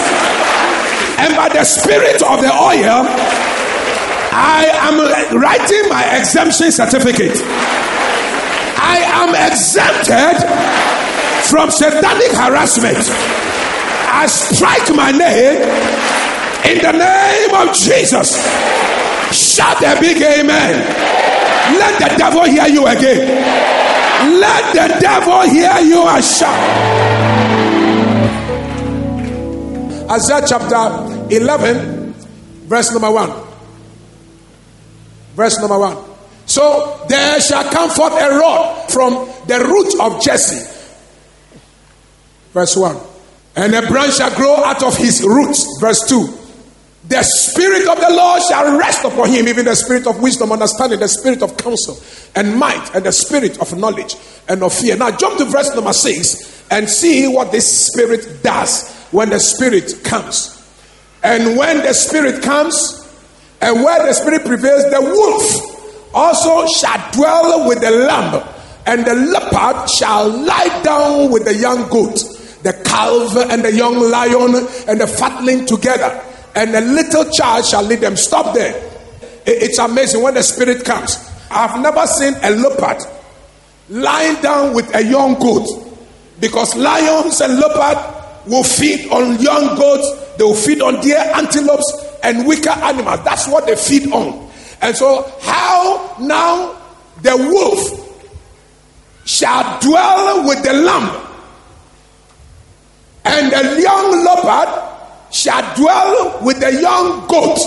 and 1.20 1.36
by 1.36 1.48
the 1.48 1.64
spirit 1.64 2.22
of 2.22 2.40
the 2.40 2.50
oil. 2.52 3.04
I 4.36 4.66
am 4.88 4.96
writing 5.38 5.88
my 5.88 6.02
exemption 6.18 6.72
certificate. 6.72 7.38
I 8.76 8.98
am 9.22 9.30
exempted 9.30 10.42
from 11.48 11.70
satanic 11.70 12.32
harassment. 12.32 13.04
I 14.10 14.26
strike 14.26 14.94
my 14.96 15.12
name 15.12 15.62
in 16.66 16.78
the 16.82 16.92
name 16.92 17.68
of 17.68 17.74
Jesus. 17.76 18.34
Shout 19.30 19.82
a 19.82 20.00
big 20.00 20.20
amen. 20.22 20.74
Let 21.78 21.98
the 22.00 22.16
devil 22.18 22.44
hear 22.44 22.66
you 22.68 22.86
again. 22.86 23.83
Let 24.24 24.74
the 24.74 25.00
devil 25.00 25.42
hear 25.42 25.80
you 25.80 26.06
and 26.06 26.24
shout. 26.24 27.64
Isaiah 30.10 30.44
chapter 30.46 31.34
11, 31.34 32.12
verse 32.68 32.92
number 32.92 33.10
1. 33.10 33.32
Verse 35.34 35.58
number 35.58 35.78
1. 35.78 35.96
So 36.46 37.04
there 37.08 37.40
shall 37.40 37.64
come 37.70 37.90
forth 37.90 38.12
a 38.12 38.38
rod 38.38 38.90
from 38.90 39.28
the 39.46 39.58
root 39.64 39.98
of 40.00 40.22
Jesse. 40.22 40.70
Verse 42.52 42.76
1. 42.76 42.96
And 43.56 43.74
a 43.74 43.82
branch 43.86 44.16
shall 44.16 44.34
grow 44.34 44.56
out 44.56 44.82
of 44.82 44.96
his 44.96 45.22
roots. 45.22 45.66
Verse 45.80 46.06
2. 46.08 46.43
The 47.06 47.22
spirit 47.22 47.86
of 47.86 48.00
the 48.00 48.10
Lord 48.10 48.42
shall 48.42 48.78
rest 48.78 49.04
upon 49.04 49.28
him, 49.28 49.46
even 49.46 49.66
the 49.66 49.74
spirit 49.74 50.06
of 50.06 50.20
wisdom, 50.22 50.52
understanding, 50.52 51.00
the 51.00 51.08
spirit 51.08 51.42
of 51.42 51.56
counsel 51.56 51.98
and 52.34 52.56
might, 52.56 52.94
and 52.94 53.04
the 53.04 53.12
spirit 53.12 53.60
of 53.60 53.76
knowledge 53.76 54.16
and 54.48 54.62
of 54.62 54.72
fear. 54.72 54.96
Now 54.96 55.10
jump 55.10 55.38
to 55.38 55.44
verse 55.44 55.74
number 55.74 55.92
6 55.92 56.70
and 56.70 56.88
see 56.88 57.28
what 57.28 57.52
this 57.52 57.88
spirit 57.88 58.42
does 58.42 58.90
when 59.14 59.30
the 59.30 59.38
Spirit 59.38 60.02
comes. 60.02 60.50
And 61.22 61.56
when 61.56 61.78
the 61.78 61.94
Spirit 61.94 62.42
comes, 62.42 63.00
and 63.60 63.82
where 63.84 64.04
the 64.04 64.12
Spirit 64.12 64.44
prevails, 64.44 64.90
the 64.90 65.00
wolf 65.00 66.10
also 66.12 66.66
shall 66.66 67.12
dwell 67.12 67.68
with 67.68 67.80
the 67.80 67.92
lamb, 67.92 68.46
and 68.86 69.06
the 69.06 69.14
leopard 69.14 69.88
shall 69.88 70.28
lie 70.28 70.80
down 70.82 71.30
with 71.30 71.44
the 71.44 71.54
young 71.54 71.88
goat, 71.88 72.16
the 72.64 72.72
calf 72.84 73.36
and 73.50 73.64
the 73.64 73.72
young 73.72 74.00
lion 74.10 74.66
and 74.88 75.00
the 75.00 75.06
fatling 75.06 75.64
together, 75.64 76.20
and 76.54 76.74
a 76.74 76.80
little 76.80 77.30
child 77.30 77.64
shall 77.64 77.82
lead 77.82 78.00
them. 78.00 78.16
Stop 78.16 78.54
there. 78.54 78.90
It's 79.46 79.78
amazing 79.78 80.22
when 80.22 80.34
the 80.34 80.42
Spirit 80.42 80.84
comes. 80.84 81.18
I've 81.50 81.80
never 81.80 82.06
seen 82.06 82.34
a 82.42 82.50
leopard 82.50 83.02
lying 83.88 84.40
down 84.40 84.74
with 84.74 84.94
a 84.94 85.04
young 85.04 85.34
goat 85.34 85.66
because 86.40 86.74
lions 86.76 87.40
and 87.40 87.58
leopard 87.58 88.14
will 88.46 88.64
feed 88.64 89.10
on 89.10 89.40
young 89.40 89.76
goats, 89.76 90.36
they 90.36 90.44
will 90.44 90.54
feed 90.54 90.82
on 90.82 91.00
deer, 91.00 91.18
antelopes, 91.34 91.92
and 92.22 92.46
weaker 92.46 92.70
animals. 92.70 93.20
That's 93.24 93.48
what 93.48 93.66
they 93.66 93.76
feed 93.76 94.10
on. 94.12 94.50
And 94.82 94.96
so, 94.96 95.30
how 95.40 96.16
now 96.20 96.80
the 97.22 97.36
wolf 97.36 98.00
shall 99.24 99.80
dwell 99.80 100.46
with 100.46 100.62
the 100.62 100.72
lamb, 100.72 101.26
and 103.24 103.52
the 103.52 103.80
young 103.80 104.24
leopard 104.24 104.93
shall 105.34 105.74
dwell 105.74 106.38
with 106.42 106.60
the 106.60 106.80
young 106.80 107.26
goat. 107.26 107.58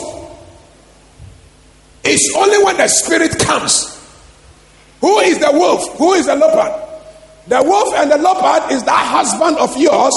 It's 2.05 2.33
only 2.37 2.63
when 2.63 2.77
the 2.77 2.87
spirit 2.87 3.37
comes. 3.39 3.93
Who 5.01 5.19
is 5.19 5.37
the 5.39 5.51
wolf? 5.51 5.97
Who 5.97 6.13
is 6.13 6.27
the 6.27 6.35
leopard? 6.35 6.81
The 7.47 7.61
wolf 7.61 7.93
and 7.95 8.09
the 8.09 8.17
leopard 8.17 8.71
is 8.71 8.83
that 8.83 9.05
husband 9.05 9.57
of 9.57 9.75
yours 9.75 10.13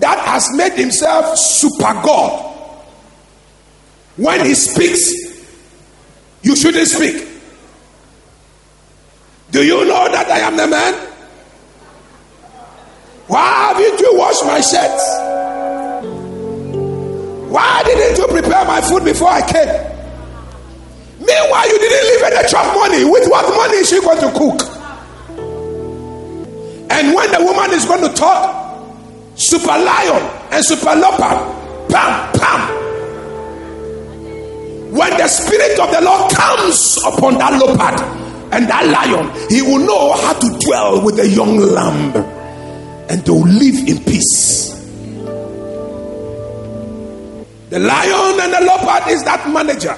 that 0.00 0.18
has 0.18 0.48
made 0.56 0.72
himself 0.72 1.38
super 1.38 1.92
God. 2.02 2.56
When 4.16 4.44
he 4.44 4.54
speaks, 4.54 5.12
you 6.42 6.56
shouldn't 6.56 6.88
speak. 6.88 7.28
Do 9.52 9.64
you 9.64 9.84
know 9.84 10.08
that 10.10 10.28
I 10.28 10.40
am 10.40 10.56
the 10.56 10.66
man? 10.66 10.94
Why 13.28 13.74
haven't 13.74 14.00
you 14.00 14.18
washed 14.18 14.44
my 14.44 14.60
shirts? 14.60 15.39
Why 17.50 17.82
didn't 17.82 18.16
you 18.16 18.28
prepare 18.28 18.64
my 18.64 18.80
food 18.80 19.04
before 19.04 19.28
I 19.28 19.42
came? 19.42 19.66
Meanwhile, 21.18 21.68
you 21.68 21.78
didn't 21.80 22.06
leave 22.06 22.22
any 22.22 22.48
chop 22.48 22.74
money. 22.76 23.04
With 23.04 23.28
what 23.28 23.42
money 23.56 23.78
is 23.78 23.90
she 23.90 24.00
going 24.00 24.20
to 24.20 24.30
cook? 24.30 24.62
And 26.94 27.12
when 27.12 27.30
the 27.32 27.42
woman 27.42 27.72
is 27.72 27.84
going 27.86 28.06
to 28.08 28.14
talk, 28.14 28.86
super 29.34 29.66
lion 29.66 30.22
and 30.52 30.64
super 30.64 30.94
leopard, 30.94 31.90
pam, 31.90 32.32
pam. 32.38 32.60
When 34.94 35.10
the 35.18 35.26
spirit 35.26 35.78
of 35.80 35.90
the 35.90 36.00
Lord 36.02 36.32
comes 36.32 36.98
upon 37.04 37.34
that 37.38 37.52
leopard 37.58 38.00
and 38.52 38.68
that 38.68 38.86
lion, 38.86 39.30
he 39.50 39.62
will 39.62 39.78
know 39.78 40.12
how 40.12 40.34
to 40.34 40.58
dwell 40.60 41.04
with 41.04 41.16
the 41.16 41.28
young 41.28 41.56
lamb 41.58 42.14
and 43.10 43.26
to 43.26 43.32
live 43.32 43.88
in 43.88 43.98
peace. 44.04 44.59
The 47.70 47.78
lion 47.78 48.40
and 48.40 48.52
the 48.52 48.60
leopard 48.66 49.08
is 49.10 49.22
that 49.24 49.48
manager 49.48 49.96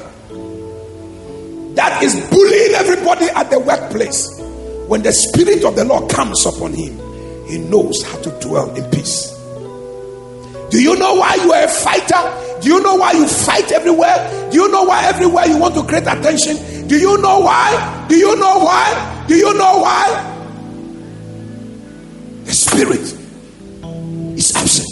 that 1.75 2.03
is 2.03 2.15
bullying 2.29 2.75
everybody 2.75 3.27
at 3.31 3.51
the 3.51 3.59
workplace. 3.59 4.39
When 4.89 5.03
the 5.03 5.13
Spirit 5.13 5.65
of 5.65 5.75
the 5.75 5.85
Lord 5.87 6.11
comes 6.11 6.45
upon 6.45 6.75
him, 6.75 6.99
he 7.49 7.57
knows 7.57 8.03
how 8.03 8.19
to 8.21 8.31
dwell 8.41 8.75
in 8.77 8.85
peace. 8.91 9.33
Do 10.71 10.83
you 10.83 10.97
know 10.97 11.15
why 11.15 11.35
you 11.37 11.51
are 11.51 11.65
a 11.65 11.69
fighter? 11.69 12.61
Do 12.61 12.69
you 12.69 12.83
know 12.83 12.97
why 12.97 13.13
you 13.13 13.27
fight 13.27 13.73
everywhere? 13.73 14.51
Do 14.51 14.57
you 14.59 14.69
know 14.71 14.85
why 14.85 15.07
everywhere 15.07 15.47
you 15.47 15.57
want 15.57 15.75
to 15.77 15.83
create 15.85 16.07
attention? 16.07 16.89
Do 16.89 16.99
you 16.99 17.17
know 17.19 17.41
why? 17.41 18.07
Do 18.09 18.17
you 18.17 18.37
know 18.37 18.59
why? 18.59 19.25
Do 19.29 19.35
you 19.35 19.55
know 19.55 19.79
why? 19.79 20.29
The 22.45 22.53
Spirit 22.53 23.17
is 24.37 24.55
absent. 24.57 24.92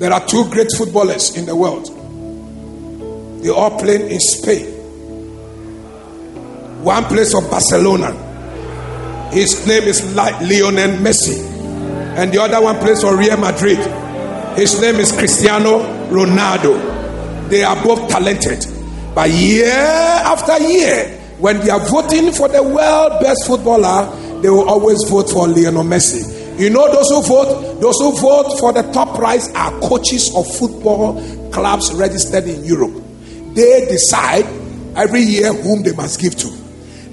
There 0.00 0.10
are 0.14 0.26
two 0.26 0.48
great 0.48 0.68
footballers 0.78 1.36
in 1.36 1.44
the 1.44 1.54
world. 1.54 1.84
They 3.42 3.50
all 3.50 3.78
play 3.78 4.10
in 4.10 4.18
Spain. 4.18 4.64
One 6.82 7.04
plays 7.04 7.32
for 7.32 7.42
Barcelona. 7.42 8.10
His 9.30 9.66
name 9.66 9.82
is 9.82 10.02
Lionel 10.16 10.96
Messi. 11.04 11.38
And 12.16 12.32
the 12.32 12.40
other 12.40 12.62
one 12.62 12.78
plays 12.78 13.02
for 13.02 13.14
Real 13.14 13.36
Madrid. 13.36 13.76
His 14.56 14.80
name 14.80 14.96
is 14.96 15.12
Cristiano 15.12 15.80
Ronaldo. 16.08 17.50
They 17.50 17.62
are 17.62 17.76
both 17.84 18.08
talented. 18.08 18.64
But 19.14 19.28
year 19.28 19.68
after 19.68 20.58
year, 20.62 21.10
when 21.40 21.60
they 21.60 21.68
are 21.68 21.86
voting 21.90 22.32
for 22.32 22.48
the 22.48 22.62
world 22.62 23.20
best 23.20 23.46
footballer, 23.46 24.40
they 24.40 24.48
will 24.48 24.66
always 24.66 25.04
vote 25.10 25.28
for 25.28 25.46
Lionel 25.46 25.84
Messi. 25.84 26.39
You 26.60 26.68
know 26.68 26.92
those 26.92 27.08
who 27.08 27.22
vote? 27.22 27.80
Those 27.80 27.96
who 28.00 28.12
vote 28.20 28.58
for 28.60 28.74
the 28.74 28.82
top 28.92 29.16
prize 29.16 29.50
are 29.54 29.72
coaches 29.80 30.30
of 30.36 30.46
football 30.58 31.14
clubs 31.50 31.90
registered 31.94 32.44
in 32.44 32.62
Europe. 32.64 33.02
They 33.54 33.86
decide 33.86 34.44
every 34.94 35.22
year 35.22 35.54
whom 35.54 35.82
they 35.82 35.92
must 35.92 36.20
give 36.20 36.36
to. 36.36 36.48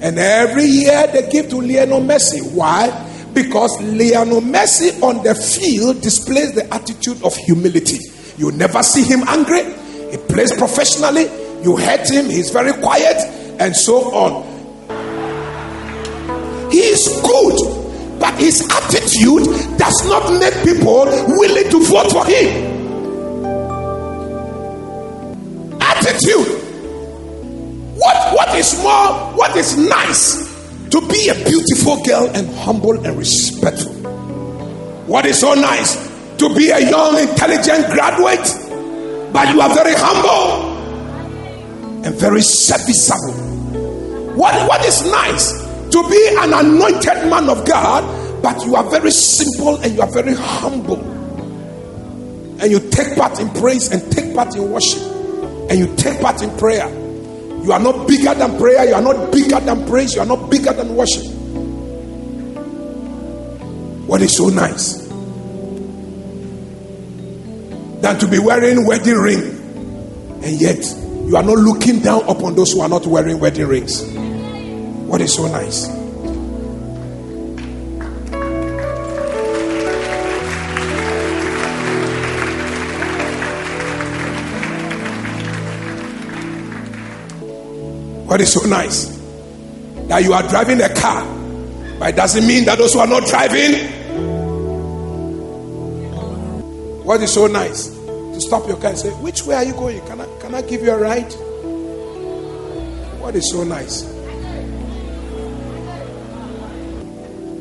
And 0.02 0.20
every 0.20 0.66
year 0.66 1.08
they 1.08 1.30
give 1.30 1.50
to 1.52 1.62
Lionel 1.62 2.02
Messi. 2.02 2.54
Why? 2.54 2.90
Because 3.34 3.82
Lionel 3.82 4.42
Messi 4.42 5.02
on 5.02 5.24
the 5.24 5.34
field 5.34 6.02
displays 6.02 6.54
the 6.54 6.72
attitude 6.74 7.24
of 7.24 7.34
humility. 7.38 8.00
You 8.38 8.52
never 8.52 8.84
see 8.84 9.04
him 9.04 9.22
angry. 9.28 9.64
He 10.12 10.18
plays 10.18 10.52
professionally. 10.58 11.24
You 11.64 11.78
hurt 11.78 12.10
him, 12.10 12.26
he's 12.26 12.52
very 12.52 12.74
quiet, 12.82 13.16
and 13.62 13.74
so 13.74 14.14
on. 14.14 14.58
He 16.70 16.80
is 16.80 17.08
good, 17.24 17.77
but 18.20 18.34
his 18.40 18.62
attitude 18.72 19.46
does 19.78 20.08
not 20.10 20.40
make 20.40 20.54
people 20.64 21.06
willing 21.28 21.70
to 21.70 21.80
vote 21.86 22.12
for 22.12 22.26
him. 22.26 22.76
Attitude 25.82 26.68
what, 27.98 28.34
what 28.36 28.56
is 28.56 28.82
more, 28.84 29.34
what 29.36 29.56
is 29.58 29.76
nice 29.76 30.46
to 30.92 31.02
be 31.08 31.30
a 31.30 31.36
beautiful 31.50 32.02
girl 32.04 32.30
and 32.34 32.48
humble 32.60 32.94
and 33.06 33.18
respectful? 33.18 33.92
What 35.08 35.26
is 35.26 35.40
so 35.40 35.56
nice 35.56 35.96
to 36.38 36.54
be 36.54 36.70
a 36.70 36.80
young, 36.80 37.18
intelligent 37.18 37.88
graduate, 37.92 39.34
but 39.34 39.54
you 39.54 39.62
are 39.62 39.74
very 39.74 39.96
humble 39.98 40.78
and 42.06 42.16
very 42.16 42.42
serviceable? 42.42 43.34
What, 44.36 44.70
what 44.70 44.86
is 44.86 45.02
nice 45.12 45.67
to 45.92 46.10
be 46.10 46.28
an 46.40 46.54
anointed 46.54 47.30
man 47.30 47.50
of 47.50 47.66
God, 47.68 48.42
but 48.42 48.64
you 48.66 48.76
are 48.76 48.90
very 48.90 49.12
simple 49.12 49.78
and 49.78 49.94
you 49.94 50.02
are 50.02 50.12
very 50.12 50.34
humble? 50.36 51.00
And 52.60 52.72
you 52.72 52.80
take 52.90 53.16
part 53.16 53.40
in 53.40 53.50
praise 53.50 53.92
and 53.92 54.12
take 54.12 54.34
part 54.34 54.56
in 54.56 54.72
worship, 54.72 55.02
and 55.70 55.78
you 55.78 55.96
take 55.96 56.20
part 56.22 56.42
in 56.42 56.56
prayer 56.58 56.88
you 57.68 57.74
are 57.74 57.82
not 57.82 58.08
bigger 58.08 58.34
than 58.34 58.58
prayer. 58.58 58.88
You 58.88 58.96
are 58.96 59.02
not 59.02 59.30
bigger 59.30 59.60
than 59.60 59.86
praise. 59.88 60.16
You 60.16 60.22
are 60.22 60.26
not 60.26 60.50
bigger 60.50 60.72
than 60.72 60.96
worship. 60.96 61.26
What 64.08 64.22
is 64.22 64.38
so 64.38 64.48
nice 64.48 65.06
than 68.00 68.18
to 68.20 68.28
be 68.30 68.40
wearing 68.40 68.86
wedding 68.86 69.16
ring 69.16 69.42
and 70.44 70.62
yet 70.62 70.78
you 71.26 71.36
are 71.36 71.44
not 71.44 71.58
looking 71.58 72.00
down 72.00 72.22
upon 72.30 72.56
those 72.56 72.72
who 72.72 72.80
are 72.80 72.88
not 72.88 73.06
wearing 73.06 73.38
wedding 73.38 73.68
rings. 73.68 74.02
What 75.08 75.22
is 75.22 75.34
so 75.34 75.48
nice? 75.48 75.88
What 88.28 88.42
is 88.42 88.52
so 88.52 88.68
nice? 88.68 89.06
That 90.10 90.24
you 90.24 90.34
are 90.34 90.44
driving 90.44 90.82
a 90.82 90.94
car, 90.94 91.26
but 92.00 92.10
it 92.10 92.16
doesn't 92.18 92.46
mean 92.46 92.66
that 92.66 92.78
those 92.78 92.92
who 92.94 93.00
are 93.00 93.08
not 93.08 93.26
driving. 93.28 93.88
What 97.06 97.22
is 97.22 97.34
so 97.34 97.48
nice? 97.48 97.88
To 97.88 98.42
stop 98.42 98.68
your 98.68 98.76
car 98.76 98.90
and 98.90 99.00
say, 99.00 99.12
Which 99.12 99.44
way 99.44 99.56
are 99.56 99.64
you 99.64 99.72
going? 99.72 100.06
Can 100.06 100.20
I, 100.20 100.40
can 100.42 100.54
I 100.54 100.62
give 100.64 100.84
you 100.84 100.92
a 100.92 100.98
ride? 100.98 101.32
What 103.22 103.36
is 103.36 103.50
so 103.50 103.64
nice? 103.64 104.17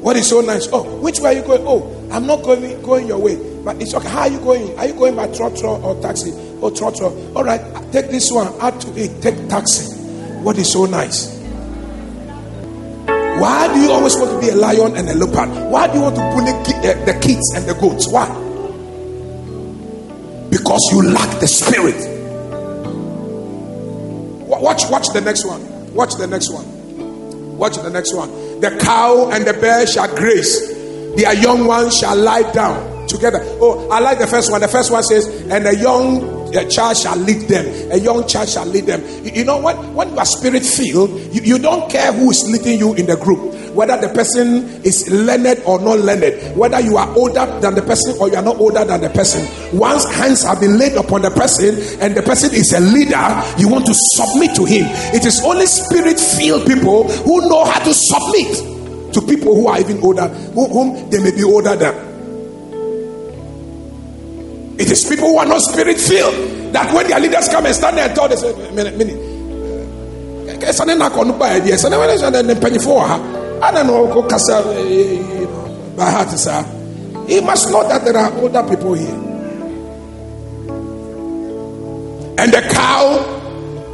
What 0.06 0.14
is 0.14 0.28
so 0.28 0.40
nice? 0.40 0.68
Oh, 0.72 0.84
which 1.00 1.18
way 1.18 1.30
are 1.30 1.40
you 1.40 1.42
going? 1.42 1.62
Oh, 1.66 2.08
I'm 2.12 2.28
not 2.28 2.44
going 2.44 2.80
going 2.82 3.08
your 3.08 3.18
way. 3.18 3.34
But 3.64 3.82
it's 3.82 3.92
okay. 3.92 4.08
How 4.08 4.20
are 4.20 4.28
you 4.28 4.38
going? 4.38 4.78
Are 4.78 4.86
you 4.86 4.92
going 4.92 5.16
by 5.16 5.26
trotro 5.26 5.82
or 5.82 6.00
taxi? 6.00 6.30
Oh, 6.62 6.70
trotro. 6.70 7.34
All 7.34 7.42
right, 7.42 7.60
take 7.90 8.06
this 8.10 8.30
one. 8.30 8.46
Add 8.60 8.80
to 8.82 8.96
it. 8.96 9.20
Take 9.20 9.48
taxi. 9.48 9.96
What 10.44 10.58
is 10.58 10.72
so 10.72 10.84
nice? 10.86 11.36
Why 13.08 13.66
do 13.74 13.80
you 13.80 13.90
always 13.90 14.14
want 14.14 14.30
to 14.30 14.38
be 14.38 14.50
a 14.50 14.54
lion 14.54 14.96
and 14.96 15.08
a 15.08 15.14
leopard? 15.14 15.72
Why 15.72 15.88
do 15.88 15.94
you 15.94 16.02
want 16.02 16.14
to 16.14 16.22
bully 16.30 16.52
eh, 16.86 17.04
the 17.04 17.18
kids 17.20 17.52
and 17.56 17.66
the 17.66 17.74
goats? 17.74 18.06
Why? 18.06 18.28
Because 20.50 20.88
you 20.92 21.02
lack 21.02 21.40
the 21.40 21.48
spirit. 21.48 21.98
Watch, 24.46 24.82
watch 24.88 25.08
the 25.12 25.20
next 25.20 25.44
one. 25.44 25.94
Watch 25.94 26.14
the 26.14 26.28
next 26.28 26.52
one. 26.52 27.58
Watch 27.58 27.76
the 27.78 27.90
next 27.90 28.14
one. 28.14 28.45
The 28.60 28.78
cow 28.80 29.30
and 29.30 29.46
the 29.46 29.52
bear 29.54 29.86
shall 29.86 30.14
graze, 30.14 30.74
their 31.16 31.34
young 31.34 31.66
ones 31.66 31.96
shall 31.98 32.16
lie 32.16 32.50
down 32.52 33.06
together. 33.06 33.40
Oh, 33.60 33.88
I 33.90 34.00
like 34.00 34.18
the 34.18 34.26
first 34.26 34.50
one. 34.50 34.60
The 34.60 34.68
first 34.68 34.90
one 34.90 35.02
says, 35.02 35.26
and 35.50 35.64
the 35.64 35.76
young 35.76 36.35
a 36.56 36.68
child 36.68 36.96
shall 36.96 37.16
lead 37.16 37.48
them, 37.48 37.92
a 37.92 37.98
young 37.98 38.26
child 38.26 38.48
shall 38.48 38.66
lead 38.66 38.86
them. 38.86 39.02
You, 39.24 39.32
you 39.32 39.44
know, 39.44 39.60
when, 39.60 39.94
when 39.94 40.10
you 40.10 40.18
are 40.18 40.26
spirit 40.26 40.64
filled, 40.64 41.10
you, 41.34 41.42
you 41.42 41.58
don't 41.58 41.90
care 41.90 42.12
who 42.12 42.30
is 42.30 42.48
leading 42.50 42.78
you 42.78 42.94
in 42.94 43.06
the 43.06 43.16
group 43.16 43.54
whether 43.76 44.00
the 44.00 44.08
person 44.08 44.64
is 44.82 45.06
learned 45.12 45.62
or 45.66 45.78
not 45.78 45.98
learned, 46.00 46.56
whether 46.56 46.80
you 46.80 46.96
are 46.96 47.08
older 47.14 47.44
than 47.60 47.74
the 47.74 47.82
person 47.82 48.16
or 48.18 48.28
you 48.28 48.34
are 48.34 48.42
not 48.42 48.56
older 48.56 48.84
than 48.84 49.02
the 49.02 49.10
person. 49.10 49.46
Once 49.76 50.04
hands 50.14 50.42
have 50.42 50.58
been 50.60 50.78
laid 50.78 50.96
upon 50.96 51.20
the 51.20 51.30
person 51.30 51.76
and 52.00 52.16
the 52.16 52.22
person 52.22 52.52
is 52.54 52.72
a 52.72 52.80
leader, 52.80 53.20
you 53.60 53.68
want 53.68 53.84
to 53.84 53.92
submit 54.16 54.56
to 54.56 54.64
him. 54.64 54.86
It 55.14 55.26
is 55.26 55.44
only 55.44 55.66
spirit 55.66 56.18
filled 56.18 56.66
people 56.66 57.04
who 57.04 57.48
know 57.48 57.64
how 57.64 57.78
to 57.84 57.92
submit 57.92 59.12
to 59.12 59.20
people 59.20 59.54
who 59.54 59.68
are 59.68 59.78
even 59.78 60.02
older, 60.02 60.28
whom 60.56 61.10
they 61.10 61.22
may 61.22 61.30
be 61.30 61.44
older 61.44 61.76
than. 61.76 62.05
It 64.78 64.90
is 64.90 65.04
people 65.08 65.28
who 65.28 65.38
are 65.38 65.46
not 65.46 65.60
spirit 65.62 65.98
filled 65.98 66.72
that 66.74 66.92
when 66.92 67.08
their 67.08 67.18
leaders 67.20 67.48
come 67.48 67.64
and 67.64 67.74
stand 67.74 67.96
there 67.96 68.06
and 68.06 68.14
talk, 68.14 68.28
they 68.30 68.36
say, 68.36 68.52
minute, 68.72 68.96
minute. 68.96 69.16
I 73.62 73.70
don't 73.72 73.76
eh, 73.78 75.16
eh, 75.18 75.44
know 75.44 75.94
by 75.96 76.10
heart, 76.10 76.28
sir. 76.30 76.62
He 77.26 77.40
must 77.40 77.70
know 77.70 77.88
that 77.88 78.04
there 78.04 78.16
are 78.16 78.32
older 78.38 78.62
people 78.68 78.92
here. 78.94 79.08
And 82.38 82.52
the 82.52 82.60
cow 82.70 83.36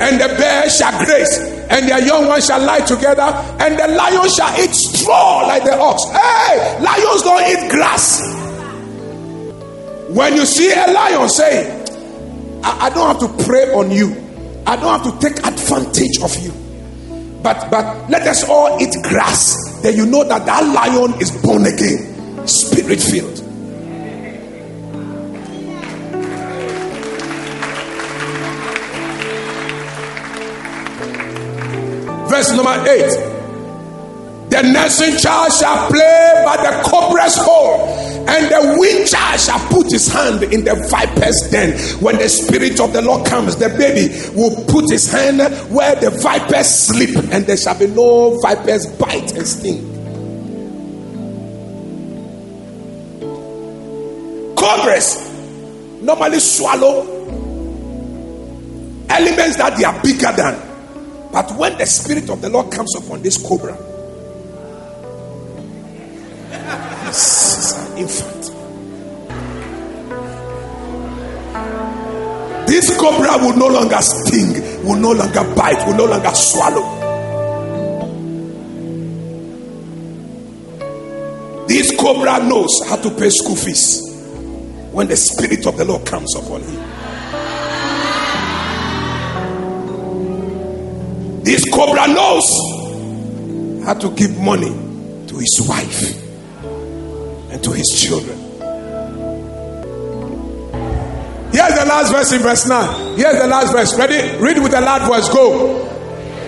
and 0.01 0.21
the 0.21 0.27
bear 0.37 0.69
shall 0.69 1.05
graze, 1.05 1.39
and 1.71 1.89
their 1.89 2.05
young 2.05 2.27
ones 2.27 2.47
shall 2.47 2.61
lie 2.61 2.81
together, 2.81 3.23
and 3.61 3.79
the 3.79 3.87
lion 3.87 4.29
shall 4.29 4.61
eat 4.61 4.75
straw 4.75 5.47
like 5.47 5.63
the 5.63 5.79
ox. 5.79 6.03
Hey, 6.11 6.83
lions 6.83 7.23
don't 7.23 7.47
eat 7.49 7.71
grass. 7.71 8.42
When 10.13 10.35
you 10.35 10.45
see 10.45 10.71
a 10.71 10.93
lion, 10.93 11.27
say, 11.31 11.83
I, 12.63 12.87
I 12.87 12.91
don't 12.91 13.09
have 13.09 13.19
to 13.21 13.45
prey 13.45 13.73
on 13.73 13.91
you, 13.91 14.11
I 14.67 14.77
don't 14.77 15.03
have 15.03 15.11
to 15.11 15.27
take 15.27 15.39
advantage 15.39 16.21
of 16.23 16.39
you. 16.39 16.53
But 17.43 17.71
but 17.71 18.11
let 18.11 18.27
us 18.29 18.47
all 18.47 18.81
eat 18.81 18.95
grass. 19.03 19.81
Then 19.83 19.97
you 19.97 20.05
know 20.05 20.23
that 20.25 20.45
that 20.45 20.63
lion 20.65 21.19
is 21.19 21.31
born 21.43 21.65
again, 21.65 22.47
spirit 22.47 23.01
filled. 23.01 23.39
Verse 32.29 32.53
number 32.53 32.85
eight. 32.91 33.42
The 34.53 34.61
nursing 34.61 35.17
child 35.17 35.51
shall 35.51 35.89
play 35.89 36.43
by 36.45 36.59
the 36.59 36.83
cobra's 36.87 37.39
hole, 37.39 37.89
and 38.29 38.51
the 38.53 39.07
child 39.09 39.41
shall 39.41 39.59
put 39.71 39.91
his 39.91 40.07
hand 40.09 40.43
in 40.43 40.63
the 40.63 40.75
viper's 40.91 41.49
den. 41.51 41.73
When 42.03 42.19
the 42.19 42.29
spirit 42.29 42.79
of 42.79 42.93
the 42.93 43.01
Lord 43.01 43.27
comes, 43.27 43.57
the 43.57 43.71
baby 43.71 44.13
will 44.37 44.55
put 44.67 44.91
his 44.91 45.11
hand 45.11 45.39
where 45.75 45.95
the 45.95 46.11
vipers 46.11 46.69
sleep, 46.69 47.17
and 47.33 47.47
there 47.47 47.57
shall 47.57 47.79
be 47.79 47.87
no 47.87 48.39
vipers 48.43 48.85
bite 48.99 49.33
and 49.33 49.49
sting. 49.49 49.89
Cobras 54.55 55.17
normally 56.03 56.41
swallow 56.41 57.05
elements 59.09 59.57
that 59.57 59.79
they 59.79 59.85
are 59.85 59.99
bigger 60.03 60.31
than. 60.37 61.31
But 61.33 61.53
when 61.53 61.79
the 61.79 61.87
spirit 61.87 62.29
of 62.29 62.43
the 62.43 62.51
Lord 62.51 62.71
comes 62.71 62.95
upon 62.97 63.23
this 63.23 63.39
cobra, 63.39 63.92
infant. 67.13 68.43
This 72.67 72.97
cobra 72.99 73.37
will 73.39 73.57
no 73.57 73.67
longer 73.69 74.01
sting, 74.01 74.83
will 74.85 74.97
no 74.97 75.13
longer 75.13 75.45
bite, 75.55 75.87
will 75.87 75.97
no 75.97 76.07
longer 76.07 76.31
swallow. 76.33 77.01
This 81.69 81.95
cobra 81.99 82.43
knows 82.43 82.71
how 82.89 82.97
to 82.97 83.11
pay 83.11 83.29
school 83.29 83.57
fees 83.57 84.01
when 84.91 85.09
the 85.09 85.17
Spirit 85.17 85.67
of 85.67 85.77
the 85.77 85.85
Lord 85.85 86.07
comes 86.07 86.35
upon 86.37 86.63
him. 86.63 86.81
This 91.43 91.69
cobra 91.71 92.09
knows 92.09 92.47
how 93.85 93.95
to 93.95 94.11
give 94.15 94.39
money 94.41 94.71
to 95.27 95.37
his 95.37 95.67
wife 95.69 96.22
and 97.53 97.63
to 97.63 97.71
his 97.71 97.89
children. 97.95 98.39
Here's 101.53 101.75
the 101.79 101.85
last 101.85 102.11
verse 102.11 102.33
in 102.33 102.41
verse 102.41 102.67
9. 102.67 103.19
Here's 103.19 103.39
the 103.39 103.47
last 103.47 103.73
verse. 103.73 103.97
Ready? 103.99 104.39
Read 104.39 104.59
with 104.63 104.73
the 104.73 104.81
loud 104.81 105.07
voice. 105.07 105.29
Go. 105.29 105.87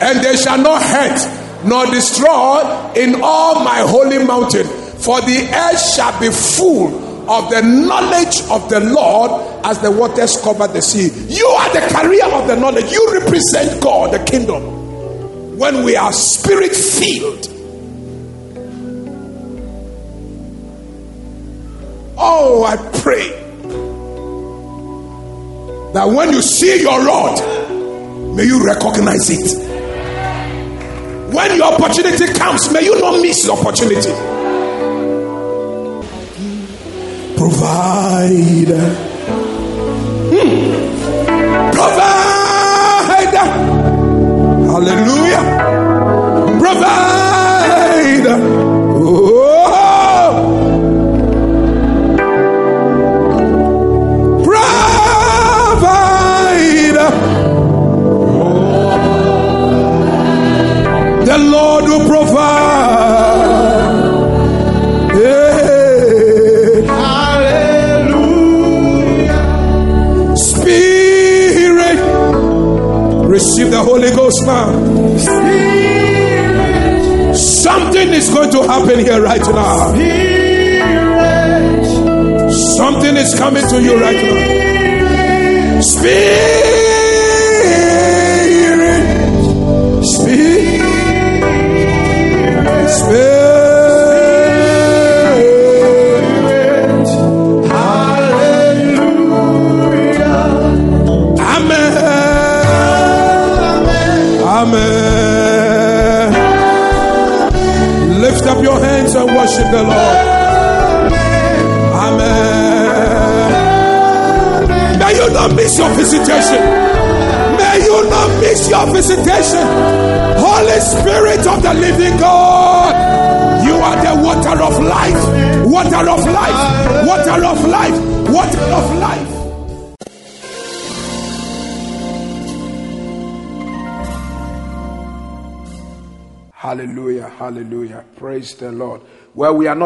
And 0.00 0.24
they 0.24 0.36
shall 0.36 0.58
not 0.58 0.82
hurt 0.82 1.44
nor 1.64 1.86
destroy 1.86 2.92
in 2.94 3.20
all 3.22 3.64
my 3.64 3.80
holy 3.80 4.24
mountain, 4.24 4.66
for 4.66 5.20
the 5.22 5.48
earth 5.52 5.94
shall 5.94 6.18
be 6.20 6.30
full 6.30 7.30
of 7.30 7.50
the 7.50 7.62
knowledge 7.62 8.40
of 8.50 8.68
the 8.68 8.80
Lord 8.80 9.30
as 9.64 9.78
the 9.80 9.90
waters 9.90 10.38
cover 10.42 10.66
the 10.68 10.82
sea. 10.82 11.08
You 11.32 11.46
are 11.46 11.72
the 11.72 11.80
carrier 11.88 12.26
of 12.26 12.46
the 12.48 12.56
knowledge. 12.56 12.92
You 12.92 13.12
represent 13.12 13.82
God, 13.82 14.12
the 14.12 14.22
kingdom. 14.24 15.58
When 15.58 15.84
we 15.84 15.96
are 15.96 16.12
spirit 16.12 16.74
filled, 16.74 17.53
Oh, 22.26 22.64
I 22.64 22.76
pray 23.00 23.28
that 25.92 26.06
when 26.06 26.32
you 26.32 26.40
see 26.40 26.80
your 26.80 27.04
Lord, 27.04 27.38
may 28.34 28.44
you 28.44 28.64
recognize 28.64 29.28
it. 29.28 29.58
When 31.34 31.56
your 31.56 31.74
opportunity 31.74 32.32
comes, 32.32 32.72
may 32.72 32.82
you 32.82 32.98
not 32.98 33.20
miss 33.20 33.44
the 33.44 33.52
opportunity. 33.52 34.10
Provide. 37.36 38.72
Hmm. 40.32 41.03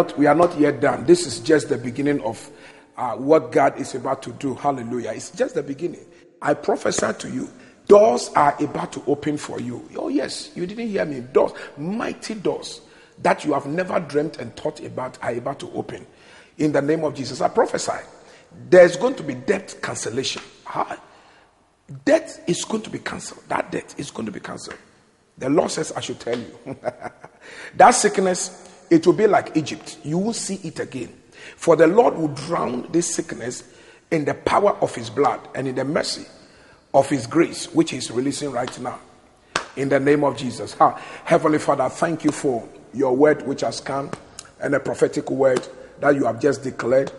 Not 0.08 0.18
we 0.18 0.26
are 0.26 0.34
not 0.34 0.58
yet 0.58 0.80
done. 0.80 1.04
This 1.04 1.26
is 1.26 1.40
just 1.40 1.68
the 1.68 1.78
beginning 1.78 2.20
of 2.22 2.50
uh, 2.96 3.14
what 3.16 3.52
God 3.52 3.78
is 3.78 3.94
about 3.94 4.22
to 4.22 4.32
do. 4.32 4.54
Hallelujah. 4.54 5.12
It's 5.12 5.30
just 5.30 5.54
the 5.54 5.62
beginning. 5.62 6.04
I 6.42 6.54
prophesy 6.54 7.12
to 7.18 7.30
you. 7.30 7.50
Doors 7.86 8.30
are 8.36 8.54
about 8.62 8.92
to 8.92 9.02
open 9.06 9.38
for 9.38 9.60
you. 9.60 9.88
Oh, 9.96 10.08
yes, 10.08 10.50
you 10.54 10.66
didn't 10.66 10.88
hear 10.88 11.04
me. 11.04 11.20
Doors, 11.20 11.52
mighty 11.76 12.34
doors 12.34 12.82
that 13.22 13.44
you 13.44 13.52
have 13.52 13.66
never 13.66 13.98
dreamt 13.98 14.36
and 14.36 14.54
thought 14.56 14.80
about 14.80 15.18
are 15.22 15.32
about 15.32 15.58
to 15.60 15.70
open. 15.72 16.06
In 16.58 16.72
the 16.72 16.82
name 16.82 17.04
of 17.04 17.14
Jesus, 17.14 17.40
I 17.40 17.48
prophesy. 17.48 18.04
There's 18.68 18.96
going 18.96 19.14
to 19.16 19.22
be 19.22 19.34
debt 19.34 19.76
cancellation. 19.82 20.42
How? 20.64 20.96
Debt 22.04 22.42
is 22.46 22.64
going 22.64 22.82
to 22.82 22.90
be 22.90 22.98
cancelled. 22.98 23.42
That 23.48 23.72
debt 23.72 23.94
is 23.98 24.10
going 24.10 24.26
to 24.26 24.32
be 24.32 24.40
cancelled. 24.40 24.78
The 25.38 25.48
Lord 25.48 25.70
says, 25.70 25.92
I 25.92 26.00
should 26.00 26.20
tell 26.20 26.38
you. 26.38 26.58
that 27.76 27.90
sickness, 27.92 28.67
it 28.90 29.06
will 29.06 29.14
be 29.14 29.26
like 29.26 29.56
Egypt. 29.56 29.98
You 30.04 30.18
will 30.18 30.32
see 30.32 30.56
it 30.64 30.80
again. 30.80 31.12
For 31.56 31.76
the 31.76 31.86
Lord 31.86 32.16
will 32.16 32.28
drown 32.28 32.88
this 32.90 33.14
sickness 33.14 33.64
in 34.10 34.24
the 34.24 34.34
power 34.34 34.76
of 34.80 34.94
his 34.94 35.10
blood 35.10 35.40
and 35.54 35.68
in 35.68 35.74
the 35.74 35.84
mercy 35.84 36.26
of 36.94 37.08
his 37.08 37.26
grace, 37.26 37.72
which 37.74 37.90
he's 37.90 38.10
releasing 38.10 38.50
right 38.50 38.78
now. 38.80 38.98
In 39.76 39.88
the 39.88 40.00
name 40.00 40.24
of 40.24 40.36
Jesus. 40.36 40.76
Heavenly 41.24 41.58
Father, 41.58 41.88
thank 41.88 42.24
you 42.24 42.32
for 42.32 42.68
your 42.94 43.14
word 43.14 43.46
which 43.46 43.60
has 43.60 43.80
come 43.80 44.10
and 44.60 44.74
a 44.74 44.80
prophetic 44.80 45.30
word 45.30 45.66
that 46.00 46.14
you 46.14 46.24
have 46.24 46.40
just 46.40 46.62
declared 46.62 47.12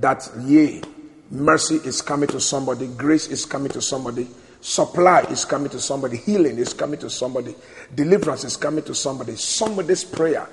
that, 0.00 0.28
yea, 0.40 0.82
mercy 1.30 1.76
is 1.76 2.02
coming 2.02 2.28
to 2.28 2.40
somebody, 2.40 2.86
grace 2.88 3.28
is 3.28 3.46
coming 3.46 3.70
to 3.70 3.80
somebody, 3.80 4.26
supply 4.60 5.20
is 5.22 5.44
coming 5.44 5.70
to 5.70 5.80
somebody, 5.80 6.16
healing 6.16 6.58
is 6.58 6.74
coming 6.74 6.98
to 6.98 7.08
somebody, 7.08 7.54
deliverance 7.94 8.44
is 8.44 8.56
coming 8.56 8.84
to 8.84 8.94
somebody. 8.94 9.36
Somebody's 9.36 10.04
prayer 10.04 10.48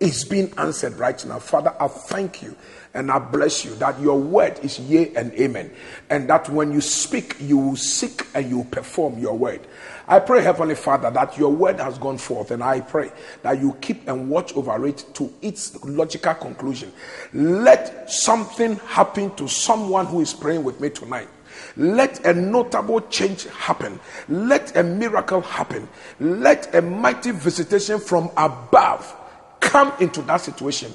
is 0.00 0.24
being 0.24 0.52
answered 0.58 0.94
right 0.94 1.24
now. 1.26 1.38
Father, 1.38 1.74
I 1.80 1.88
thank 1.88 2.42
you 2.42 2.56
and 2.94 3.10
I 3.10 3.18
bless 3.18 3.64
you 3.64 3.74
that 3.76 4.00
your 4.00 4.18
word 4.18 4.60
is 4.62 4.78
yea 4.78 5.12
and 5.14 5.32
amen. 5.34 5.72
And 6.10 6.30
that 6.30 6.48
when 6.48 6.72
you 6.72 6.80
speak, 6.80 7.36
you 7.40 7.58
will 7.58 7.76
seek 7.76 8.26
and 8.34 8.48
you 8.48 8.64
perform 8.70 9.18
your 9.18 9.36
word. 9.36 9.60
I 10.06 10.20
pray, 10.20 10.42
Heavenly 10.42 10.74
Father, 10.76 11.10
that 11.10 11.36
your 11.36 11.50
word 11.50 11.80
has 11.80 11.98
gone 11.98 12.18
forth, 12.18 12.50
and 12.50 12.62
I 12.62 12.80
pray 12.80 13.10
that 13.42 13.58
you 13.58 13.76
keep 13.80 14.06
and 14.06 14.28
watch 14.28 14.54
over 14.54 14.86
it 14.86 15.04
to 15.14 15.32
its 15.40 15.82
logical 15.82 16.34
conclusion. 16.34 16.92
Let 17.32 18.10
something 18.10 18.76
happen 18.76 19.34
to 19.36 19.48
someone 19.48 20.06
who 20.06 20.20
is 20.20 20.34
praying 20.34 20.62
with 20.62 20.78
me 20.80 20.90
tonight. 20.90 21.28
Let 21.76 22.24
a 22.26 22.34
notable 22.34 23.00
change 23.02 23.44
happen. 23.44 23.98
Let 24.28 24.76
a 24.76 24.82
miracle 24.82 25.40
happen. 25.40 25.88
Let 26.20 26.74
a 26.74 26.82
mighty 26.82 27.30
visitation 27.30 27.98
from 27.98 28.30
above 28.36 29.16
come 29.64 29.92
into 29.98 30.22
that 30.22 30.38
situation 30.38 30.92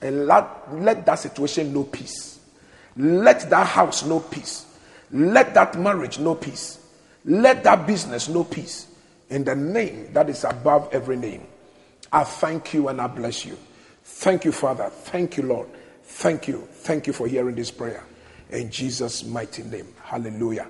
and 0.00 0.26
let, 0.26 0.74
let 0.74 1.06
that 1.06 1.18
situation 1.18 1.72
know 1.72 1.84
peace. 1.84 2.40
Let 2.96 3.48
that 3.50 3.66
house 3.66 4.04
know 4.04 4.20
peace. 4.20 4.66
Let 5.10 5.54
that 5.54 5.78
marriage 5.78 6.18
know 6.18 6.34
peace. 6.34 6.78
Let 7.24 7.64
that 7.64 7.86
business 7.86 8.28
know 8.28 8.44
peace. 8.44 8.86
In 9.30 9.44
the 9.44 9.54
name 9.54 10.12
that 10.12 10.28
is 10.28 10.44
above 10.44 10.88
every 10.92 11.16
name. 11.16 11.46
I 12.12 12.24
thank 12.24 12.74
you 12.74 12.88
and 12.88 13.00
I 13.00 13.06
bless 13.06 13.44
you. 13.44 13.56
Thank 14.02 14.44
you, 14.44 14.52
Father. 14.52 14.90
Thank 14.90 15.36
you, 15.36 15.44
Lord. 15.44 15.68
Thank 16.02 16.48
you. 16.48 16.66
Thank 16.70 17.06
you 17.06 17.12
for 17.12 17.26
hearing 17.28 17.54
this 17.54 17.70
prayer. 17.70 18.04
In 18.50 18.70
Jesus' 18.70 19.24
mighty 19.24 19.62
name. 19.62 19.86
Hallelujah. 20.02 20.66